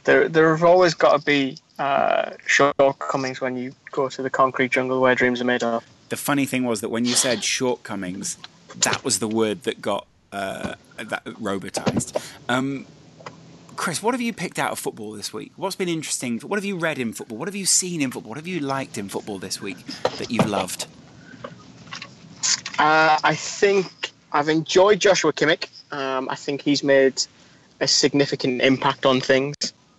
There, 0.05 0.29
there 0.29 0.49
have 0.55 0.63
always 0.63 0.93
got 0.93 1.19
to 1.19 1.25
be 1.25 1.57
uh, 1.79 2.31
shortcomings 2.45 3.41
when 3.41 3.55
you 3.57 3.73
go 3.91 4.09
to 4.09 4.21
the 4.21 4.29
concrete 4.29 4.71
jungle 4.71 5.01
where 5.01 5.15
dreams 5.15 5.41
are 5.41 5.45
made 5.45 5.63
of. 5.63 5.85
The 6.09 6.17
funny 6.17 6.45
thing 6.45 6.63
was 6.63 6.81
that 6.81 6.89
when 6.89 7.05
you 7.05 7.13
said 7.13 7.43
shortcomings, 7.43 8.37
that 8.77 9.03
was 9.03 9.19
the 9.19 9.27
word 9.27 9.63
that 9.63 9.81
got 9.81 10.07
uh, 10.31 10.75
that 10.97 11.23
robotized. 11.25 12.21
Um, 12.49 12.85
Kris, 13.75 14.01
what 14.01 14.13
have 14.13 14.21
you 14.21 14.33
picked 14.33 14.57
out 14.57 14.71
of 14.71 14.79
football 14.79 15.11
this 15.11 15.31
week? 15.31 15.51
What's 15.55 15.75
been 15.75 15.89
interesting? 15.89 16.39
What 16.39 16.57
have 16.57 16.65
you 16.65 16.77
read 16.77 16.97
in 16.97 17.13
football? 17.13 17.37
What 17.37 17.47
have 17.47 17.55
you 17.55 17.65
seen 17.65 18.01
in 18.01 18.09
football? 18.09 18.29
What 18.29 18.37
have 18.37 18.47
you 18.47 18.59
liked 18.59 18.97
in 18.97 19.07
football 19.07 19.37
this 19.37 19.61
week 19.61 19.77
that 20.17 20.31
you've 20.31 20.47
loved? 20.47 20.87
Uh, 22.79 23.17
I 23.23 23.35
think 23.35 24.11
I've 24.31 24.49
enjoyed 24.49 24.99
Joshua 24.99 25.31
Kimmich. 25.31 25.67
Um, 25.91 26.27
I 26.29 26.35
think 26.35 26.61
he's 26.61 26.83
made 26.83 27.23
a 27.79 27.87
significant 27.87 28.61
impact 28.61 29.05
on 29.05 29.21
things. 29.21 29.55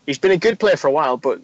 He's 0.07 0.19
been 0.19 0.33
a 0.33 0.37
good 0.37 0.59
player 0.59 0.77
for 0.77 0.89
a 0.89 0.93
while, 0.93 1.17
but 1.17 1.41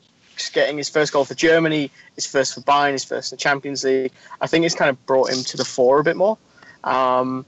getting 0.53 0.77
his 0.77 0.88
first 0.88 1.12
goal 1.12 1.25
for 1.25 1.35
Germany, 1.35 1.90
his 2.14 2.27
first 2.27 2.55
for 2.55 2.61
Bayern, 2.61 2.92
his 2.92 3.05
first 3.05 3.33
in 3.33 3.37
the 3.37 3.40
Champions 3.40 3.85
League. 3.85 4.12
I 4.40 4.47
think 4.47 4.64
it's 4.64 4.75
kind 4.75 4.90
of 4.90 5.07
brought 5.07 5.31
him 5.31 5.42
to 5.44 5.57
the 5.57 5.64
fore 5.64 6.01
a 6.01 6.05
bit 6.05 6.16
more. 6.16 6.38
Um, 6.85 7.47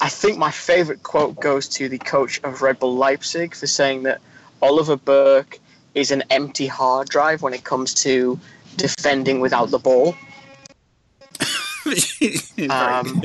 I 0.00 0.08
think 0.08 0.38
my 0.38 0.50
favourite 0.50 1.02
quote 1.02 1.40
goes 1.40 1.68
to 1.70 1.88
the 1.88 1.98
coach 1.98 2.40
of 2.44 2.62
Red 2.62 2.78
Bull 2.78 2.96
Leipzig 2.96 3.54
for 3.54 3.66
saying 3.66 4.02
that 4.04 4.20
Oliver 4.62 4.96
Burke 4.96 5.58
is 5.94 6.10
an 6.10 6.22
empty 6.30 6.66
hard 6.66 7.08
drive 7.08 7.42
when 7.42 7.54
it 7.54 7.64
comes 7.64 7.94
to 7.94 8.38
defending 8.76 9.40
without 9.40 9.70
the 9.70 9.78
ball. 9.78 10.14
um, 12.70 13.22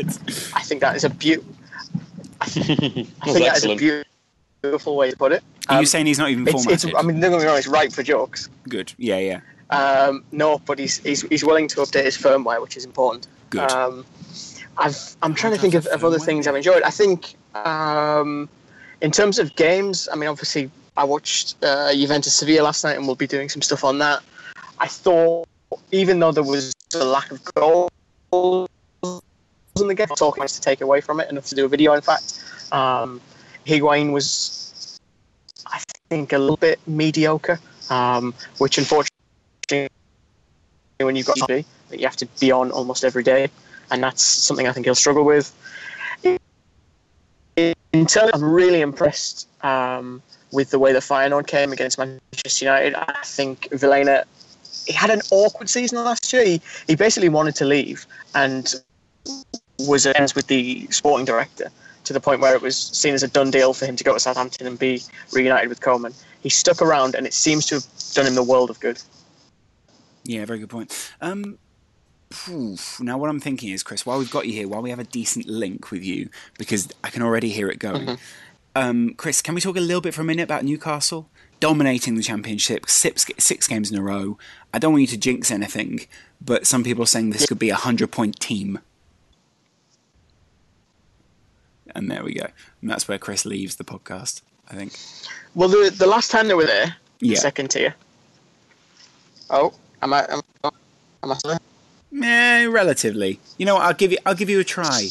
I 0.53 0.61
think 0.63 0.81
that 0.81 0.95
is 0.95 1.03
a 1.03 1.09
beautiful. 1.09 1.53
I 2.41 2.45
think, 2.45 3.09
I 3.21 3.31
think 3.31 3.45
that 3.45 3.57
is 3.57 3.65
a 3.65 4.03
beautiful 4.61 4.95
way 4.95 5.11
to 5.11 5.17
put 5.17 5.31
it. 5.31 5.43
Are 5.69 5.75
um, 5.75 5.79
you 5.81 5.85
saying 5.85 6.05
he's 6.05 6.19
not 6.19 6.29
even 6.29 6.45
formatted? 6.45 6.73
It's, 6.73 6.83
it's, 6.85 6.95
I 6.95 7.01
mean, 7.01 7.19
don't 7.19 7.31
get 7.31 7.39
me 7.39 7.45
wrong, 7.45 7.57
it's 7.57 7.67
right 7.67 7.91
for 7.93 8.03
jokes. 8.03 8.49
Good. 8.67 8.93
Yeah, 8.97 9.17
yeah. 9.17 9.39
Um, 9.69 10.23
no, 10.31 10.59
but 10.59 10.79
he's, 10.79 10.97
he's 10.97 11.21
he's 11.21 11.43
willing 11.43 11.67
to 11.69 11.77
update 11.81 12.05
his 12.05 12.17
firmware, 12.17 12.61
which 12.61 12.75
is 12.75 12.85
important. 12.85 13.27
Good. 13.49 13.71
Um, 13.71 14.05
I've 14.77 15.15
I'm 15.21 15.33
trying 15.33 15.53
to 15.53 15.59
think 15.59 15.73
of, 15.73 15.85
of 15.87 16.03
other 16.03 16.19
things 16.19 16.47
I've 16.47 16.55
enjoyed. 16.55 16.83
I 16.83 16.89
think 16.89 17.35
Um, 17.55 18.49
in 19.01 19.11
terms 19.11 19.39
of 19.39 19.55
games, 19.55 20.07
I 20.11 20.15
mean, 20.15 20.29
obviously, 20.29 20.69
I 20.95 21.03
watched 21.03 21.55
uh, 21.63 21.93
Juventus 21.93 22.35
Sevilla 22.35 22.63
last 22.63 22.83
night, 22.83 22.97
and 22.97 23.05
we'll 23.05 23.15
be 23.15 23.27
doing 23.27 23.49
some 23.49 23.61
stuff 23.61 23.83
on 23.83 23.99
that. 23.99 24.21
I 24.79 24.87
thought, 24.87 25.47
even 25.91 26.19
though 26.19 26.31
there 26.31 26.43
was 26.43 26.73
a 26.95 27.03
lack 27.03 27.31
of 27.31 27.43
goals 27.53 27.89
in 29.79 29.87
the 29.87 29.95
game, 29.95 30.07
talking 30.15 30.45
to 30.45 30.61
take 30.61 30.81
away 30.81 31.01
from 31.01 31.19
it, 31.19 31.29
enough 31.29 31.45
to 31.47 31.55
do 31.55 31.65
a 31.65 31.67
video. 31.67 31.93
In 31.93 32.01
fact, 32.01 32.43
um, 32.71 33.19
Higuain 33.65 34.11
was, 34.11 34.23
I 34.23 34.60
think, 36.11 36.33
a 36.33 36.37
little 36.37 36.57
bit 36.57 36.77
mediocre, 36.87 37.57
um, 37.89 38.33
which 38.57 38.77
unfortunately, 38.77 39.87
when 40.99 41.15
you've 41.15 41.25
got 41.25 41.37
to 41.37 41.47
be, 41.47 41.65
that 41.89 41.99
you 41.99 42.05
have 42.05 42.17
to 42.17 42.25
be 42.41 42.51
on 42.51 42.69
almost 42.71 43.05
every 43.05 43.23
day, 43.23 43.49
and 43.91 44.03
that's 44.03 44.21
something 44.21 44.67
I 44.67 44.73
think 44.73 44.85
he'll 44.85 45.03
struggle 45.05 45.23
with. 45.23 45.47
In 47.55 48.05
terms, 48.05 48.31
I'm 48.33 48.43
really 48.43 48.81
impressed 48.81 49.47
um, 49.63 50.21
with 50.51 50.71
the 50.71 50.79
way 50.79 50.91
the 50.91 50.99
Feyenoord 50.99 51.47
came 51.47 51.71
against 51.71 51.97
Manchester 51.97 52.65
United. 52.65 52.93
I 52.95 53.21
think 53.23 53.69
Vilhena, 53.69 54.25
he 54.85 54.91
had 54.91 55.11
an 55.11 55.21
awkward 55.31 55.69
season 55.69 56.03
last 56.03 56.33
year. 56.33 56.43
He, 56.43 56.61
he 56.87 56.95
basically 56.95 57.29
wanted 57.29 57.55
to 57.55 57.65
leave 57.65 58.05
and 58.35 58.75
was 59.79 60.05
ends 60.05 60.35
with 60.35 60.47
the 60.47 60.87
sporting 60.89 61.25
director 61.25 61.71
to 62.11 62.19
the 62.19 62.23
point 62.23 62.41
where 62.41 62.53
it 62.53 62.61
was 62.61 62.77
seen 62.77 63.13
as 63.13 63.23
a 63.23 63.27
done 63.27 63.51
deal 63.51 63.73
for 63.73 63.85
him 63.85 63.95
to 63.95 64.03
go 64.03 64.13
to 64.13 64.19
Southampton 64.19 64.67
and 64.67 64.77
be 64.77 65.01
reunited 65.31 65.69
with 65.69 65.79
Koeman. 65.79 66.13
He 66.41 66.49
stuck 66.49 66.81
around, 66.81 67.15
and 67.15 67.25
it 67.25 67.33
seems 67.33 67.65
to 67.67 67.75
have 67.75 67.85
done 68.13 68.27
him 68.27 68.35
the 68.35 68.43
world 68.43 68.69
of 68.69 68.79
good. 68.79 69.01
Yeah, 70.23 70.45
very 70.45 70.59
good 70.59 70.69
point. 70.69 71.13
Um, 71.21 71.57
now, 72.99 73.17
what 73.17 73.29
I'm 73.29 73.39
thinking 73.39 73.69
is, 73.69 73.83
Kris, 73.83 74.05
while 74.05 74.19
we've 74.19 74.31
got 74.31 74.47
you 74.47 74.53
here, 74.53 74.67
while 74.67 74.81
we 74.81 74.89
have 74.89 74.99
a 74.99 75.05
decent 75.05 75.47
link 75.47 75.91
with 75.91 76.03
you, 76.03 76.29
because 76.57 76.89
I 77.03 77.09
can 77.09 77.21
already 77.21 77.49
hear 77.49 77.69
it 77.69 77.79
going. 77.79 78.05
Mm-hmm. 78.05 78.15
Um, 78.75 79.13
Kris, 79.15 79.41
can 79.41 79.55
we 79.55 79.61
talk 79.61 79.75
a 79.75 79.81
little 79.81 80.01
bit 80.01 80.13
for 80.13 80.21
a 80.21 80.25
minute 80.25 80.43
about 80.43 80.63
Newcastle 80.63 81.29
dominating 81.59 82.15
the 82.15 82.23
championship, 82.23 82.89
six, 82.89 83.25
six 83.37 83.67
games 83.67 83.91
in 83.91 83.97
a 83.97 84.01
row? 84.01 84.37
I 84.73 84.79
don't 84.79 84.93
want 84.93 85.01
you 85.01 85.07
to 85.07 85.17
jinx 85.17 85.51
anything, 85.51 86.01
but 86.39 86.65
some 86.65 86.83
people 86.83 87.03
are 87.03 87.07
saying 87.07 87.31
this 87.31 87.45
could 87.45 87.59
be 87.59 87.69
a 87.69 87.75
hundred 87.75 88.11
point 88.11 88.39
team. 88.39 88.79
And 91.95 92.09
there 92.09 92.23
we 92.23 92.33
go. 92.33 92.47
And 92.81 92.89
that's 92.89 93.07
where 93.07 93.17
Kris 93.17 93.45
leaves 93.45 93.75
the 93.75 93.83
podcast. 93.83 94.41
I 94.69 94.75
think. 94.75 94.93
Well, 95.55 95.69
the 95.69 95.89
the 95.89 96.07
last 96.07 96.31
time 96.31 96.47
they 96.47 96.53
were 96.53 96.65
there, 96.65 96.95
yeah. 97.19 97.37
second 97.37 97.71
tier. 97.71 97.95
Oh, 99.49 99.73
am 100.01 100.13
I? 100.13 100.25
Am, 100.29 100.41
am 100.63 101.31
I 101.31 101.37
there? 101.43 101.59
Eh, 102.23 102.65
relatively. 102.67 103.39
You 103.57 103.65
know, 103.65 103.75
what, 103.75 103.83
I'll 103.83 103.93
give 103.93 104.11
you. 104.11 104.17
I'll 104.25 104.35
give 104.35 104.49
you 104.49 104.59
a 104.59 104.63
try. 104.63 105.07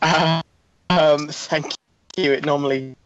Uh, 0.00 0.42
um, 0.88 1.28
thank 1.28 1.74
you. 2.16 2.32
It 2.32 2.46
normally 2.46 2.96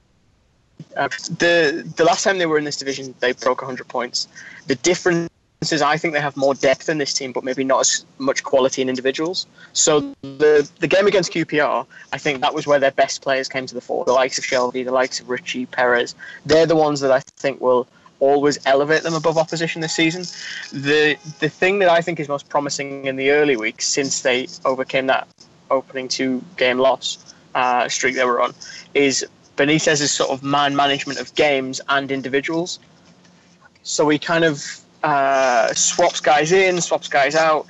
uh, 0.96 1.08
the 1.38 1.90
the 1.96 2.04
last 2.04 2.24
time 2.24 2.38
they 2.38 2.46
were 2.46 2.58
in 2.58 2.64
this 2.64 2.76
division, 2.76 3.14
they 3.20 3.32
broke 3.32 3.62
100 3.62 3.88
points. 3.88 4.28
The 4.66 4.76
difference 4.76 5.28
I 5.72 5.96
think 5.96 6.14
they 6.14 6.20
have 6.20 6.36
more 6.36 6.54
depth 6.54 6.88
in 6.88 6.98
this 6.98 7.12
team, 7.12 7.32
but 7.32 7.44
maybe 7.44 7.64
not 7.64 7.80
as 7.80 8.04
much 8.18 8.42
quality 8.42 8.82
in 8.82 8.88
individuals. 8.88 9.46
So 9.72 10.00
the 10.22 10.68
the 10.80 10.88
game 10.88 11.06
against 11.06 11.32
QPR, 11.32 11.86
I 12.12 12.18
think 12.18 12.40
that 12.40 12.54
was 12.54 12.66
where 12.66 12.78
their 12.78 12.92
best 12.92 13.22
players 13.22 13.48
came 13.48 13.66
to 13.66 13.74
the 13.74 13.80
fore. 13.80 14.04
The 14.04 14.12
likes 14.12 14.38
of 14.38 14.44
Shelvey, 14.44 14.84
the 14.84 14.92
likes 14.92 15.20
of 15.20 15.28
Ritchie 15.28 15.66
Perez. 15.66 16.14
They're 16.46 16.66
the 16.66 16.76
ones 16.76 17.00
that 17.00 17.10
I 17.10 17.20
think 17.20 17.60
will 17.60 17.86
always 18.20 18.58
elevate 18.66 19.02
them 19.02 19.14
above 19.14 19.36
opposition 19.36 19.80
this 19.80 19.94
season. 19.94 20.22
The 20.72 21.16
the 21.40 21.48
thing 21.48 21.78
that 21.80 21.88
I 21.88 22.00
think 22.00 22.20
is 22.20 22.28
most 22.28 22.48
promising 22.48 23.06
in 23.06 23.16
the 23.16 23.30
early 23.30 23.56
weeks 23.56 23.86
since 23.86 24.22
they 24.22 24.48
overcame 24.64 25.06
that 25.08 25.28
opening 25.70 26.08
two 26.08 26.42
game 26.56 26.78
loss 26.78 27.34
uh, 27.54 27.88
streak 27.88 28.14
they 28.14 28.24
were 28.24 28.40
on 28.40 28.54
is 28.94 29.26
Benitez's 29.56 30.10
sort 30.10 30.30
of 30.30 30.42
man 30.42 30.74
management 30.74 31.18
of 31.20 31.34
games 31.34 31.80
and 31.88 32.10
individuals. 32.10 32.78
So 33.82 34.08
he 34.08 34.18
kind 34.18 34.44
of 34.44 34.80
uh, 35.04 35.72
swaps 35.74 36.20
guys 36.20 36.50
in, 36.50 36.80
swaps 36.80 37.08
guys 37.08 37.34
out, 37.34 37.66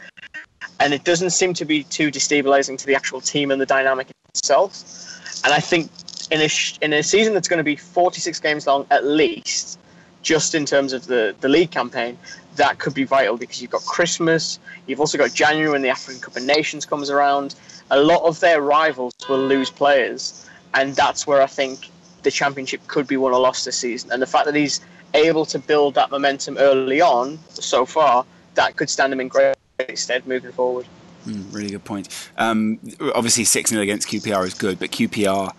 and 0.79 0.95
it 0.95 1.03
doesn't 1.05 1.31
seem 1.31 1.53
to 1.55 1.65
be 1.65 1.83
too 1.83 2.11
destabilizing 2.11 2.79
to 2.79 2.87
the 2.87 2.95
actual 2.95 3.21
team 3.21 3.51
and 3.51 3.61
the 3.61 3.67
dynamic 3.67 4.09
itself. 4.29 5.43
And 5.45 5.53
I 5.53 5.59
think 5.59 5.91
in 6.31 6.41
a 6.41 6.49
sh- 6.49 6.79
in 6.81 6.93
a 6.93 7.03
season 7.03 7.35
that's 7.35 7.49
going 7.49 7.59
to 7.59 7.65
be 7.65 7.77
46 7.77 8.39
games 8.39 8.67
long 8.69 8.87
at 8.91 9.05
least, 9.05 9.81
just 10.23 10.55
in 10.55 10.65
terms 10.65 10.93
of 10.93 11.07
the, 11.07 11.35
the 11.41 11.49
league 11.49 11.73
campaign, 11.73 12.17
that 12.55 12.79
could 12.79 12.95
be 12.95 13.05
vital 13.05 13.37
because 13.37 13.61
you've 13.61 13.73
got 13.73 13.83
Christmas, 13.83 14.61
you've 14.87 15.01
also 15.01 15.19
got 15.19 15.35
January 15.35 15.73
when 15.73 15.83
the 15.83 15.89
African 15.89 16.23
Cup 16.23 16.37
of 16.37 16.45
Nations 16.45 16.87
comes 16.87 17.11
around. 17.11 17.57
A 17.91 18.01
lot 18.01 18.23
of 18.23 18.39
their 18.39 18.63
rivals 18.63 19.15
will 19.29 19.45
lose 19.45 19.71
players, 19.71 20.49
and 20.73 20.95
that's 20.95 21.27
where 21.27 21.43
I 21.43 21.47
think 21.47 21.91
the 22.23 22.31
championship 22.31 22.87
could 22.87 23.09
be 23.09 23.17
won 23.17 23.33
or 23.33 23.41
lost 23.41 23.65
this 23.65 23.77
season. 23.77 24.13
And 24.13 24.23
the 24.23 24.27
fact 24.27 24.47
that 24.47 24.55
he's 24.55 24.81
able 25.15 25.47
to 25.47 25.59
build 25.59 25.95
that 25.95 26.11
momentum 26.11 26.59
early 26.59 27.01
on 27.01 27.39
so 27.49 27.87
far, 27.87 28.25
that 28.55 28.77
could 28.77 28.91
stand 28.91 29.13
him 29.13 29.21
in 29.21 29.29
great 29.29 29.57
stead 29.95 30.27
moving 30.27 30.53
forward. 30.53 30.87
Mm, 31.27 31.55
really 31.55 31.71
good 31.71 31.85
point. 31.85 32.09
Um, 32.37 32.79
obviously, 33.15 33.45
6 33.45 33.71
0 33.71 33.83
against 33.83 34.09
QPR 34.09 34.47
is 34.47 34.55
good, 34.55 34.79
but 34.79 34.91
QPR, 34.91 35.53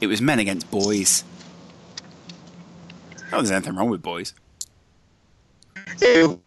it 0.00 0.06
was 0.06 0.22
men 0.22 0.38
against 0.38 0.70
boys. 0.70 1.24
Oh, 3.32 3.38
there's 3.38 3.50
anything 3.50 3.74
wrong 3.74 3.90
with 3.90 4.02
boys. 4.02 4.32
It 6.00 6.38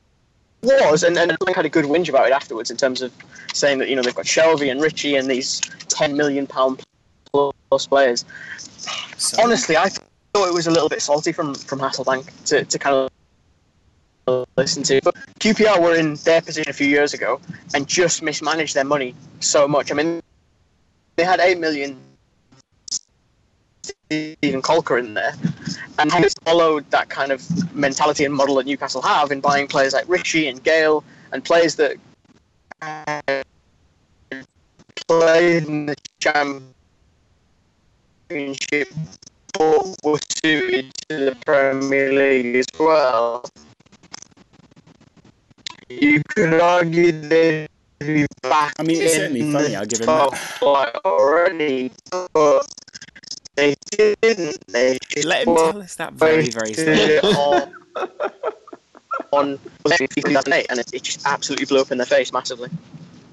was, 0.62 1.04
and, 1.04 1.18
and 1.18 1.32
I 1.48 1.52
had 1.52 1.66
a 1.66 1.70
good 1.70 1.86
whinge 1.86 2.10
about 2.10 2.28
it 2.28 2.32
afterwards 2.32 2.72
in 2.72 2.78
terms 2.78 3.02
of 3.02 3.12
saying 3.54 3.80
that 3.80 3.90
you 3.90 3.96
know 3.96 4.02
they've 4.02 4.16
got 4.16 4.26
Shelvey 4.26 4.72
and 4.72 4.82
Ritchie 4.82 5.16
and 5.16 5.30
these 5.30 5.60
ten 5.90 6.16
million 6.16 6.48
pound 6.48 6.82
plus 7.34 7.88
players. 7.88 8.26
So. 9.18 9.44
Honestly, 9.44 9.76
I 9.78 9.90
thought 10.34 10.48
it 10.48 10.54
was 10.54 10.68
a 10.68 10.72
little 10.72 10.90
bit 10.90 11.02
salty 11.02 11.32
from 11.32 11.56
from 11.56 11.80
Hasselbaink 11.80 12.44
to, 12.46 12.66
to 12.66 12.80
kind 12.80 13.10
of 14.28 14.48
listen 14.58 14.84
to. 14.84 15.02
But 15.04 15.16
QPR 15.40 15.82
were 15.82 15.96
in 15.96 16.16
their 16.16 16.42
position 16.42 16.70
a 16.70 16.74
few 16.74 16.88
years 16.88 17.14
ago 17.14 17.40
and 17.74 17.88
just 17.88 18.22
mismanaged 18.22 18.76
their 18.76 18.86
money 18.86 19.16
so 19.40 19.68
much. 19.68 19.92
I 19.92 19.96
mean, 19.96 20.22
they 21.16 21.24
had 21.24 21.40
eight 21.40 21.60
million 21.60 22.00
Steven 24.10 24.62
Caulker 24.62 25.00
in 25.00 25.14
there, 25.14 25.34
and 26.00 26.12
he 26.12 26.26
followed 26.44 26.90
that 26.92 27.10
kind 27.10 27.32
of 27.32 27.42
mentality 27.76 28.26
and 28.26 28.34
model 28.34 28.56
that 28.56 28.66
Newcastle 28.66 29.02
have 29.02 29.32
in 29.32 29.40
buying 29.40 29.68
players 29.68 29.94
like 29.94 30.08
Ritchie 30.08 30.48
and 30.48 30.62
Gayle 30.64 31.04
and 31.32 31.44
players 31.44 31.76
that 31.76 31.98
uh, 32.82 33.22
played 35.08 35.64
in 35.64 35.86
the 35.86 35.96
championship 36.20 36.74
were 39.60 40.20
suited 40.30 40.94
to 41.10 41.26
the 41.26 41.38
Premier 41.46 42.12
League 42.12 42.56
as 42.56 42.66
well. 42.80 43.46
You 45.90 46.22
could 46.30 46.54
argue 46.60 47.12
they'd 47.12 47.70
be 48.00 48.26
back. 48.42 48.74
I 48.80 48.84
mean, 48.84 49.02
it's 49.02 49.16
certainly 49.16 49.52
funny. 49.52 49.76
I'll 49.76 49.86
give 49.86 50.00
him 50.00 50.06
that. 50.08 51.02
already, 51.06 51.92
but 52.34 52.66
they 53.56 53.76
didn't. 53.92 54.58
They 54.68 54.98
Let 55.26 55.48
him 55.48 55.56
tell 55.56 55.82
us 55.82 55.96
that 55.96 56.14
very, 56.14 56.50
very 56.50 56.74
slowly. 56.74 57.20
on, 57.20 57.74
on 59.32 59.60
2008, 59.86 60.66
and 60.70 60.80
it, 60.80 60.94
it 60.94 61.04
just 61.04 61.26
absolutely 61.26 61.66
blew 61.66 61.82
up 61.82 61.92
in 61.92 61.98
their 61.98 62.08
face 62.08 62.32
massively. 62.32 62.70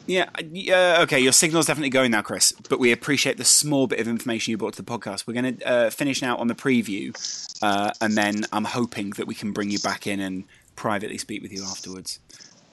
Yeah, 0.09 0.31
uh, 0.73 1.03
okay, 1.03 1.21
your 1.21 1.33
signal's 1.33 1.67
definitely 1.67 1.91
going 1.91 2.13
now, 2.13 2.23
Kris, 2.23 2.53
but 2.71 2.79
we 2.79 2.93
appreciate 2.93 3.37
the 3.37 3.45
small 3.45 3.87
bit 3.87 4.01
of 4.01 4.09
information 4.09 4.51
you 4.51 4.57
brought 4.57 4.73
to 4.73 4.83
the 4.83 4.91
podcast. 4.91 5.27
We're 5.27 5.35
going 5.35 5.59
to 5.59 5.69
uh, 5.69 5.91
finish 5.91 6.23
now 6.23 6.39
on 6.39 6.49
the 6.49 6.55
preview, 6.55 7.15
uh, 7.63 7.93
and 8.01 8.17
then 8.17 8.47
I'm 8.51 8.65
hoping 8.65 9.11
that 9.11 9.27
we 9.27 9.35
can 9.35 9.53
bring 9.53 9.69
you 9.71 9.79
back 9.79 10.07
in 10.07 10.19
and 10.19 10.45
privately 10.77 11.19
speak 11.19 11.43
with 11.43 11.53
you 11.53 11.63
afterwards. 11.63 12.21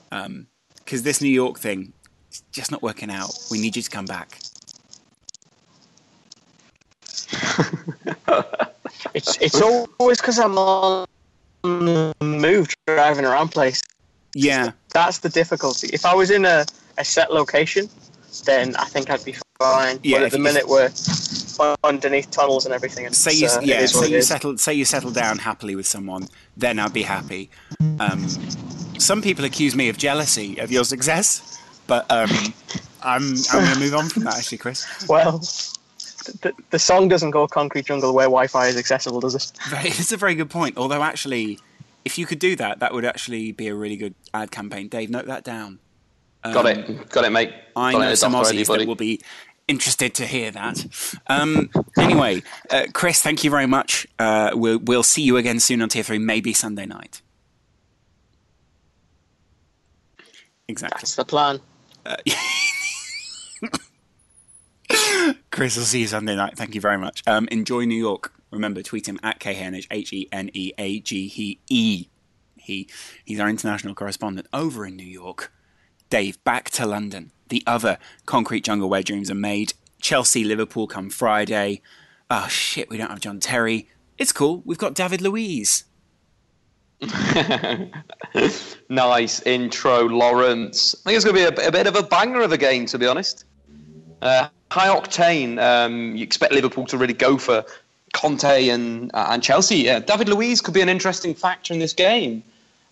Because 0.08 0.24
um, 0.24 0.46
this 0.86 1.20
New 1.20 1.28
York 1.28 1.58
thing, 1.58 1.92
is 2.32 2.42
just 2.52 2.70
not 2.70 2.80
working 2.80 3.10
out. 3.10 3.36
We 3.50 3.60
need 3.60 3.76
you 3.76 3.82
to 3.82 3.90
come 3.90 4.06
back. 4.06 4.38
it's 9.12 9.36
it's 9.42 9.60
always 9.60 10.22
because 10.22 10.38
I'm 10.38 10.56
on 10.56 11.06
the 11.62 12.14
move 12.22 12.74
driving 12.86 13.26
around 13.26 13.50
place. 13.50 13.82
Yeah, 14.32 14.72
that's 14.94 15.18
the 15.18 15.28
difficulty. 15.28 15.90
If 15.92 16.06
I 16.06 16.14
was 16.14 16.30
in 16.30 16.46
a, 16.46 16.64
a 16.98 17.04
set 17.04 17.32
location, 17.32 17.88
then 18.44 18.76
I 18.76 18.84
think 18.84 19.10
I'd 19.10 19.24
be 19.24 19.34
fine. 19.58 20.00
Yeah, 20.02 20.18
but 20.18 20.26
at 20.26 20.32
the 20.32 20.38
minute 20.38 20.68
we're 20.68 20.90
underneath 21.84 22.30
tunnels 22.30 22.64
and 22.66 22.74
everything. 22.74 23.06
And 23.06 23.14
say 23.14 23.32
you, 23.32 23.46
uh, 23.46 23.60
yeah, 23.62 23.86
say 23.86 24.10
you 24.10 24.22
settle, 24.22 24.58
say 24.58 24.74
you 24.74 24.84
settle 24.84 25.10
down 25.10 25.38
happily 25.38 25.74
with 25.74 25.86
someone, 25.86 26.28
then 26.56 26.78
I'd 26.78 26.92
be 26.92 27.02
happy. 27.02 27.50
Um, 27.98 28.26
some 28.98 29.22
people 29.22 29.44
accuse 29.44 29.74
me 29.74 29.88
of 29.88 29.96
jealousy 29.96 30.58
of 30.58 30.70
your 30.70 30.84
success, 30.84 31.58
but 31.86 32.10
um, 32.10 32.28
I'm 33.02 33.34
I'm 33.52 33.64
going 33.64 33.74
to 33.74 33.80
move 33.80 33.94
on 33.94 34.08
from 34.08 34.24
that, 34.24 34.36
actually, 34.36 34.58
Kris. 34.58 34.86
Well, 35.08 35.38
the, 36.42 36.52
the 36.70 36.78
song 36.78 37.08
doesn't 37.08 37.30
go 37.30 37.46
concrete 37.46 37.86
jungle 37.86 38.12
where 38.12 38.26
Wi-Fi 38.26 38.66
is 38.66 38.76
accessible, 38.76 39.20
does 39.20 39.34
it? 39.36 39.52
It's 39.72 40.12
a 40.12 40.16
very 40.16 40.34
good 40.34 40.50
point. 40.50 40.76
Although 40.76 41.02
actually, 41.02 41.60
if 42.04 42.18
you 42.18 42.26
could 42.26 42.40
do 42.40 42.56
that, 42.56 42.80
that 42.80 42.92
would 42.92 43.04
actually 43.04 43.52
be 43.52 43.68
a 43.68 43.74
really 43.74 43.96
good 43.96 44.14
ad 44.34 44.50
campaign. 44.50 44.88
Dave, 44.88 45.08
note 45.08 45.26
that 45.26 45.44
down. 45.44 45.78
Um, 46.46 46.54
got 46.54 46.66
it, 46.66 47.08
got 47.10 47.24
it, 47.24 47.30
mate. 47.30 47.52
I 47.74 47.92
know 47.92 48.14
some 48.14 48.32
Aussies 48.34 48.66
that 48.68 48.86
will 48.86 48.94
be 48.94 49.20
interested 49.68 50.14
to 50.14 50.26
hear 50.26 50.50
that. 50.52 50.86
Um, 51.26 51.70
anyway, 51.98 52.42
uh, 52.70 52.86
Kris, 52.92 53.20
thank 53.20 53.42
you 53.44 53.50
very 53.50 53.66
much. 53.66 54.06
Uh, 54.18 54.50
we'll, 54.54 54.78
we'll 54.78 55.02
see 55.02 55.22
you 55.22 55.36
again 55.36 55.58
soon 55.60 55.82
on 55.82 55.88
Tier 55.88 56.02
3, 56.02 56.18
maybe 56.18 56.52
Sunday 56.52 56.86
night. 56.86 57.20
Exactly. 60.68 60.98
That's 61.00 61.14
the 61.16 61.24
plan. 61.24 61.60
Kris, 65.50 65.76
I'll 65.76 65.84
see 65.84 66.00
you 66.00 66.06
Sunday 66.06 66.36
night. 66.36 66.56
Thank 66.56 66.74
you 66.74 66.80
very 66.80 66.98
much. 66.98 67.22
Um, 67.26 67.48
enjoy 67.50 67.84
New 67.84 67.98
York. 67.98 68.32
Remember, 68.50 68.82
tweet 68.82 69.08
him 69.08 69.18
at 69.22 69.40
KHNH, 69.40 69.86
H-E-N-E-A-G-E-E. 69.90 70.48
He, 72.56 72.88
he's 73.24 73.40
our 73.40 73.48
international 73.48 73.94
correspondent 73.94 74.46
over 74.52 74.86
in 74.86 74.96
New 74.96 75.04
York. 75.04 75.52
Dave, 76.10 76.42
back 76.44 76.70
to 76.70 76.86
London. 76.86 77.32
The 77.48 77.62
other 77.66 77.98
concrete 78.24 78.64
jungle 78.64 78.88
where 78.88 79.02
dreams 79.02 79.30
are 79.30 79.34
made. 79.34 79.74
Chelsea, 80.00 80.44
Liverpool 80.44 80.86
come 80.86 81.10
Friday. 81.10 81.80
Oh 82.30 82.48
shit, 82.48 82.88
we 82.88 82.96
don't 82.96 83.10
have 83.10 83.20
John 83.20 83.40
Terry. 83.40 83.88
It's 84.18 84.32
cool. 84.32 84.62
We've 84.64 84.78
got 84.78 84.94
David 84.94 85.20
Luiz. 85.20 85.84
nice 88.88 89.42
intro, 89.42 90.08
Laurence. 90.08 90.94
I 90.94 91.10
think 91.10 91.16
it's 91.16 91.24
going 91.24 91.36
to 91.36 91.52
be 91.52 91.62
a, 91.62 91.68
a, 91.68 91.72
bit 91.72 91.86
of 91.86 91.94
a 91.96 92.02
banger 92.02 92.40
of 92.40 92.52
a 92.52 92.58
game, 92.58 92.86
to 92.86 92.98
be 92.98 93.06
honest. 93.06 93.44
Uh, 94.22 94.48
high 94.70 94.88
octane. 94.88 95.60
Um, 95.60 96.16
you 96.16 96.22
expect 96.22 96.52
Liverpool 96.52 96.86
to 96.86 96.96
really 96.96 97.12
go 97.12 97.36
for 97.36 97.64
Conte 98.14 98.68
and 98.68 99.10
uh, 99.12 99.28
and 99.30 99.42
Chelsea. 99.42 99.76
Yeah, 99.76 99.98
David 99.98 100.28
Luiz 100.28 100.60
could 100.60 100.74
be 100.74 100.80
an 100.80 100.88
interesting 100.88 101.34
factor 101.34 101.74
in 101.74 101.80
this 101.80 101.92
game. 101.92 102.42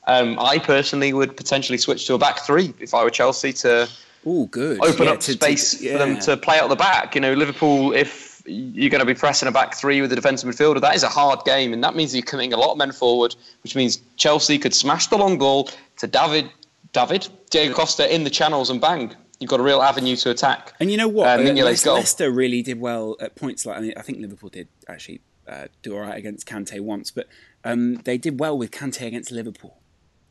Um, 0.07 0.39
I 0.39 0.59
personally 0.59 1.13
would 1.13 1.37
potentially 1.37 1.79
switch 1.79 2.07
to 2.07 2.15
a 2.15 2.19
back 2.19 2.41
three 2.41 2.75
if 2.79 2.93
I 2.95 3.03
were 3.05 3.11
Chelsea 3.11 3.53
to 3.55 3.89
Ooh, 4.27 4.47
good. 4.51 4.85
open 4.85 5.07
Yeah, 5.07 5.13
up 5.13 5.21
to- 5.21 5.33
space 5.33 5.79
to- 5.79 5.85
yeah. 5.85 5.93
for 5.93 5.99
them 5.99 6.19
to 6.21 6.37
play 6.37 6.59
out 6.59 6.69
the 6.69 6.77
back. 6.77 7.15
You 7.15 7.21
know, 7.21 7.33
Liverpool, 7.35 7.93
if 7.95 8.43
you're 8.47 8.91
going 8.91 9.01
to 9.01 9.07
be 9.07 9.15
pressing 9.15 9.49
a 9.49 9.53
back 9.53 9.75
three 9.75 10.03
with 10.03 10.13
a 10.13 10.17
defensive 10.17 10.49
midfielder, 10.49 10.81
that 10.81 10.95
is 10.95 11.03
a 11.03 11.09
hard 11.09 11.43
game, 11.47 11.73
and 11.73 11.83
that 11.83 11.95
means 11.97 12.15
you're 12.15 12.23
committing 12.25 12.53
a 12.53 12.59
lot 12.59 12.73
of 12.73 12.77
men 12.79 12.93
forward, 12.93 13.35
which 13.63 13.75
means 13.75 14.01
Chelsea 14.17 14.59
could 14.59 14.75
smash 14.75 15.07
the 15.07 15.17
long 15.17 15.39
ball 15.39 15.71
to 15.99 16.07
David, 16.07 16.51
David, 16.93 17.27
Diego 17.51 17.73
Costa 17.75 18.15
in 18.15 18.25
the 18.25 18.31
channels 18.31 18.69
and 18.69 18.81
bang. 18.81 19.15
You've 19.41 19.51
got 19.51 19.61
a 19.61 19.63
real 19.65 19.83
avenue 19.83 20.17
to 20.17 20.31
attack. 20.31 20.75
And 20.81 20.91
you 20.91 20.97
know 20.99 21.09
what? 21.09 21.27
Uh, 21.29 21.43
Uh, 21.43 21.53
Leicester. 21.65 21.93
Leicester 21.93 22.31
really 22.31 22.63
did 22.63 22.79
well 22.81 23.17
at 23.21 23.35
points. 23.37 23.65
Like 23.67 23.79
I, 23.79 23.81
mean, 23.81 23.93
I 23.97 24.03
think 24.03 24.19
Liverpool 24.21 24.49
did 24.51 24.69
actually 24.89 25.21
uh, 25.49 25.67
do 25.83 25.95
all 25.95 26.01
right 26.03 26.17
against 26.17 26.47
Kante 26.47 26.81
once, 26.81 27.11
but 27.11 27.27
um, 27.65 27.97
they 28.05 28.17
did 28.19 28.39
well 28.39 28.57
with 28.57 28.71
Kante 28.71 29.07
against 29.07 29.33
Liverpool 29.33 29.77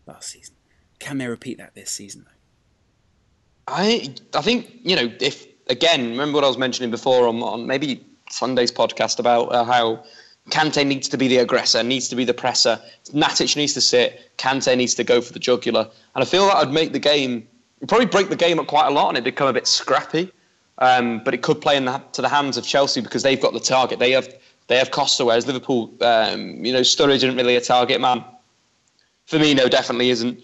last 0.05 0.29
season. 0.29 0.55
Can 0.99 1.17
they 1.17 1.27
repeat 1.27 1.57
that 1.57 1.75
this 1.75 1.91
season? 1.91 2.25
Though? 2.25 3.73
I 3.73 4.13
I 4.33 4.41
think 4.41 4.71
you 4.83 4.95
know 4.95 5.11
if 5.19 5.47
again 5.67 6.09
remember 6.09 6.35
what 6.35 6.43
I 6.43 6.47
was 6.47 6.57
mentioning 6.57 6.91
before 6.91 7.27
on, 7.27 7.41
on 7.41 7.67
maybe 7.67 8.05
Sunday's 8.29 8.71
podcast 8.71 9.19
about 9.19 9.53
uh, 9.53 9.63
how 9.63 10.03
Kante 10.49 10.85
needs 10.85 11.07
to 11.09 11.17
be 11.17 11.27
the 11.27 11.37
aggressor, 11.37 11.83
needs 11.83 12.09
to 12.09 12.15
be 12.15 12.25
the 12.25 12.33
presser. 12.33 12.79
Matic 13.13 13.55
needs 13.55 13.73
to 13.73 13.81
sit. 13.81 14.31
Kante 14.37 14.75
needs 14.75 14.93
to 14.95 15.03
go 15.03 15.21
for 15.21 15.31
the 15.31 15.39
jugular, 15.39 15.89
and 16.15 16.23
I 16.23 16.25
feel 16.25 16.47
that 16.47 16.57
would 16.57 16.73
make 16.73 16.91
the 16.91 16.99
game 16.99 17.47
probably 17.87 18.05
break 18.05 18.29
the 18.29 18.35
game 18.35 18.59
up 18.59 18.67
quite 18.67 18.87
a 18.87 18.91
lot, 18.91 19.09
and 19.09 19.17
it'd 19.17 19.25
become 19.25 19.47
a 19.47 19.53
bit 19.53 19.67
scrappy. 19.67 20.31
Um, 20.79 21.21
but 21.23 21.33
it 21.33 21.43
could 21.43 21.61
play 21.61 21.79
the, 21.79 22.01
to 22.13 22.21
the 22.21 22.29
hands 22.29 22.57
of 22.57 22.65
Chelsea 22.65 22.99
because 22.99 23.21
they've 23.21 23.39
got 23.39 23.53
the 23.53 23.59
target. 23.59 23.99
They 23.99 24.11
have 24.11 24.33
they 24.67 24.77
have 24.77 24.91
Costa, 24.91 25.25
whereas 25.25 25.45
Liverpool, 25.45 25.93
um, 26.01 26.63
you 26.65 26.73
know, 26.73 26.81
Sturridge 26.81 27.17
isn't 27.17 27.35
really 27.35 27.55
a 27.55 27.61
target 27.61 28.01
man. 28.01 28.23
Firmino 29.29 29.69
definitely 29.69 30.09
isn't. 30.09 30.39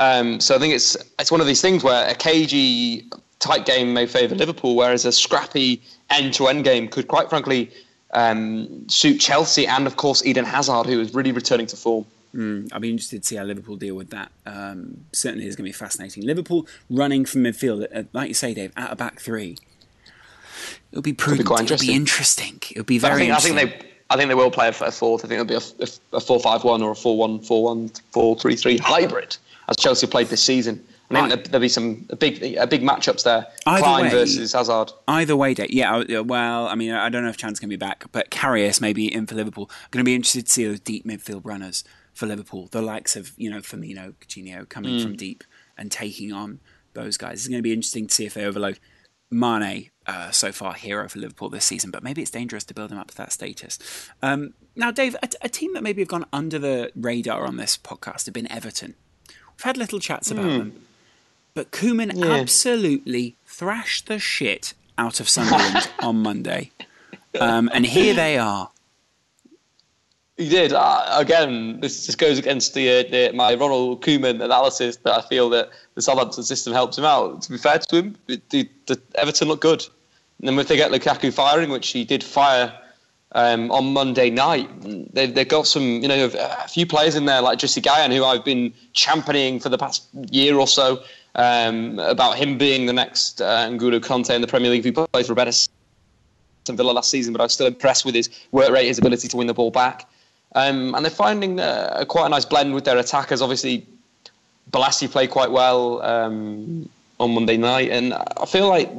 Um, 0.00 0.40
so 0.40 0.54
I 0.54 0.58
think 0.58 0.74
it's 0.74 0.96
it's 1.18 1.30
one 1.30 1.40
of 1.40 1.46
these 1.46 1.60
things 1.60 1.82
where 1.82 2.08
a 2.08 2.14
cagey 2.14 3.04
tight 3.40 3.66
game 3.66 3.92
may 3.92 4.06
favour 4.06 4.34
Liverpool, 4.34 4.76
whereas 4.76 5.04
a 5.04 5.12
scrappy 5.12 5.82
end-to-end 6.10 6.64
game 6.64 6.88
could, 6.88 7.08
quite 7.08 7.28
frankly, 7.28 7.70
um, 8.12 8.88
suit 8.88 9.20
Chelsea 9.20 9.66
and, 9.66 9.86
of 9.86 9.96
course, 9.96 10.24
Eden 10.24 10.44
Hazard, 10.44 10.86
who 10.86 11.00
is 11.00 11.14
really 11.14 11.32
returning 11.32 11.66
to 11.66 11.76
form. 11.76 12.06
I'd 12.72 12.82
be 12.82 12.90
interested 12.90 13.22
to 13.22 13.26
see 13.26 13.36
how 13.36 13.44
Liverpool 13.44 13.76
deal 13.76 13.94
with 13.94 14.10
that. 14.10 14.30
Um, 14.46 15.04
certainly, 15.12 15.46
it's 15.46 15.56
going 15.56 15.64
to 15.64 15.68
be 15.68 15.72
fascinating. 15.72 16.24
Liverpool 16.24 16.66
running 16.90 17.24
from 17.24 17.42
midfield, 17.42 17.86
uh, 17.94 18.04
like 18.12 18.28
you 18.28 18.34
say, 18.34 18.54
Dave, 18.54 18.72
at 18.76 18.92
a 18.92 18.96
back 18.96 19.20
three. 19.20 19.56
It'll 20.92 21.02
be 21.02 21.12
prudent. 21.12 21.50
It'll 21.50 21.78
be 21.78 21.94
interesting. 21.94 22.60
It'll 22.70 22.84
be 22.84 22.98
very. 22.98 23.30
I 23.32 23.36
think, 23.36 23.56
I 23.56 23.64
think 23.66 23.80
they. 23.80 23.90
I 24.10 24.16
think 24.16 24.28
they 24.28 24.34
will 24.34 24.50
play 24.50 24.66
a, 24.66 24.70
a 24.70 24.90
fourth. 24.90 25.24
I 25.24 25.28
think 25.28 25.40
it'll 25.40 25.46
be 25.46 25.54
a, 25.54 25.84
a, 26.12 26.16
a 26.16 26.20
4-5-1 26.20 26.82
or 26.82 26.92
a 26.92 26.94
4-1, 26.94 27.46
4-1, 27.46 28.02
4-3-3 28.12 28.80
hybrid, 28.80 29.36
as 29.68 29.76
Chelsea 29.76 30.06
played 30.06 30.28
this 30.28 30.42
season. 30.42 30.84
I 31.10 31.14
think 31.14 31.28
there- 31.28 31.44
there'll 31.44 31.60
be 31.60 31.68
some 31.68 32.06
a 32.10 32.16
big, 32.16 32.42
a 32.56 32.66
big 32.66 32.82
matchups 32.82 33.24
there. 33.24 33.46
Either 33.66 33.82
Clyne 33.82 34.04
way- 34.04 34.10
versus 34.10 34.52
Hazard. 34.52 34.92
Either 35.06 35.36
way, 35.36 35.54
Dave. 35.54 35.70
Yeah, 35.70 35.96
uh, 35.96 36.20
uh, 36.20 36.22
well, 36.22 36.68
I 36.68 36.74
mean, 36.74 36.92
I 36.92 37.08
don't 37.08 37.22
know 37.22 37.30
if 37.30 37.36
Chan's 37.36 37.58
going 37.58 37.70
to 37.70 37.76
be 37.76 37.78
back, 37.78 38.04
but 38.12 38.30
Karius 38.30 38.80
may 38.80 38.92
be 38.92 39.12
in 39.12 39.26
for 39.26 39.34
Liverpool. 39.34 39.70
going 39.90 40.04
to 40.04 40.08
be 40.08 40.14
interested 40.14 40.46
to 40.46 40.52
see 40.52 40.66
those 40.66 40.80
deep 40.80 41.06
midfield 41.06 41.42
runners 41.44 41.84
for 42.12 42.26
Liverpool. 42.26 42.68
The 42.70 42.82
likes 42.82 43.16
of, 43.16 43.32
you 43.36 43.48
know, 43.48 43.60
Firmino, 43.60 44.14
Coutinho 44.16 44.68
coming 44.68 45.00
from 45.00 45.14
mm. 45.14 45.18
deep 45.18 45.44
and 45.78 45.90
taking 45.90 46.32
on 46.32 46.60
those 46.92 47.16
guys. 47.16 47.34
It's 47.40 47.48
going 47.48 47.58
to 47.58 47.62
be 47.62 47.72
interesting 47.72 48.06
to 48.08 48.14
see 48.14 48.26
if 48.26 48.34
they 48.34 48.44
overload. 48.44 48.78
Mane, 49.30 49.90
uh, 50.08 50.30
so 50.32 50.50
far, 50.50 50.72
hero 50.74 51.08
for 51.08 51.18
Liverpool 51.20 51.48
this 51.50 51.64
season, 51.66 51.90
but 51.92 52.02
maybe 52.02 52.22
it's 52.22 52.30
dangerous 52.30 52.64
to 52.64 52.74
build 52.74 52.90
him 52.90 52.98
up 52.98 53.08
to 53.12 53.16
that 53.18 53.30
status. 53.32 53.78
Um, 54.22 54.54
now, 54.74 54.90
Dave, 54.90 55.14
a, 55.22 55.28
a 55.42 55.48
team 55.48 55.74
that 55.74 55.82
maybe 55.82 56.00
have 56.02 56.08
gone 56.08 56.24
under 56.32 56.58
the 56.58 56.90
radar 56.96 57.44
on 57.44 57.56
this 57.58 57.76
podcast 57.76 58.24
have 58.24 58.32
been 58.34 58.50
Everton. 58.50 58.94
We've 59.28 59.64
had 59.64 59.76
little 59.76 60.00
chats 60.00 60.30
about 60.30 60.44
them. 60.46 60.82
But 61.54 61.70
Koeman 61.72 62.12
Yeah. 62.14 62.32
absolutely 62.36 63.36
thrashed 63.44 64.06
the 64.06 64.18
shit 64.18 64.74
out 64.96 65.20
of 65.20 65.28
Sunderland 65.28 65.90
on 66.00 66.22
Monday. 66.22 66.70
Um, 67.38 67.68
and 67.72 67.84
here 67.84 68.14
they 68.14 68.38
are. 68.38 68.70
He 70.36 70.48
did. 70.48 70.72
Uh, 70.72 71.04
again, 71.18 71.80
this 71.80 72.06
just 72.06 72.18
goes 72.18 72.38
against 72.38 72.74
the, 72.74 72.88
uh, 73.00 73.02
the 73.10 73.32
my 73.34 73.54
Ronald 73.54 74.02
Koeman 74.02 74.40
analysis 74.40 74.96
that 74.98 75.12
I 75.12 75.28
feel 75.28 75.50
that 75.50 75.70
the 75.96 76.02
Southampton 76.02 76.44
system 76.44 76.72
helps 76.72 76.96
him 76.96 77.04
out. 77.04 77.42
To 77.42 77.50
be 77.50 77.58
fair 77.58 77.78
to 77.80 77.96
him, 77.96 78.16
the, 78.26 78.40
the 78.86 79.00
Everton 79.16 79.48
look 79.48 79.60
good. 79.60 79.84
And 80.40 80.48
then 80.48 80.58
if 80.58 80.68
they 80.68 80.76
get 80.76 80.90
Lukaku 80.90 81.32
firing, 81.32 81.70
which 81.70 81.88
he 81.88 82.04
did 82.04 82.22
fire 82.22 82.72
um, 83.32 83.70
on 83.70 83.92
Monday 83.92 84.30
night, 84.30 84.68
they've, 85.12 85.34
they've 85.34 85.48
got 85.48 85.66
some, 85.66 85.82
you 85.82 86.08
know, 86.08 86.30
a 86.38 86.68
few 86.68 86.86
players 86.86 87.14
in 87.16 87.24
there 87.24 87.40
like 87.40 87.58
Jesse 87.58 87.80
Guyan, 87.80 88.14
who 88.14 88.24
I've 88.24 88.44
been 88.44 88.72
championing 88.92 89.58
for 89.60 89.68
the 89.68 89.78
past 89.78 90.06
year 90.30 90.56
or 90.56 90.66
so 90.66 91.02
um, 91.34 91.98
about 91.98 92.36
him 92.36 92.56
being 92.56 92.86
the 92.86 92.92
next 92.92 93.40
uh, 93.40 93.68
N'Golo 93.68 94.00
Kante 94.00 94.34
in 94.34 94.40
the 94.40 94.46
Premier 94.46 94.70
League. 94.70 94.84
He 94.84 94.92
played 94.92 95.26
for 95.26 95.34
better 95.34 95.52
Aston 96.68 96.76
Villa 96.76 96.92
last 96.92 97.10
season, 97.10 97.32
but 97.32 97.40
I 97.40 97.44
was 97.44 97.52
still 97.52 97.66
impressed 97.66 98.04
with 98.04 98.14
his 98.14 98.28
work 98.52 98.70
rate, 98.70 98.86
his 98.86 98.98
ability 98.98 99.28
to 99.28 99.36
win 99.36 99.46
the 99.46 99.54
ball 99.54 99.70
back. 99.70 100.08
Um, 100.54 100.94
and 100.94 101.04
they're 101.04 101.10
finding 101.10 101.60
uh, 101.60 102.04
quite 102.08 102.26
a 102.26 102.28
nice 102.28 102.44
blend 102.44 102.74
with 102.74 102.84
their 102.84 102.98
attackers. 102.98 103.42
Obviously, 103.42 103.86
Bolasie 104.70 105.10
played 105.10 105.30
quite 105.30 105.50
well 105.50 106.02
um, 106.02 106.88
on 107.20 107.34
Monday 107.34 107.56
night, 107.56 107.90
and 107.90 108.14
I 108.14 108.46
feel 108.46 108.68
like 108.68 108.90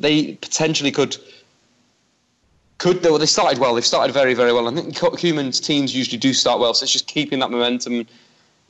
they 0.00 0.34
potentially 0.34 0.90
could. 0.90 1.16
Could 2.78 3.02
they, 3.02 3.10
well, 3.10 3.18
they 3.18 3.26
started 3.26 3.58
well. 3.58 3.74
They've 3.74 3.84
started 3.84 4.12
very, 4.12 4.34
very 4.34 4.52
well. 4.52 4.68
I 4.68 4.74
think 4.74 4.94
Koeman's 4.94 5.58
teams 5.58 5.96
usually 5.96 6.18
do 6.18 6.32
start 6.32 6.60
well, 6.60 6.74
so 6.74 6.84
it's 6.84 6.92
just 6.92 7.08
keeping 7.08 7.40
that 7.40 7.50
momentum. 7.50 8.06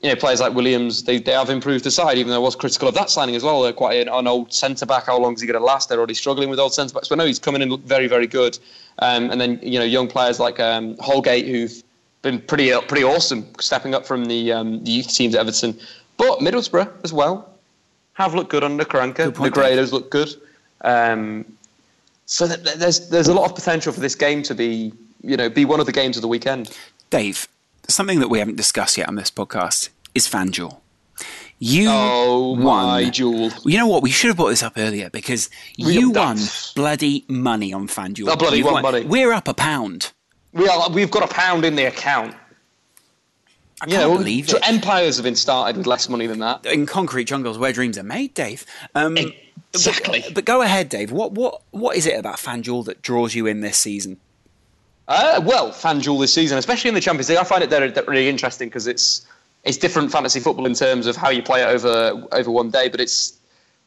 You 0.01 0.09
know, 0.09 0.15
players 0.15 0.39
like 0.39 0.53
Williams, 0.53 1.03
they, 1.03 1.19
they 1.19 1.33
have 1.33 1.49
improved 1.49 1.83
the 1.83 1.91
side, 1.91 2.17
even 2.17 2.31
though 2.31 2.37
I 2.37 2.39
was 2.39 2.55
critical 2.55 2.87
of 2.87 2.95
that 2.95 3.11
signing 3.11 3.35
as 3.35 3.43
well. 3.43 3.61
They're 3.61 3.73
quite 3.73 3.99
an, 3.99 4.07
an 4.07 4.25
old 4.27 4.51
centre 4.51 4.85
back. 4.85 5.05
How 5.05 5.19
long 5.19 5.33
is 5.33 5.41
he 5.41 5.47
going 5.47 5.59
to 5.59 5.63
last? 5.63 5.89
They're 5.89 5.97
already 5.99 6.13
struggling 6.15 6.49
with 6.49 6.57
old 6.57 6.73
centre 6.73 6.93
backs, 6.93 7.09
but 7.09 7.17
no, 7.17 7.25
he's 7.25 7.37
coming 7.37 7.61
in 7.61 7.69
look 7.69 7.81
very, 7.81 8.07
very 8.07 8.25
good. 8.25 8.57
Um, 8.99 9.29
and 9.29 9.39
then 9.39 9.59
you 9.61 9.77
know, 9.77 9.85
young 9.85 10.07
players 10.07 10.39
like 10.39 10.59
um, 10.59 10.95
Holgate, 10.99 11.45
who've 11.45 11.83
been 12.21 12.41
pretty 12.41 12.71
pretty 12.87 13.03
awesome, 13.03 13.45
stepping 13.59 13.93
up 13.93 14.07
from 14.07 14.25
the 14.25 14.51
um, 14.53 14.83
the 14.83 14.91
youth 14.91 15.13
teams 15.13 15.35
at 15.35 15.41
Everton. 15.41 15.77
But 16.17 16.39
Middlesbrough 16.39 16.91
as 17.03 17.13
well 17.13 17.49
have 18.13 18.33
looked 18.33 18.49
good 18.49 18.63
under 18.63 18.83
Karanka. 18.83 19.33
Point, 19.33 19.53
Negredo's 19.53 19.93
look 19.93 20.09
good. 20.09 20.29
Um, 20.81 21.45
so 22.25 22.47
th- 22.47 22.63
th- 22.63 22.75
there's 22.77 23.09
there's 23.09 23.27
a 23.27 23.33
lot 23.33 23.49
of 23.49 23.55
potential 23.55 23.91
for 23.93 23.99
this 23.99 24.15
game 24.15 24.43
to 24.43 24.55
be 24.55 24.93
you 25.23 25.35
know 25.37 25.49
be 25.49 25.65
one 25.65 25.79
of 25.79 25.85
the 25.85 25.91
games 25.91 26.15
of 26.17 26.21
the 26.21 26.27
weekend. 26.27 26.77
Dave, 27.09 27.47
something 27.87 28.19
that 28.19 28.27
we 28.29 28.39
haven't 28.39 28.55
discussed 28.57 28.97
yet 28.97 29.07
on 29.07 29.15
this 29.15 29.31
podcast 29.31 29.89
is 30.15 30.27
FanDuel. 30.27 30.77
You 31.61 31.87
Oh 31.89 32.51
won. 32.53 32.61
my 32.63 33.09
jewel! 33.09 33.51
You 33.65 33.77
know 33.77 33.87
what? 33.87 34.01
We 34.03 34.11
should 34.11 34.27
have 34.29 34.37
brought 34.37 34.49
this 34.49 34.63
up 34.63 34.73
earlier 34.77 35.09
because 35.09 35.49
you 35.75 36.11
won 36.11 36.37
bloody 36.75 37.25
money 37.27 37.73
on 37.73 37.87
FanDuel. 37.87 38.29
I 38.29 38.35
bloody 38.35 38.63
won 38.63 38.73
won- 38.75 38.83
money. 38.83 39.05
We're 39.05 39.33
up 39.33 39.47
a 39.49 39.53
pound. 39.53 40.13
We 40.53 40.67
are 40.69 40.89
we've 40.89 41.11
got 41.11 41.23
a 41.23 41.33
pound 41.33 41.65
in 41.65 41.75
the 41.75 41.85
account. 41.85 42.33
I 43.81 43.85
You 43.87 43.91
can't 43.97 44.11
know, 44.11 44.17
believe 44.17 44.49
it. 44.49 44.67
empires 44.67 45.15
have 45.17 45.23
been 45.23 45.35
started 45.35 45.77
with 45.77 45.87
less 45.87 46.09
money 46.09 46.27
than 46.27 46.39
that. 46.39 46.65
in 46.65 46.85
concrete 46.85 47.25
jungles 47.25 47.57
where 47.57 47.71
dreams 47.73 47.97
are 47.97 48.03
made, 48.03 48.33
Dave. 48.33 48.65
Um, 48.95 49.17
Exactly. 49.73 50.21
But, 50.21 50.33
but 50.35 50.45
go 50.45 50.61
ahead, 50.61 50.89
Dave. 50.89 51.11
What 51.11 51.33
what 51.33 51.61
what 51.71 51.95
is 51.95 52.05
it 52.05 52.17
about 52.17 52.37
FanDuel 52.37 52.85
that 52.85 53.01
draws 53.01 53.35
you 53.35 53.45
in 53.45 53.61
this 53.61 53.77
season? 53.77 54.17
Uh, 55.07 55.41
well, 55.43 55.71
FanDuel 55.71 56.19
this 56.19 56.33
season, 56.33 56.57
especially 56.57 56.89
in 56.89 56.95
the 56.95 57.01
Champions 57.01 57.29
League, 57.29 57.39
I 57.39 57.43
find 57.43 57.63
it 57.63 57.69
they're, 57.69 57.89
they're 57.89 58.03
really 58.05 58.29
interesting 58.29 58.69
because 58.69 58.87
it's 58.87 59.25
it's 59.63 59.77
different 59.77 60.11
fantasy 60.11 60.39
football 60.39 60.65
in 60.65 60.73
terms 60.73 61.07
of 61.07 61.15
how 61.15 61.29
you 61.29 61.43
play 61.43 61.61
it 61.61 61.67
over 61.67 62.27
over 62.31 62.51
one 62.51 62.71
day, 62.71 62.89
but 62.89 62.99
it's 62.99 63.37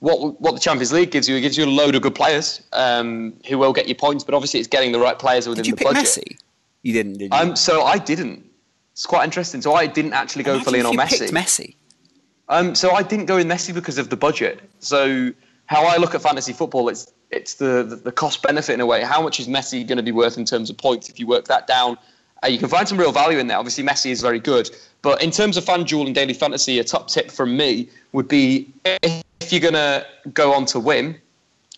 what 0.01 0.41
what 0.41 0.55
the 0.55 0.61
Champions 0.61 0.93
League 0.93 1.11
gives 1.11 1.28
you, 1.28 1.37
it 1.37 1.41
gives 1.41 1.57
you 1.57 1.64
a 1.64 1.66
load 1.66 1.95
of 1.95 2.03
good 2.03 2.14
players 2.14 2.61
um, 2.72 3.35
who 3.49 3.57
will 3.59 3.72
get 3.72 3.89
you 3.89 3.95
points. 3.95 4.24
But 4.24 4.35
obviously, 4.35 4.61
it's 4.61 4.68
getting 4.68 4.93
the 4.93 4.99
right 4.99 5.18
players 5.18 5.49
within 5.49 5.64
the 5.64 5.72
budget. 5.72 6.05
Messi? 6.05 6.39
You 6.83 6.93
didn't, 6.93 7.14
did 7.14 7.33
you? 7.33 7.39
Um, 7.39 7.57
so 7.57 7.83
I 7.85 7.99
didn't. 7.99 8.45
It's 8.93 9.07
quite 9.07 9.24
interesting. 9.24 9.62
So 9.62 9.74
I 9.74 9.87
didn't 9.87 10.12
actually 10.12 10.43
go 10.43 10.55
Imagine 10.55 10.64
for 10.64 10.70
Lionel 10.72 10.93
you 10.93 10.99
Messi. 10.99 11.30
Messi. 11.30 11.74
Um, 12.49 12.74
so 12.74 12.91
I 12.91 13.03
didn't 13.03 13.26
go 13.26 13.37
in 13.37 13.47
Messi 13.47 13.72
because 13.72 13.97
of 13.97 14.11
the 14.11 14.16
budget. 14.16 14.61
So 14.80 15.33
how 15.66 15.84
I 15.86 15.96
look 15.96 16.14
at 16.14 16.22
fantasy 16.22 16.52
football, 16.52 16.88
it's 16.88 17.12
it's 17.30 17.54
the 17.54 17.82
the, 17.82 17.96
the 17.96 18.12
cost 18.12 18.42
benefit 18.42 18.74
in 18.74 18.80
a 18.80 18.86
way. 18.86 19.02
How 19.02 19.22
much 19.22 19.40
is 19.40 19.48
Messi 19.48 19.86
going 19.86 19.96
to 19.96 20.02
be 20.02 20.12
worth 20.12 20.36
in 20.36 20.44
terms 20.44 20.70
of 20.70 20.76
points? 20.76 21.08
If 21.08 21.18
you 21.18 21.26
work 21.26 21.46
that 21.46 21.66
down, 21.66 21.96
uh, 22.44 22.48
you 22.48 22.58
can 22.58 22.68
find 22.68 22.88
some 22.88 22.98
real 22.98 23.12
value 23.12 23.38
in 23.38 23.46
there. 23.46 23.58
Obviously, 23.58 23.84
Messi 23.84 24.10
is 24.10 24.20
very 24.20 24.40
good, 24.40 24.70
but 25.02 25.22
in 25.22 25.30
terms 25.30 25.56
of 25.56 25.64
FanDuel 25.64 26.06
and 26.06 26.14
daily 26.14 26.34
fantasy, 26.34 26.78
a 26.78 26.84
top 26.84 27.08
tip 27.08 27.30
from 27.30 27.56
me 27.56 27.88
would 28.12 28.28
be 28.28 28.68
if 28.84 29.52
you're 29.52 29.60
going 29.60 29.74
to 29.74 30.06
go 30.32 30.52
on 30.52 30.66
to 30.66 30.80
win, 30.80 31.16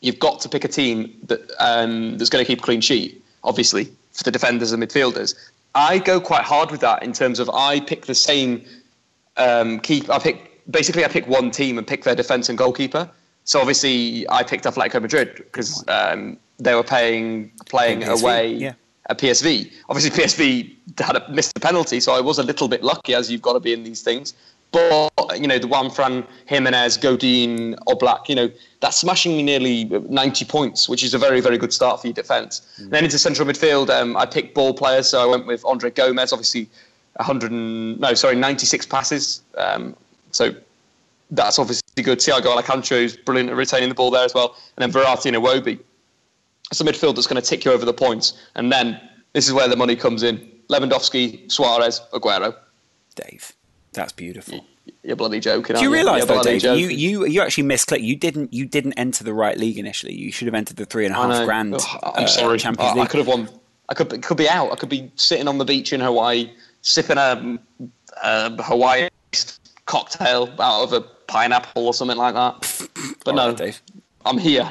you've 0.01 0.19
got 0.19 0.41
to 0.41 0.49
pick 0.49 0.65
a 0.65 0.69
team 0.69 1.17
that 1.25 1.41
um, 1.59 2.19
that's 2.19 2.31
going 2.31 2.45
to 2.45 2.47
keep 2.47 2.61
a 2.61 2.63
clean 2.63 2.81
sheet. 2.81 3.23
Obviously, 3.43 3.91
for 4.13 4.25
the 4.25 4.31
defenders 4.31 4.73
and 4.73 4.83
midfielders, 4.83 5.35
I 5.75 5.99
go 5.99 6.21
quite 6.21 6.43
hard 6.43 6.71
with 6.71 6.81
that 6.81 7.03
in 7.03 7.13
terms 7.13 7.39
of 7.39 7.51
I 7.51 7.81
pick 7.81 8.07
the 8.07 8.15
same 8.15 8.65
um, 9.37 9.81
keep. 9.81 10.09
I 10.09 10.19
pick 10.19 10.63
basically 10.71 11.05
I 11.05 11.09
pick 11.09 11.27
one 11.27 11.51
team 11.51 11.79
and 11.79 11.87
pick 11.87 12.05
their 12.05 12.15
defense 12.15 12.49
and 12.49 12.57
goalkeeper. 12.57 13.11
So 13.45 13.61
obviously 13.61 14.29
I 14.31 14.43
picked 14.43 14.67
up 14.67 14.75
Atletico 14.75 15.01
Madrid 15.03 15.37
because 15.37 15.85
um, 15.89 16.39
they 16.59 16.75
were 16.75 16.83
paying 16.83 17.53
playing 17.67 18.01
PSV, 18.01 18.21
away 18.23 18.53
yeah. 18.55 18.73
at 19.09 19.19
PSV. 19.19 19.73
Obviously 19.89 20.11
PSV 20.23 21.01
had 21.01 21.17
a, 21.17 21.31
missed 21.31 21.57
a 21.57 21.61
penalty, 21.61 22.01
so 22.01 22.13
I 22.15 22.21
was 22.21 22.39
a 22.39 22.43
little 22.43 22.69
bit 22.69 22.83
lucky, 22.83 23.15
as 23.15 23.31
you've 23.31 23.43
got 23.43 23.53
to 23.53 23.61
be 23.61 23.73
in 23.73 23.85
these 23.85 24.03
things. 24.03 24.35
But 24.73 25.39
you 25.39 25.47
know 25.47 25.59
the 25.59 25.69
Juan 25.69 25.89
Fran 25.89 26.27
Jimenez, 26.47 26.97
Godin, 26.97 27.77
Oblak, 27.87 28.29
you 28.29 28.35
know 28.35 28.51
that's 28.81 28.97
smashing 28.97 29.37
me 29.37 29.43
nearly 29.43 29.85
90 29.85 30.45
points, 30.47 30.89
which 30.89 31.05
is 31.05 31.15
a 31.15 31.19
very 31.19 31.41
very 31.41 31.59
good 31.59 31.73
start 31.73 32.01
for 32.01 32.09
your 32.09 32.15
defence. 32.15 32.63
Then 32.79 33.05
into 33.05 33.19
central 33.19 33.47
midfield, 33.47 33.89
um, 33.91 34.17
I 34.17 34.27
picked 34.27 34.55
ball 34.55 34.75
players, 34.75 35.09
so 35.09 35.23
I 35.23 35.27
went 35.27 35.47
with 35.47 35.65
Andre 35.65 35.91
Gomes, 35.91 36.33
obviously 36.33 36.69
100 37.17 37.53
and, 37.53 38.01
no 38.01 38.15
sorry 38.15 38.35
96 38.35 38.87
passes. 38.87 39.43
Um, 39.57 39.95
so 40.33 40.53
that's 41.31 41.59
obviously 41.59 42.03
good. 42.03 42.19
Thiago 42.19 42.57
Alcantara 42.57 42.99
is 42.99 43.17
brilliant 43.17 43.51
at 43.51 43.57
retaining 43.57 43.89
the 43.89 43.95
ball 43.95 44.11
there 44.11 44.25
as 44.25 44.35
well, 44.35 44.57
and 44.77 44.83
then 44.83 45.03
Verratti 45.03 45.27
and 45.27 45.37
Iwobi. 45.37 45.81
It's 46.71 46.81
a 46.81 46.85
midfield 46.85 47.15
that's 47.15 47.27
going 47.27 47.41
to 47.41 47.47
tick 47.47 47.65
you 47.65 47.73
over 47.73 47.85
the 47.85 47.93
points, 47.93 48.35
and 48.55 48.73
then 48.73 49.01
this 49.33 49.47
is 49.47 49.53
where 49.53 49.69
the 49.69 49.77
money 49.77 49.97
comes 49.97 50.23
in: 50.23 50.39
Lewandowski, 50.69 51.51
Suarez, 51.51 52.01
Aguero. 52.13 52.55
Dave, 53.15 53.53
that's 53.93 54.13
beautiful. 54.13 54.65
You're 55.03 55.17
bloody 55.17 55.41
joking. 55.41 55.77
Do 55.77 55.83
you 55.83 55.93
realise 55.93 56.19
You're 56.19 56.27
though, 56.27 56.43
bloody 56.43 56.59
Dave? 56.59 56.79
You, 56.79 56.87
joking. 56.87 56.99
you 56.99 57.27
you 57.27 57.43
actually 57.43 57.65
misclicked. 57.65 58.03
You 58.03 58.17
didn't 58.17 58.53
you 58.53 58.67
didn't 58.67 58.95
enter 58.95 59.25
the 59.25 59.35
right 59.35 59.57
league 59.57 59.79
initially. 59.79 60.15
You 60.15 60.33
should 60.33 60.47
have 60.47 60.55
entered 60.55 60.77
the 60.77 60.85
three 60.85 61.07
and 61.07 61.15
a 61.15 61.17
half 61.17 61.45
grand. 61.47 61.75
Ugh, 61.75 62.01
I'm 62.03 62.25
uh, 62.25 62.27
sorry. 62.27 62.59
Champions 62.59 62.93
I, 62.93 62.95
League. 62.95 63.05
I 63.05 63.07
could 63.07 63.19
have 63.19 63.27
won. 63.27 63.49
I 63.89 63.95
could 63.95 64.23
could 64.23 64.37
be 64.37 64.49
out. 64.49 64.73
I 64.73 64.77
could 64.77 64.89
be 64.89 65.11
sitting 65.17 65.49
on 65.49 65.59
the 65.59 65.65
beach 65.65 65.93
in 65.93 66.01
Hawaii, 66.01 66.51
sipping 66.83 67.19
a, 67.19 67.59
a 68.23 68.63
Hawaii 68.63 69.09
cocktail 69.87 70.49
out 70.59 70.85
of 70.85 70.93
a 70.93 71.05
pineapple 71.27 71.87
or 71.87 71.95
something 71.95 72.17
like 72.17 72.35
that. 72.35 72.89
But 73.25 73.33
All 73.33 73.37
no, 73.37 73.49
right, 73.49 73.57
Dave. 73.57 73.83
I'm 74.25 74.39
here. 74.39 74.69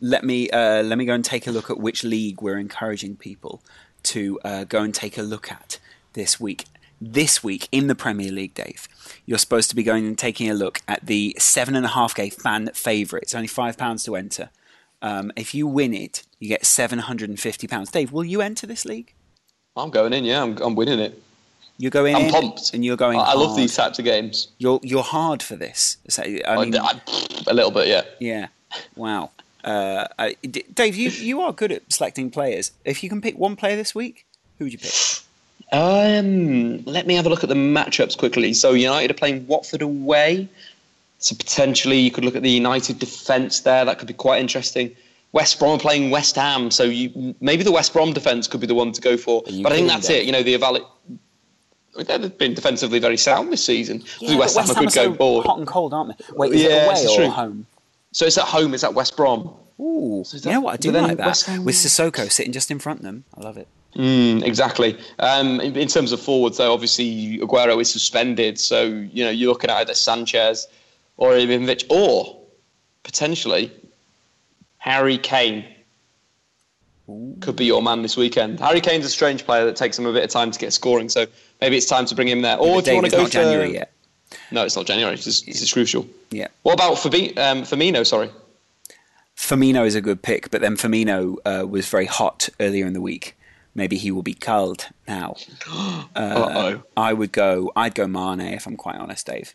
Let 0.00 0.24
me 0.24 0.50
uh, 0.50 0.82
let 0.82 0.98
me 0.98 1.04
go 1.04 1.14
and 1.14 1.24
take 1.24 1.46
a 1.46 1.50
look 1.50 1.70
at 1.70 1.78
which 1.78 2.02
league 2.04 2.42
we're 2.42 2.58
encouraging 2.58 3.16
people 3.16 3.62
to 4.04 4.40
uh, 4.44 4.64
go 4.64 4.82
and 4.82 4.94
take 4.94 5.16
a 5.16 5.22
look 5.22 5.50
at 5.50 5.78
this 6.14 6.40
week. 6.40 6.64
This 7.00 7.42
week 7.42 7.68
in 7.72 7.88
the 7.88 7.96
Premier 7.96 8.30
League, 8.30 8.54
Dave, 8.54 8.88
you're 9.26 9.38
supposed 9.38 9.68
to 9.70 9.76
be 9.76 9.82
going 9.82 10.06
and 10.06 10.16
taking 10.16 10.48
a 10.48 10.54
look 10.54 10.80
at 10.86 11.06
the 11.06 11.34
seven 11.38 11.74
and 11.74 11.84
a 11.84 11.88
half 11.88 12.14
k 12.14 12.30
fan 12.30 12.70
favourite. 12.74 13.24
It's 13.24 13.34
only 13.34 13.48
five 13.48 13.76
pounds 13.76 14.04
to 14.04 14.14
enter. 14.14 14.50
Um, 15.00 15.32
if 15.34 15.52
you 15.52 15.66
win 15.66 15.94
it, 15.94 16.22
you 16.38 16.48
get 16.48 16.64
seven 16.64 17.00
hundred 17.00 17.28
and 17.28 17.40
fifty 17.40 17.66
pounds. 17.66 17.90
Dave, 17.90 18.12
will 18.12 18.24
you 18.24 18.40
enter 18.40 18.68
this 18.68 18.84
league? 18.84 19.14
I'm 19.76 19.90
going 19.90 20.12
in. 20.12 20.24
Yeah, 20.24 20.42
I'm, 20.42 20.56
I'm 20.58 20.76
winning 20.76 21.00
it. 21.00 21.20
You're 21.82 21.90
going 21.90 22.14
I'm 22.14 22.26
in, 22.26 22.30
pumped. 22.30 22.74
and 22.74 22.84
you're 22.84 22.96
going. 22.96 23.18
I, 23.18 23.32
I 23.32 23.34
love 23.34 23.56
these 23.56 23.74
types 23.74 23.98
of 23.98 24.04
games. 24.04 24.46
You're 24.58 24.78
you're 24.84 25.02
hard 25.02 25.42
for 25.42 25.56
this. 25.56 25.96
So, 26.08 26.22
I 26.22 26.40
I 26.46 26.64
mean, 26.64 26.76
I- 26.76 27.00
a 27.48 27.52
little 27.52 27.72
bit, 27.72 27.88
yeah. 27.88 28.02
yeah. 28.20 28.46
Wow. 28.94 29.32
Uh, 29.64 30.06
I- 30.16 30.36
Dave, 30.74 30.94
you 30.94 31.10
you 31.10 31.40
are 31.42 31.52
good 31.52 31.72
at 31.72 31.82
selecting 31.92 32.30
players. 32.30 32.70
If 32.84 33.02
you 33.02 33.08
can 33.08 33.20
pick 33.20 33.36
one 33.36 33.56
player 33.56 33.74
this 33.74 33.96
week, 33.96 34.24
who 34.58 34.66
would 34.66 34.72
you 34.72 34.78
pick? 34.78 34.92
Um, 35.72 36.84
let 36.84 37.08
me 37.08 37.14
have 37.16 37.26
a 37.26 37.28
look 37.28 37.42
at 37.42 37.48
the 37.48 37.56
matchups 37.56 38.16
quickly. 38.16 38.54
So 38.54 38.74
United 38.74 39.10
are 39.10 39.14
playing 39.14 39.48
Watford 39.48 39.82
away. 39.82 40.48
So 41.18 41.34
potentially 41.34 41.98
you 41.98 42.12
could 42.12 42.24
look 42.24 42.36
at 42.36 42.42
the 42.44 42.50
United 42.50 43.00
defence 43.00 43.58
there. 43.60 43.84
That 43.84 43.98
could 43.98 44.06
be 44.06 44.14
quite 44.14 44.40
interesting. 44.40 44.94
West 45.32 45.58
Brom 45.58 45.74
are 45.74 45.80
playing 45.80 46.10
West 46.10 46.36
Ham, 46.36 46.70
so 46.70 46.84
you 46.84 47.34
maybe 47.40 47.64
the 47.64 47.72
West 47.72 47.92
Brom 47.92 48.12
defence 48.12 48.46
could 48.46 48.60
be 48.60 48.68
the 48.68 48.74
one 48.76 48.92
to 48.92 49.00
go 49.00 49.16
for. 49.16 49.42
But 49.42 49.72
I 49.72 49.74
think 49.74 49.88
that's 49.88 50.10
it. 50.10 50.26
You 50.26 50.30
know, 50.30 50.44
the 50.44 50.54
They've 51.96 52.38
been 52.38 52.54
defensively 52.54 52.98
very 52.98 53.16
sound 53.16 53.52
this 53.52 53.64
season. 53.64 54.02
Yeah, 54.18 54.38
West 54.38 54.56
Ham 54.56 54.70
are 54.70 54.74
good 54.74 54.86
are 54.86 54.90
so 54.90 55.04
going 55.06 55.16
forward. 55.18 55.46
hot 55.46 55.58
and 55.58 55.66
cold, 55.66 55.92
aren't 55.92 56.16
they? 56.18 56.24
Wait, 56.34 56.52
is 56.52 56.62
Yeah, 56.62 56.68
it 56.68 56.86
away 56.86 57.06
or 57.06 57.16
true. 57.16 57.28
home? 57.28 57.66
So 58.12 58.26
it's 58.26 58.38
at 58.38 58.44
home. 58.44 58.72
It's 58.74 58.84
at 58.84 58.94
West 58.94 59.16
Brom. 59.16 59.54
Ooh, 59.80 60.20
is 60.22 60.44
you 60.44 60.52
know 60.52 60.60
what? 60.60 60.74
I 60.74 60.76
do 60.76 60.92
like 60.92 61.16
that 61.16 61.60
with 61.64 61.74
Sissoko 61.74 62.30
sitting 62.30 62.52
just 62.52 62.70
in 62.70 62.78
front 62.78 63.00
of 63.00 63.04
them. 63.04 63.24
I 63.36 63.40
love 63.40 63.56
it. 63.56 63.66
Mm, 63.96 64.42
exactly. 64.44 64.98
Um, 65.18 65.60
in, 65.60 65.76
in 65.76 65.88
terms 65.88 66.12
of 66.12 66.20
forwards, 66.20 66.56
though, 66.56 66.72
obviously 66.72 67.38
Aguero 67.38 67.78
is 67.80 67.90
suspended, 67.90 68.58
so 68.58 68.84
you 68.84 69.24
know 69.24 69.30
you're 69.30 69.50
looking 69.52 69.70
at 69.70 69.76
either 69.78 69.94
Sanchez 69.94 70.66
or 71.18 71.32
Ibrahimovic, 71.32 71.84
or 71.90 72.38
potentially 73.02 73.70
Harry 74.78 75.18
Kane 75.18 75.64
could 77.40 77.56
be 77.56 77.64
your 77.64 77.82
man 77.82 78.02
this 78.02 78.16
weekend. 78.16 78.60
Harry 78.60 78.80
Kane's 78.80 79.04
a 79.04 79.10
strange 79.10 79.44
player 79.44 79.64
that 79.64 79.76
takes 79.76 79.98
him 79.98 80.06
a 80.06 80.12
bit 80.12 80.24
of 80.24 80.30
time 80.30 80.50
to 80.50 80.58
get 80.58 80.72
scoring, 80.72 81.08
so 81.08 81.26
maybe 81.60 81.76
it's 81.76 81.86
time 81.86 82.06
to 82.06 82.14
bring 82.14 82.28
him 82.28 82.42
there. 82.42 82.56
Or 82.56 82.76
But 82.76 82.84
do 82.84 82.90
you 82.90 82.96
want 82.96 83.10
to 83.10 83.16
go 83.16 83.24
for 83.24 83.30
January 83.30 83.74
yet. 83.74 83.92
No, 84.50 84.64
it's 84.64 84.76
not 84.76 84.86
January. 84.86 85.16
This 85.16 85.46
is, 85.46 85.72
crucial. 85.72 86.06
Yeah. 86.30 86.48
What 86.62 86.74
about 86.74 86.96
Fabi- 86.96 87.36
um, 87.38 87.62
Firmino? 87.62 88.06
Sorry. 88.06 88.30
Firmino 89.36 89.84
is 89.84 89.94
a 89.94 90.00
good 90.00 90.22
pick, 90.22 90.50
but 90.50 90.60
then 90.60 90.76
Firmino 90.76 91.36
uh, 91.44 91.66
was 91.66 91.88
very 91.88 92.06
hot 92.06 92.48
earlier 92.60 92.86
in 92.86 92.92
the 92.92 93.00
week. 93.00 93.36
Maybe 93.74 93.96
he 93.96 94.10
will 94.10 94.22
be 94.22 94.34
cold 94.34 94.88
now. 95.08 95.36
Uh, 96.14 96.18
Uh-oh. 96.18 96.82
I 96.94 97.14
would 97.14 97.32
go. 97.32 97.72
I'd 97.74 97.94
go 97.94 98.06
Mane 98.06 98.40
if 98.40 98.66
I'm 98.66 98.76
quite 98.76 98.96
honest, 98.96 99.26
Dave. 99.26 99.54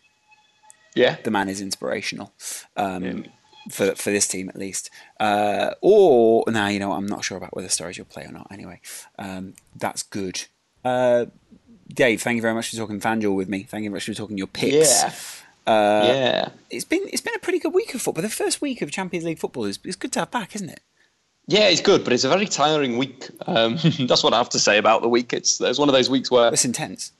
Yeah. 0.96 1.16
The 1.22 1.30
man 1.30 1.48
is 1.48 1.60
inspirational 1.60 2.32
um, 2.76 3.26
for 3.68 3.94
for 3.94 4.10
this 4.10 4.26
team 4.26 4.48
at 4.48 4.56
least. 4.56 4.90
Uh, 5.20 5.70
or 5.80 6.44
now 6.48 6.68
you 6.68 6.78
know 6.78 6.92
I'm 6.92 7.06
not 7.06 7.24
sure 7.24 7.36
about 7.36 7.54
whether 7.54 7.68
Sturridge 7.68 7.98
will 7.98 8.06
play 8.06 8.24
or 8.24 8.32
not. 8.32 8.46
Anyway, 8.50 8.80
um, 9.18 9.54
that's 9.76 10.02
good. 10.02 10.44
Uh, 10.84 11.26
Dave, 11.92 12.22
thank 12.22 12.36
you 12.36 12.42
very 12.42 12.54
much 12.54 12.70
for 12.70 12.76
talking 12.76 13.00
FanDuel 13.00 13.34
with 13.34 13.48
me. 13.48 13.62
Thank 13.62 13.84
you 13.84 13.90
very 13.90 13.96
much 13.96 14.06
for 14.06 14.14
talking 14.14 14.38
your 14.38 14.46
picks. 14.46 15.02
Yeah. 15.02 15.12
Uh, 15.66 16.02
yeah. 16.06 16.48
It's 16.70 16.84
been 16.84 17.02
it's 17.12 17.20
been 17.20 17.34
a 17.34 17.40
pretty 17.40 17.58
good 17.58 17.74
week 17.74 17.94
of 17.94 18.02
football. 18.02 18.22
The 18.22 18.28
first 18.28 18.60
week 18.60 18.82
of 18.82 18.90
Champions 18.90 19.24
League 19.24 19.38
football 19.38 19.64
is 19.64 19.78
it's 19.84 19.96
good 19.96 20.12
to 20.12 20.20
have 20.20 20.30
back, 20.30 20.54
isn't 20.54 20.70
it? 20.70 20.80
Yeah, 21.46 21.68
it's 21.68 21.80
good, 21.80 22.04
but 22.04 22.12
it's 22.12 22.24
a 22.24 22.28
very 22.28 22.44
tiring 22.46 22.98
week. 22.98 23.30
Um, 23.46 23.78
that's 24.06 24.22
what 24.22 24.34
I 24.34 24.38
have 24.38 24.50
to 24.50 24.58
say 24.58 24.76
about 24.76 25.00
the 25.00 25.08
week. 25.08 25.32
It's, 25.32 25.58
it's 25.62 25.78
one 25.78 25.88
of 25.88 25.94
those 25.94 26.10
weeks 26.10 26.30
where 26.30 26.52
It's 26.52 26.66
intense. 26.66 27.12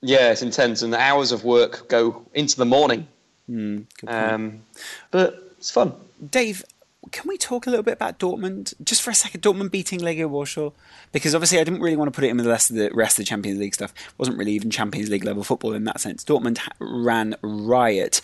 Yeah, 0.00 0.32
it's 0.32 0.40
intense, 0.40 0.80
and 0.80 0.92
the 0.92 0.98
hours 0.98 1.32
of 1.32 1.44
work 1.44 1.88
go 1.88 2.24
into 2.32 2.56
the 2.56 2.64
morning. 2.64 3.06
Good 3.46 3.86
point. 4.00 4.32
Um, 4.32 4.62
but 5.10 5.43
it's 5.64 5.70
fun. 5.70 5.94
Dave, 6.30 6.62
can 7.10 7.26
we 7.26 7.38
talk 7.38 7.66
a 7.66 7.70
little 7.70 7.82
bit 7.82 7.94
about 7.94 8.18
Dortmund 8.18 8.74
just 8.84 9.00
for 9.00 9.10
a 9.10 9.14
second? 9.14 9.40
Dortmund 9.40 9.70
beating 9.70 9.98
Legia 9.98 10.28
Warsaw 10.28 10.72
because 11.10 11.34
obviously 11.34 11.58
I 11.58 11.64
didn't 11.64 11.80
really 11.80 11.96
want 11.96 12.12
to 12.12 12.14
put 12.14 12.22
it 12.22 12.28
in 12.28 12.36
with 12.36 12.44
the 12.44 12.50
rest 12.50 12.68
of 12.68 12.76
the 12.76 12.90
rest 12.92 13.18
of 13.18 13.24
the 13.24 13.28
Champions 13.30 13.58
League 13.58 13.74
stuff. 13.74 13.94
It 13.96 14.18
wasn't 14.18 14.36
really 14.36 14.52
even 14.52 14.70
Champions 14.70 15.08
League 15.08 15.24
level 15.24 15.42
football 15.42 15.72
in 15.72 15.84
that 15.84 16.00
sense. 16.00 16.22
Dortmund 16.22 16.58
ran 16.80 17.34
riot, 17.40 18.20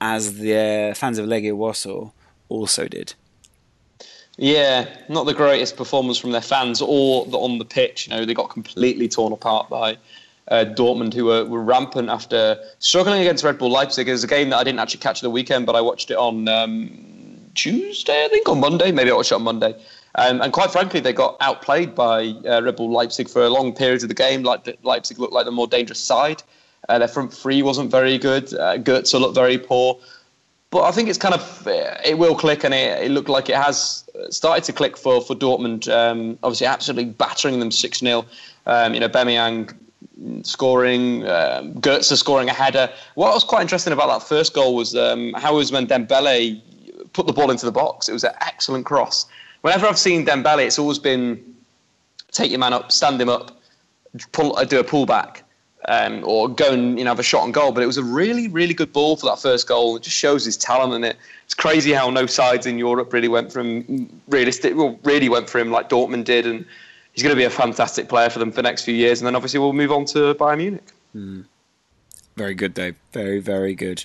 as 0.00 0.38
the 0.38 0.90
uh, 0.90 0.94
fans 0.94 1.18
of 1.18 1.26
Legia 1.26 1.54
Warsaw 1.54 2.10
also 2.48 2.88
did. 2.88 3.14
Yeah, 4.36 4.88
not 5.08 5.26
the 5.26 5.34
greatest 5.34 5.76
performance 5.76 6.18
from 6.18 6.32
their 6.32 6.40
fans 6.40 6.82
or 6.82 7.26
the, 7.26 7.38
on 7.38 7.58
the 7.58 7.64
pitch. 7.64 8.08
You 8.08 8.16
know, 8.16 8.24
they 8.24 8.34
got 8.34 8.50
completely 8.50 9.06
torn 9.08 9.32
apart 9.32 9.68
by 9.68 9.98
uh, 10.48 10.64
Dortmund, 10.76 11.14
who 11.14 11.26
were, 11.26 11.44
were 11.44 11.62
rampant 11.62 12.08
after 12.08 12.58
struggling 12.78 13.20
against 13.20 13.44
Red 13.44 13.58
Bull 13.58 13.70
Leipzig. 13.70 14.08
It 14.08 14.12
was 14.12 14.24
a 14.24 14.28
game 14.28 14.50
that 14.50 14.58
I 14.58 14.64
didn't 14.64 14.80
actually 14.80 15.00
catch 15.00 15.20
the 15.20 15.30
weekend, 15.30 15.66
but 15.66 15.76
I 15.76 15.80
watched 15.80 16.10
it 16.10 16.16
on 16.16 16.48
um, 16.48 16.90
Tuesday, 17.54 18.24
I 18.24 18.28
think, 18.28 18.48
on 18.48 18.60
Monday. 18.60 18.92
Maybe 18.92 19.10
I 19.10 19.14
watched 19.14 19.32
it 19.32 19.36
on 19.36 19.42
Monday. 19.42 19.74
Um, 20.16 20.42
and 20.42 20.52
quite 20.52 20.70
frankly, 20.70 21.00
they 21.00 21.12
got 21.12 21.36
outplayed 21.40 21.94
by 21.94 22.34
uh, 22.46 22.62
Red 22.62 22.76
Bull 22.76 22.90
Leipzig 22.90 23.28
for 23.28 23.42
a 23.44 23.48
long 23.48 23.72
period 23.72 24.02
of 24.02 24.08
the 24.08 24.14
game. 24.14 24.42
Leipzig 24.42 25.18
looked 25.18 25.32
like 25.32 25.46
the 25.46 25.52
more 25.52 25.66
dangerous 25.66 26.00
side. 26.00 26.42
Uh, 26.88 26.98
their 26.98 27.08
front 27.08 27.32
three 27.32 27.62
wasn't 27.62 27.90
very 27.90 28.18
good. 28.18 28.52
Uh, 28.52 28.76
Goetze 28.76 29.18
looked 29.18 29.34
very 29.34 29.56
poor. 29.56 29.98
But 30.70 30.84
I 30.84 30.90
think 30.90 31.08
it's 31.08 31.18
kind 31.18 31.34
of 31.34 31.68
it 32.04 32.18
will 32.18 32.34
click, 32.34 32.64
and 32.64 32.72
it, 32.72 33.04
it 33.04 33.10
looked 33.10 33.28
like 33.28 33.50
it 33.50 33.56
has 33.56 34.04
started 34.30 34.64
to 34.64 34.72
click 34.72 34.96
for 34.96 35.20
for 35.20 35.36
Dortmund. 35.36 35.86
Um, 35.92 36.38
obviously, 36.42 36.66
absolutely 36.66 37.12
battering 37.12 37.60
them 37.60 37.70
six 37.70 37.98
0 37.98 38.24
um, 38.66 38.94
You 38.94 39.00
know, 39.00 39.08
Aubameyang 39.08 39.74
scoring, 40.42 41.26
um, 41.28 41.74
Goetze 41.74 42.16
scoring 42.16 42.48
a 42.48 42.52
header. 42.52 42.90
What 43.14 43.32
was 43.34 43.44
quite 43.44 43.62
interesting 43.62 43.92
about 43.92 44.08
that 44.08 44.26
first 44.26 44.54
goal 44.54 44.74
was 44.74 44.94
um, 44.94 45.32
how 45.34 45.54
Ousmane 45.54 45.86
Dembele 45.86 46.60
put 47.12 47.26
the 47.26 47.32
ball 47.32 47.50
into 47.50 47.66
the 47.66 47.72
box. 47.72 48.08
It 48.08 48.12
was 48.12 48.24
an 48.24 48.32
excellent 48.40 48.86
cross. 48.86 49.26
Whenever 49.62 49.86
I've 49.86 49.98
seen 49.98 50.26
Dembele, 50.26 50.66
it's 50.66 50.78
always 50.78 50.98
been 50.98 51.42
take 52.32 52.50
your 52.50 52.60
man 52.60 52.72
up, 52.72 52.90
stand 52.90 53.20
him 53.20 53.28
up, 53.28 53.60
pull, 54.32 54.56
uh, 54.56 54.64
do 54.64 54.80
a 54.80 54.84
pullback, 54.84 55.42
um, 55.88 56.22
or 56.24 56.48
go 56.48 56.72
and 56.72 56.98
you 56.98 57.04
know 57.04 57.10
have 57.10 57.18
a 57.18 57.22
shot 57.22 57.42
on 57.42 57.52
goal. 57.52 57.72
But 57.72 57.82
it 57.82 57.86
was 57.86 57.98
a 57.98 58.02
really, 58.02 58.48
really 58.48 58.74
good 58.74 58.92
ball 58.92 59.16
for 59.16 59.26
that 59.26 59.38
first 59.38 59.68
goal. 59.68 59.96
It 59.96 60.02
just 60.02 60.16
shows 60.16 60.44
his 60.44 60.56
talent, 60.56 60.94
and 60.94 61.04
it 61.04 61.16
it's 61.44 61.54
crazy 61.54 61.92
how 61.92 62.10
no 62.10 62.26
sides 62.26 62.66
in 62.66 62.78
Europe 62.78 63.12
really 63.12 63.28
went 63.28 63.52
for 63.52 63.60
him. 63.60 64.20
Realistic, 64.28 64.74
well, 64.74 64.98
really 65.04 65.28
went 65.28 65.48
for 65.48 65.58
him 65.58 65.70
like 65.70 65.88
Dortmund 65.88 66.24
did, 66.24 66.46
and 66.46 66.64
he's 67.12 67.22
going 67.22 67.34
to 67.34 67.38
be 67.38 67.44
a 67.44 67.50
fantastic 67.50 68.08
player 68.08 68.30
for 68.30 68.38
them 68.38 68.50
for 68.50 68.56
the 68.56 68.62
next 68.62 68.84
few 68.84 68.94
years. 68.94 69.20
And 69.20 69.26
then 69.26 69.36
obviously 69.36 69.60
we'll 69.60 69.72
move 69.72 69.92
on 69.92 70.04
to 70.06 70.34
Bayern 70.34 70.58
Munich. 70.58 70.92
Mm. 71.14 71.44
Very 72.36 72.54
good, 72.54 72.74
Dave. 72.74 72.96
Very, 73.12 73.40
very 73.40 73.74
good. 73.74 74.04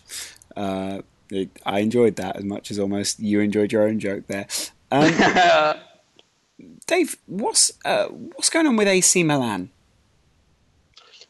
Uh, 0.55 1.01
it, 1.30 1.49
I 1.66 1.80
enjoyed 1.80 2.16
that 2.18 2.38
as 2.38 2.43
much 2.43 2.72
as 2.72 2.80
almost 2.80 3.20
you 3.20 3.39
enjoyed 3.39 3.72
your 3.72 3.84
own 3.84 3.99
joke 3.99 4.28
there. 4.28 4.47
Um, 4.91 5.14
Dave, 6.88 7.18
what's 7.28 7.72
uh, 7.86 8.08
what's 8.08 8.49
going 8.49 8.66
on 8.66 8.76
with 8.76 8.88
AC 8.88 9.24
Milan? 9.24 9.70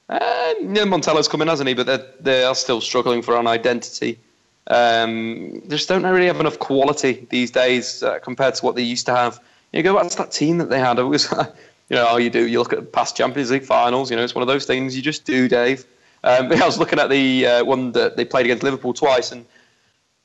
Uh, 0.10 0.54
Montella''s 0.62 1.30
coming, 1.30 1.48
hasn't 1.48 1.68
he? 1.68 1.74
But 1.74 1.86
they're, 1.86 2.06
they 2.20 2.44
are 2.44 2.56
still 2.56 2.80
struggling 2.80 3.22
for 3.22 3.36
an 3.38 3.48
identity. 3.48 4.20
Um, 4.68 5.62
they 5.66 5.76
just 5.76 5.90
don't 5.90 6.04
really 6.04 6.28
have 6.28 6.40
enough 6.40 6.60
quality 6.60 7.28
these 7.30 7.52
days 7.52 8.04
uh, 8.04 8.20
compared 8.20 8.56
to 8.56 8.66
what 8.66 8.76
they 8.76 8.84
used 8.84 9.06
to 9.08 9.16
have. 9.16 9.40
You 9.74 9.84
go 9.84 9.96
back 10.00 10.10
to 10.12 10.18
that 10.18 10.32
team 10.32 10.60
that 10.60 10.70
they 10.70 10.80
had. 10.80 11.00
It 11.00 11.04
was, 11.04 11.34
you 11.90 11.96
know, 11.96 12.06
all 12.06 12.20
you 12.20 12.30
do, 12.30 12.48
you 12.48 12.60
look 12.60 12.74
at 12.74 12.92
past 12.92 13.16
Champions 13.16 13.52
League 13.52 13.64
finals. 13.64 14.12
You 14.12 14.18
know, 14.18 14.24
it's 14.24 14.36
one 14.36 14.42
of 14.42 14.48
those 14.48 14.66
things 14.66 14.96
you 14.96 15.02
just 15.02 15.26
do, 15.26 15.48
Dave. 15.48 15.86
Um, 16.24 16.52
I 16.62 16.66
was 16.66 16.78
looking 16.78 17.00
at 17.00 17.10
the 17.10 17.46
uh, 17.46 17.66
one 17.66 17.92
that 17.94 18.18
they 18.18 18.26
played 18.26 18.46
against 18.46 18.64
Liverpool 18.64 18.94
twice, 18.94 19.32
and 19.32 19.46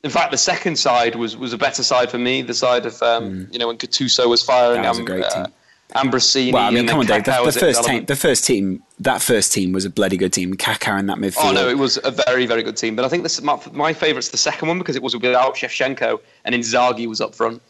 in 0.03 0.09
fact, 0.09 0.31
the 0.31 0.37
second 0.37 0.77
side 0.77 1.15
was, 1.15 1.37
was 1.37 1.53
a 1.53 1.57
better 1.57 1.83
side 1.83 2.11
for 2.11 2.17
me. 2.17 2.41
The 2.41 2.53
side 2.53 2.85
of 2.85 3.01
um, 3.01 3.31
mm. 3.31 3.53
you 3.53 3.59
know 3.59 3.67
when 3.67 3.77
Gattuso 3.77 4.27
was 4.27 4.43
firing. 4.43 4.81
That 4.81 4.89
was 4.89 4.99
a 4.99 5.03
great 5.03 5.23
uh, 5.23 5.45
team. 5.45 5.53
Ambrosini. 5.95 6.53
Well, 6.53 6.63
I 6.63 6.71
mean, 6.71 6.87
come 6.87 6.99
on, 6.99 7.05
Dave. 7.05 7.23
The, 7.23 7.41
the 7.45 7.51
first 7.51 7.83
team, 7.83 8.05
the 8.05 8.15
first 8.15 8.45
team, 8.45 8.83
that 8.99 9.21
first 9.21 9.53
team 9.53 9.73
was 9.73 9.85
a 9.85 9.89
bloody 9.89 10.17
good 10.17 10.33
team. 10.33 10.55
Kaká 10.55 10.99
in 10.99 11.05
that 11.05 11.19
midfield. 11.19 11.43
Oh 11.43 11.51
no, 11.51 11.69
it 11.69 11.77
was 11.77 11.99
a 12.03 12.11
very, 12.11 12.45
very 12.45 12.63
good 12.63 12.77
team. 12.77 12.95
But 12.95 13.05
I 13.05 13.09
think 13.09 13.23
this 13.23 13.41
my, 13.41 13.59
my 13.71 13.93
favourite's 13.93 14.29
the 14.29 14.37
second 14.37 14.67
one 14.67 14.79
because 14.79 14.95
it 14.95 15.03
was 15.03 15.15
without 15.15 15.55
Shevchenko 15.55 16.19
and 16.45 16.55
Inzaghi 16.55 17.07
was 17.07 17.21
up 17.21 17.35
front. 17.35 17.61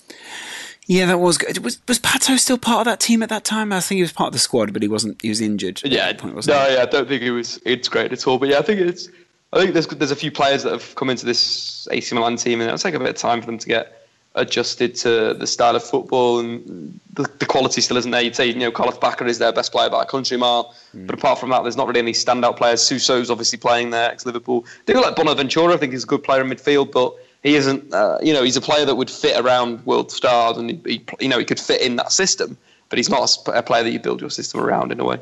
Yeah, 0.88 1.06
that 1.06 1.20
was 1.20 1.38
good. 1.38 1.60
Was 1.60 1.80
was 1.88 2.00
Pato 2.00 2.38
still 2.38 2.58
part 2.58 2.80
of 2.80 2.86
that 2.86 3.00
team 3.00 3.24
at 3.24 3.30
that 3.30 3.46
time? 3.46 3.72
I 3.72 3.80
think 3.80 3.98
he 3.98 4.02
was 4.02 4.12
part 4.12 4.28
of 4.28 4.34
the 4.34 4.40
squad, 4.40 4.74
but 4.74 4.82
he 4.82 4.88
wasn't. 4.88 5.22
He 5.22 5.30
was 5.30 5.40
injured. 5.40 5.82
Yeah, 5.84 6.12
point, 6.14 6.36
no, 6.36 6.42
he? 6.42 6.74
yeah, 6.74 6.82
I 6.82 6.86
don't 6.86 7.08
think 7.08 7.24
he 7.24 7.30
was 7.30 7.58
integrated 7.66 8.14
at 8.14 8.28
all. 8.28 8.38
But 8.38 8.50
yeah, 8.50 8.60
I 8.60 8.64
think 8.64 8.82
it's. 8.82 9.10
I 9.54 9.60
think 9.60 9.74
there's 9.74 9.88
there's 9.88 10.12
a 10.12 10.16
few 10.16 10.32
players 10.32 10.64
that 10.64 10.74
have 10.74 10.96
come 10.96 11.10
into 11.10 11.26
this 11.26 11.88
AC 11.92 12.14
Milan 12.14 12.36
team, 12.36 12.60
and 12.60 12.68
it'll 12.68 12.78
take 12.78 12.96
a 12.96 13.00
bit 13.00 13.10
of 13.10 13.16
time 13.16 13.40
for 13.40 13.46
them 13.46 13.58
to 13.60 13.68
get 13.68 14.04
adjusted 14.36 14.96
to 14.96 15.34
the 15.36 15.48
style 15.48 15.76
of 15.76 15.84
football, 15.84 16.40
and 16.40 17.00
the, 17.14 17.30
the 17.40 17.46
quality 17.46 17.80
still 17.80 17.98
isn't 17.98 18.12
there. 18.12 18.22
You'd 18.22 18.36
say, 18.36 18.48
you 18.48 18.56
know, 18.56 18.72
Carlos 18.72 18.98
Bacca 18.98 19.28
is 19.28 19.38
their 19.38 19.54
best 19.54 19.72
player 19.72 19.90
by 19.90 20.04
a 20.04 20.06
country 20.06 20.38
mile, 20.38 20.74
mm. 20.96 21.06
but 21.06 21.18
apart 21.18 21.40
from 21.40 21.52
that, 21.52 21.62
there's 21.62 21.78
not 21.78 21.88
really 21.88 22.00
any 22.00 22.14
standout 22.14 22.58
players. 22.58 22.82
Suso's 22.82 23.30
obviously 23.30 23.60
playing 23.60 23.92
there, 23.92 24.10
ex 24.10 24.26
Liverpool. 24.26 24.66
They 24.86 24.94
like 24.96 25.16
Bonaventura. 25.16 25.74
I 25.74 25.78
think 25.78 25.94
he's 25.94 26.04
a 26.04 26.08
good 26.08 26.24
player 26.24 26.42
in 26.42 26.50
midfield, 26.50 26.92
but 26.92 27.14
he 27.44 27.56
isn't. 27.56 27.94
Uh, 27.94 28.18
you 28.22 28.34
know, 28.34 28.44
he's 28.44 28.58
a 28.58 28.62
player 28.62 28.86
that 28.86 28.96
would 28.96 29.10
fit 29.10 29.40
around 29.40 29.86
world 29.86 30.12
stars, 30.12 30.58
and 30.58 30.72
he, 30.72 30.82
he, 30.86 31.06
you 31.20 31.28
know 31.28 31.38
he 31.38 31.46
could 31.46 31.60
fit 31.60 31.82
in 31.82 31.98
that 31.98 32.12
system. 32.12 32.58
But 32.90 32.98
he's 33.00 33.10
not 33.10 33.38
a, 33.48 33.52
a, 33.52 33.64
player 33.64 33.84
that 33.84 33.92
you 33.92 34.00
build 34.00 34.22
your 34.22 34.30
system 34.30 34.60
around 34.60 34.92
in 34.92 35.00
a 35.00 35.04
way. 35.04 35.20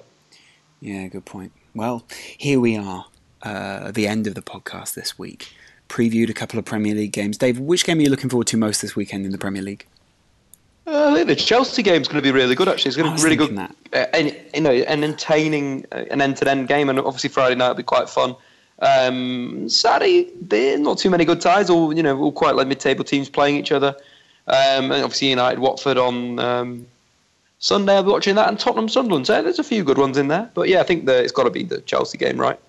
Yeah, 0.82 1.07
good 1.07 1.26
point. 1.26 1.53
Well, 1.74 2.03
here 2.38 2.59
we 2.59 2.76
are, 2.76 3.05
uh, 3.43 3.88
at 3.88 3.95
the 3.95 4.07
end 4.07 4.28
of 4.28 4.36
the 4.36 4.41
podcast 4.41 4.93
this 4.93 5.17
week. 5.17 5.53
Previewed 5.88 6.30
a 6.30 6.34
couple 6.34 6.59
of 6.59 6.65
Premier 6.65 6.93
League 6.93 7.13
games. 7.13 7.38
Dave, 7.38 7.59
which 7.59 7.86
game 7.86 7.99
are 7.99 8.01
you 8.01 8.09
looking 8.09 8.30
forward 8.30 8.47
to 8.47 8.57
most 8.57 8.82
this 8.82 8.95
weekend 8.95 9.26
in 9.26 9.32
the 9.32 9.38
Premier 9.38 9.61
League? 9.61 9.86
Uh, 10.86 11.11
I 11.11 11.13
think 11.13 11.28
the 11.28 11.36
Chelsea 11.36 11.84
game 11.84 12.01
is 12.01 12.07
going 12.07 12.17
to 12.17 12.22
be 12.22 12.32
really 12.32 12.55
good. 12.55 12.67
Actually, 12.67 12.89
it's 12.89 12.97
going 12.97 13.09
to 13.09 13.15
be 13.15 13.24
really 13.24 13.36
good. 13.36 13.55
That. 13.55 13.76
Uh, 13.93 14.17
and, 14.17 14.38
you 14.53 14.61
know, 14.61 14.72
an 14.72 15.03
entertaining, 15.03 15.86
uh, 15.91 16.03
an 16.11 16.22
end-to-end 16.22 16.67
game, 16.67 16.89
and 16.89 16.99
obviously 16.99 17.30
Friday 17.30 17.55
night 17.55 17.69
will 17.69 17.76
be 17.76 17.84
quite 17.84 18.09
fun. 18.09 18.36
Um, 18.82 19.69
Saturday, 19.69 20.29
there 20.41 20.77
not 20.77 20.97
too 20.97 21.09
many 21.09 21.23
good 21.23 21.39
ties, 21.39 21.69
all 21.69 21.95
you 21.95 22.03
know, 22.03 22.17
all 22.19 22.32
quite 22.32 22.55
like 22.55 22.67
mid-table 22.67 23.03
teams 23.03 23.29
playing 23.29 23.55
each 23.55 23.71
other. 23.71 23.95
Um, 24.47 24.91
and 24.91 25.03
obviously 25.03 25.29
United, 25.29 25.59
Watford 25.59 25.97
on 25.97 26.39
um, 26.39 26.88
Sunday. 27.59 27.95
I'll 27.95 28.03
be 28.03 28.09
watching 28.09 28.36
that, 28.36 28.49
and 28.49 28.59
Tottenham, 28.59 28.89
Sunderland. 28.89 29.27
So 29.27 29.41
there's 29.41 29.59
a 29.59 29.63
few 29.63 29.84
good 29.84 29.99
ones 29.99 30.17
in 30.17 30.27
there. 30.27 30.49
But 30.53 30.67
yeah, 30.67 30.82
I 30.82 30.84
think 30.84 31.07
it's 31.07 31.32
got 31.32 31.43
to 31.43 31.51
be 31.51 31.63
the 31.63 31.82
Chelsea 31.82 32.17
game, 32.17 32.41
right? 32.41 32.59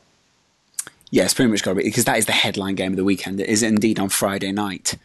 Yeah, 1.10 1.24
it's 1.24 1.34
pretty 1.34 1.50
much 1.50 1.62
got 1.62 1.72
to 1.72 1.76
be 1.76 1.84
because 1.84 2.04
that 2.04 2.18
is 2.18 2.26
the 2.26 2.32
headline 2.32 2.74
game 2.74 2.92
of 2.92 2.96
the 2.96 3.04
weekend. 3.04 3.40
It 3.40 3.48
is 3.48 3.62
indeed 3.62 3.98
on 3.98 4.08
Friday 4.10 4.52
night. 4.52 4.96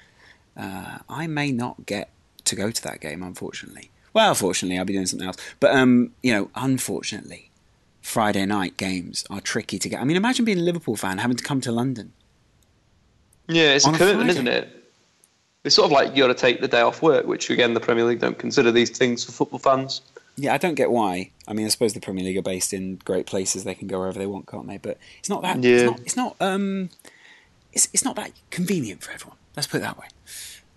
Uh, 0.56 1.00
I 1.10 1.28
may 1.28 1.52
not 1.52 1.86
get 1.86 2.10
to 2.46 2.56
go 2.56 2.72
to 2.72 2.84
that 2.84 3.00
game, 3.00 3.24
unfortunately. 3.24 3.92
Well, 4.14 4.34
fortunately, 4.34 4.80
I'll 4.80 4.86
be 4.86 4.94
doing 4.94 5.06
something 5.06 5.28
else. 5.28 5.38
But 5.60 5.76
um, 5.76 6.12
you 6.24 6.34
know, 6.34 6.50
unfortunately, 6.56 7.47
Friday 8.08 8.46
night 8.46 8.78
games 8.78 9.26
are 9.30 9.42
tricky 9.42 9.78
to 9.78 9.90
get. 9.90 10.00
I 10.00 10.06
mean, 10.06 10.16
imagine 10.16 10.46
being 10.46 10.60
a 10.60 10.62
Liverpool 10.62 10.96
fan 10.96 11.18
having 11.18 11.36
to 11.36 11.44
come 11.44 11.60
to 11.60 11.74
London. 11.74 12.14
Yeah, 13.50 13.74
it's 13.74 13.86
a 13.86 13.92
commitment, 13.92 14.30
isn't 14.30 14.48
it? 14.48 14.70
It's 15.66 15.76
sort 15.76 15.88
of 15.88 15.92
like 15.92 16.16
you 16.16 16.24
got 16.24 16.28
to 16.28 16.34
take 16.34 16.62
the 16.62 16.70
day 16.70 16.80
off 16.80 17.02
work, 17.02 17.28
which 17.28 17.50
again 17.50 17.74
the 17.74 17.82
Premier 17.82 18.06
League 18.06 18.22
don't 18.22 18.40
consider 18.40 18.72
these 18.72 18.98
things 18.98 19.26
for 19.26 19.34
football 19.34 19.60
fans. 19.60 20.02
Yeah, 20.38 20.54
I 20.54 20.58
don't 20.58 20.76
get 20.76 20.90
why. 20.90 21.32
I 21.50 21.54
mean, 21.54 21.66
I 21.66 21.70
suppose 21.70 21.92
the 21.92 22.00
Premier 22.00 22.24
League 22.24 22.38
are 22.38 22.42
based 22.42 22.72
in 22.72 22.96
great 23.04 23.26
places; 23.26 23.66
they 23.66 23.76
can 23.76 23.90
go 23.90 24.00
wherever 24.00 24.18
they 24.18 24.26
want, 24.26 24.48
can't 24.48 24.68
they? 24.68 24.78
But 24.78 24.98
it's 25.20 25.30
not 25.30 25.42
that. 25.42 25.62
Yeah. 25.62 25.72
It's 25.72 25.84
not. 25.84 26.00
It's 26.00 26.16
not, 26.16 26.36
um, 26.40 26.90
it's, 27.74 27.90
it's 27.92 28.06
not 28.06 28.16
that 28.16 28.32
convenient 28.52 29.04
for 29.04 29.12
everyone. 29.12 29.38
Let's 29.58 29.68
put 29.68 29.78
it 29.78 29.82
that 29.82 30.00
way. 30.00 30.08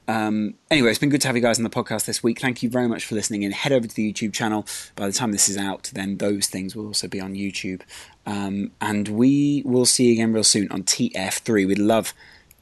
Um, 0.09 0.55
anyway, 0.71 0.91
it's 0.91 0.99
been 0.99 1.09
good 1.09 1.21
to 1.21 1.29
have 1.29 1.37
you 1.37 1.43
guys 1.43 1.59
on 1.59 1.65
the 1.65 1.71
podcast 1.71 2.07
this 2.07 2.23
week. 2.23 2.41
Thank 2.41 2.63
you 2.63 2.71
very 2.71 2.89
much 2.89 3.05
for 3.05 3.15
listening 3.15 3.43
in. 3.43 3.53
Head 3.53 3.73
over 3.73 3.87
to 3.87 3.95
the 3.95 4.13
YouTube 4.13 4.33
channel. 4.33 4.67
By 4.97 5.07
the 5.07 5.13
time 5.13 5.33
this 5.33 5.49
is 5.49 5.57
out, 5.57 5.91
then 5.95 6.19
those 6.19 6.49
things 6.49 6.75
will 6.75 6.87
also 6.87 7.07
be 7.07 7.21
on 7.21 7.35
YouTube. 7.35 7.83
Um, 8.27 8.73
and 8.81 9.09
we 9.09 9.63
will 9.65 9.87
see 9.87 10.07
you 10.07 10.13
again 10.15 10.33
real 10.33 10.45
soon 10.45 10.71
on 10.71 10.83
TF3. 10.83 11.67
We'd 11.67 11.79
love 11.79 12.13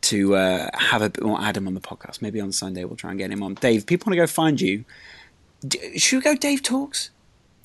to 0.01 0.37
uh, 0.37 0.69
have 0.75 1.03
a 1.03 1.11
bit 1.11 1.25
more 1.25 1.41
Adam 1.41 1.67
on 1.67 1.75
the 1.75 1.81
podcast. 1.81 2.23
Maybe 2.23 2.41
on 2.41 2.53
Sunday 2.53 2.85
we'll 2.85 2.97
try 2.97 3.11
and 3.11 3.19
get 3.19 3.31
him 3.31 3.43
on. 3.43 3.55
Dave, 3.55 3.87
people 3.87 4.11
want 4.11 4.15
to 4.15 4.23
go 4.23 4.27
find 4.27 4.61
you. 4.61 4.85
should 5.97 6.17
we 6.17 6.23
go 6.23 6.35
Dave 6.35 6.63
Talks? 6.63 7.11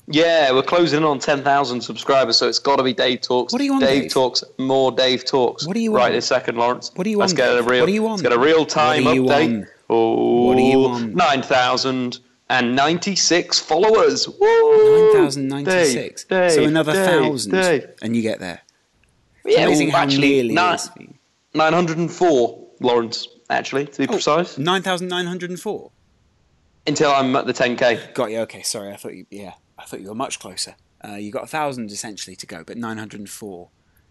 Yeah, 0.06 0.52
we're 0.52 0.62
closing 0.62 0.98
in 0.98 1.04
on 1.04 1.18
10,000 1.18 1.80
subscribers, 1.80 2.36
so 2.36 2.46
it's 2.46 2.58
got 2.58 2.76
to 2.76 2.82
be 2.82 2.92
Dave 2.92 3.22
Talks. 3.22 3.54
What 3.54 3.58
do 3.58 3.64
you 3.64 3.72
want, 3.72 3.84
Dave, 3.84 4.02
Dave? 4.02 4.12
Talks, 4.12 4.44
more 4.58 4.92
Dave 4.92 5.24
Talks. 5.24 5.66
What 5.66 5.72
do 5.74 5.80
you 5.80 5.92
want? 5.92 6.02
Right 6.02 6.12
this 6.12 6.26
second, 6.26 6.56
Laurence. 6.56 6.90
What 6.94 7.04
do 7.04 7.10
you 7.10 7.16
want? 7.18 7.30
Let's 7.30 7.38
get 7.38 7.58
a 7.58 7.62
real, 7.62 7.80
what 7.80 7.86
do 7.86 7.92
you 7.92 8.02
want? 8.02 8.22
Let's 8.22 8.34
get 8.34 8.38
a 8.38 8.38
real 8.38 8.66
time 8.66 9.04
update. 9.04 9.66
Oh, 9.88 10.46
what 10.46 10.56
do 10.56 10.62
you 10.62 10.80
want? 10.80 11.14
9,096 11.14 13.60
followers. 13.60 14.28
Woo! 14.28 15.30
9,096. 15.36 16.26
So 16.28 16.64
another 16.64 16.92
thousand, 16.92 17.54
and 18.02 18.14
you 18.14 18.20
get 18.22 18.40
there. 18.40 18.60
It's 19.44 19.56
yeah, 19.56 19.64
amazing 19.66 19.88
well, 19.88 19.96
how 19.96 20.02
actually, 20.04 20.52
nine, 20.52 20.78
904, 21.54 22.66
Laurence, 22.80 23.28
actually, 23.50 23.86
to 23.86 23.98
be 23.98 24.08
oh, 24.08 24.12
precise. 24.12 24.56
9,904? 24.58 25.90
Until 26.86 27.10
I'm 27.10 27.34
at 27.36 27.46
the 27.46 27.52
10k. 27.52 28.14
Got 28.14 28.30
you. 28.30 28.38
Okay, 28.40 28.62
sorry. 28.62 28.92
I 28.92 28.96
thought 28.96 29.14
you. 29.14 29.26
Yeah, 29.30 29.52
I 29.84 29.86
thought 29.86 30.00
you 30.00 30.08
were 30.08 30.14
much 30.14 30.40
closer. 30.40 30.76
Uh, 31.06 31.16
you 31.16 31.30
got 31.30 31.44
a 31.44 31.46
thousand 31.46 31.90
essentially 31.90 32.34
to 32.36 32.46
go, 32.46 32.64
but 32.64 32.78
904 32.78 33.68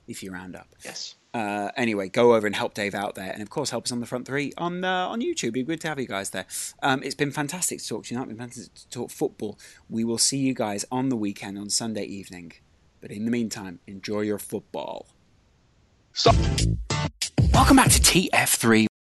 if 0.08 0.22
you 0.22 0.32
round 0.32 0.56
up. 0.56 0.68
Yes. 0.86 1.16
Uh, 1.34 1.70
anyway, 1.76 2.10
go 2.10 2.36
over 2.36 2.46
and 2.46 2.56
help 2.56 2.76
Dave 2.76 2.94
out 2.94 3.16
there, 3.16 3.32
and 3.32 3.42
of 3.42 3.50
course, 3.50 3.72
help 3.72 3.86
us 3.86 3.92
on 3.92 4.00
the 4.00 4.06
front 4.06 4.28
three 4.28 4.54
on 4.56 4.84
uh, 4.84 5.08
on 5.08 5.20
YouTube. 5.20 5.46
It'd 5.46 5.54
be 5.54 5.64
good 5.64 5.82
to 5.82 5.88
have 5.88 6.00
you 6.00 6.06
guys 6.06 6.30
there. 6.30 6.46
Um, 6.84 7.02
it's 7.02 7.16
been 7.16 7.32
fantastic 7.32 7.80
to 7.80 7.88
talk 7.88 8.06
to 8.06 8.14
you. 8.14 8.22
It's 8.22 8.28
been 8.28 8.38
fantastic 8.38 8.74
to 8.76 8.90
talk 8.90 9.10
football. 9.10 9.58
We 9.90 10.04
will 10.04 10.20
see 10.20 10.38
you 10.38 10.54
guys 10.54 10.86
on 10.92 11.10
the 11.10 11.16
weekend 11.16 11.58
on 11.58 11.72
Sunday 11.72 12.04
evening. 12.04 12.54
But 13.02 13.10
in 13.10 13.26
the 13.26 13.32
meantime, 13.32 13.80
enjoy 13.88 14.22
your 14.22 14.38
football. 14.40 15.08
Stop. 16.14 16.36
Welcome 17.52 17.78
back 17.78 17.90
to 17.90 18.00
TF3. 18.00 18.93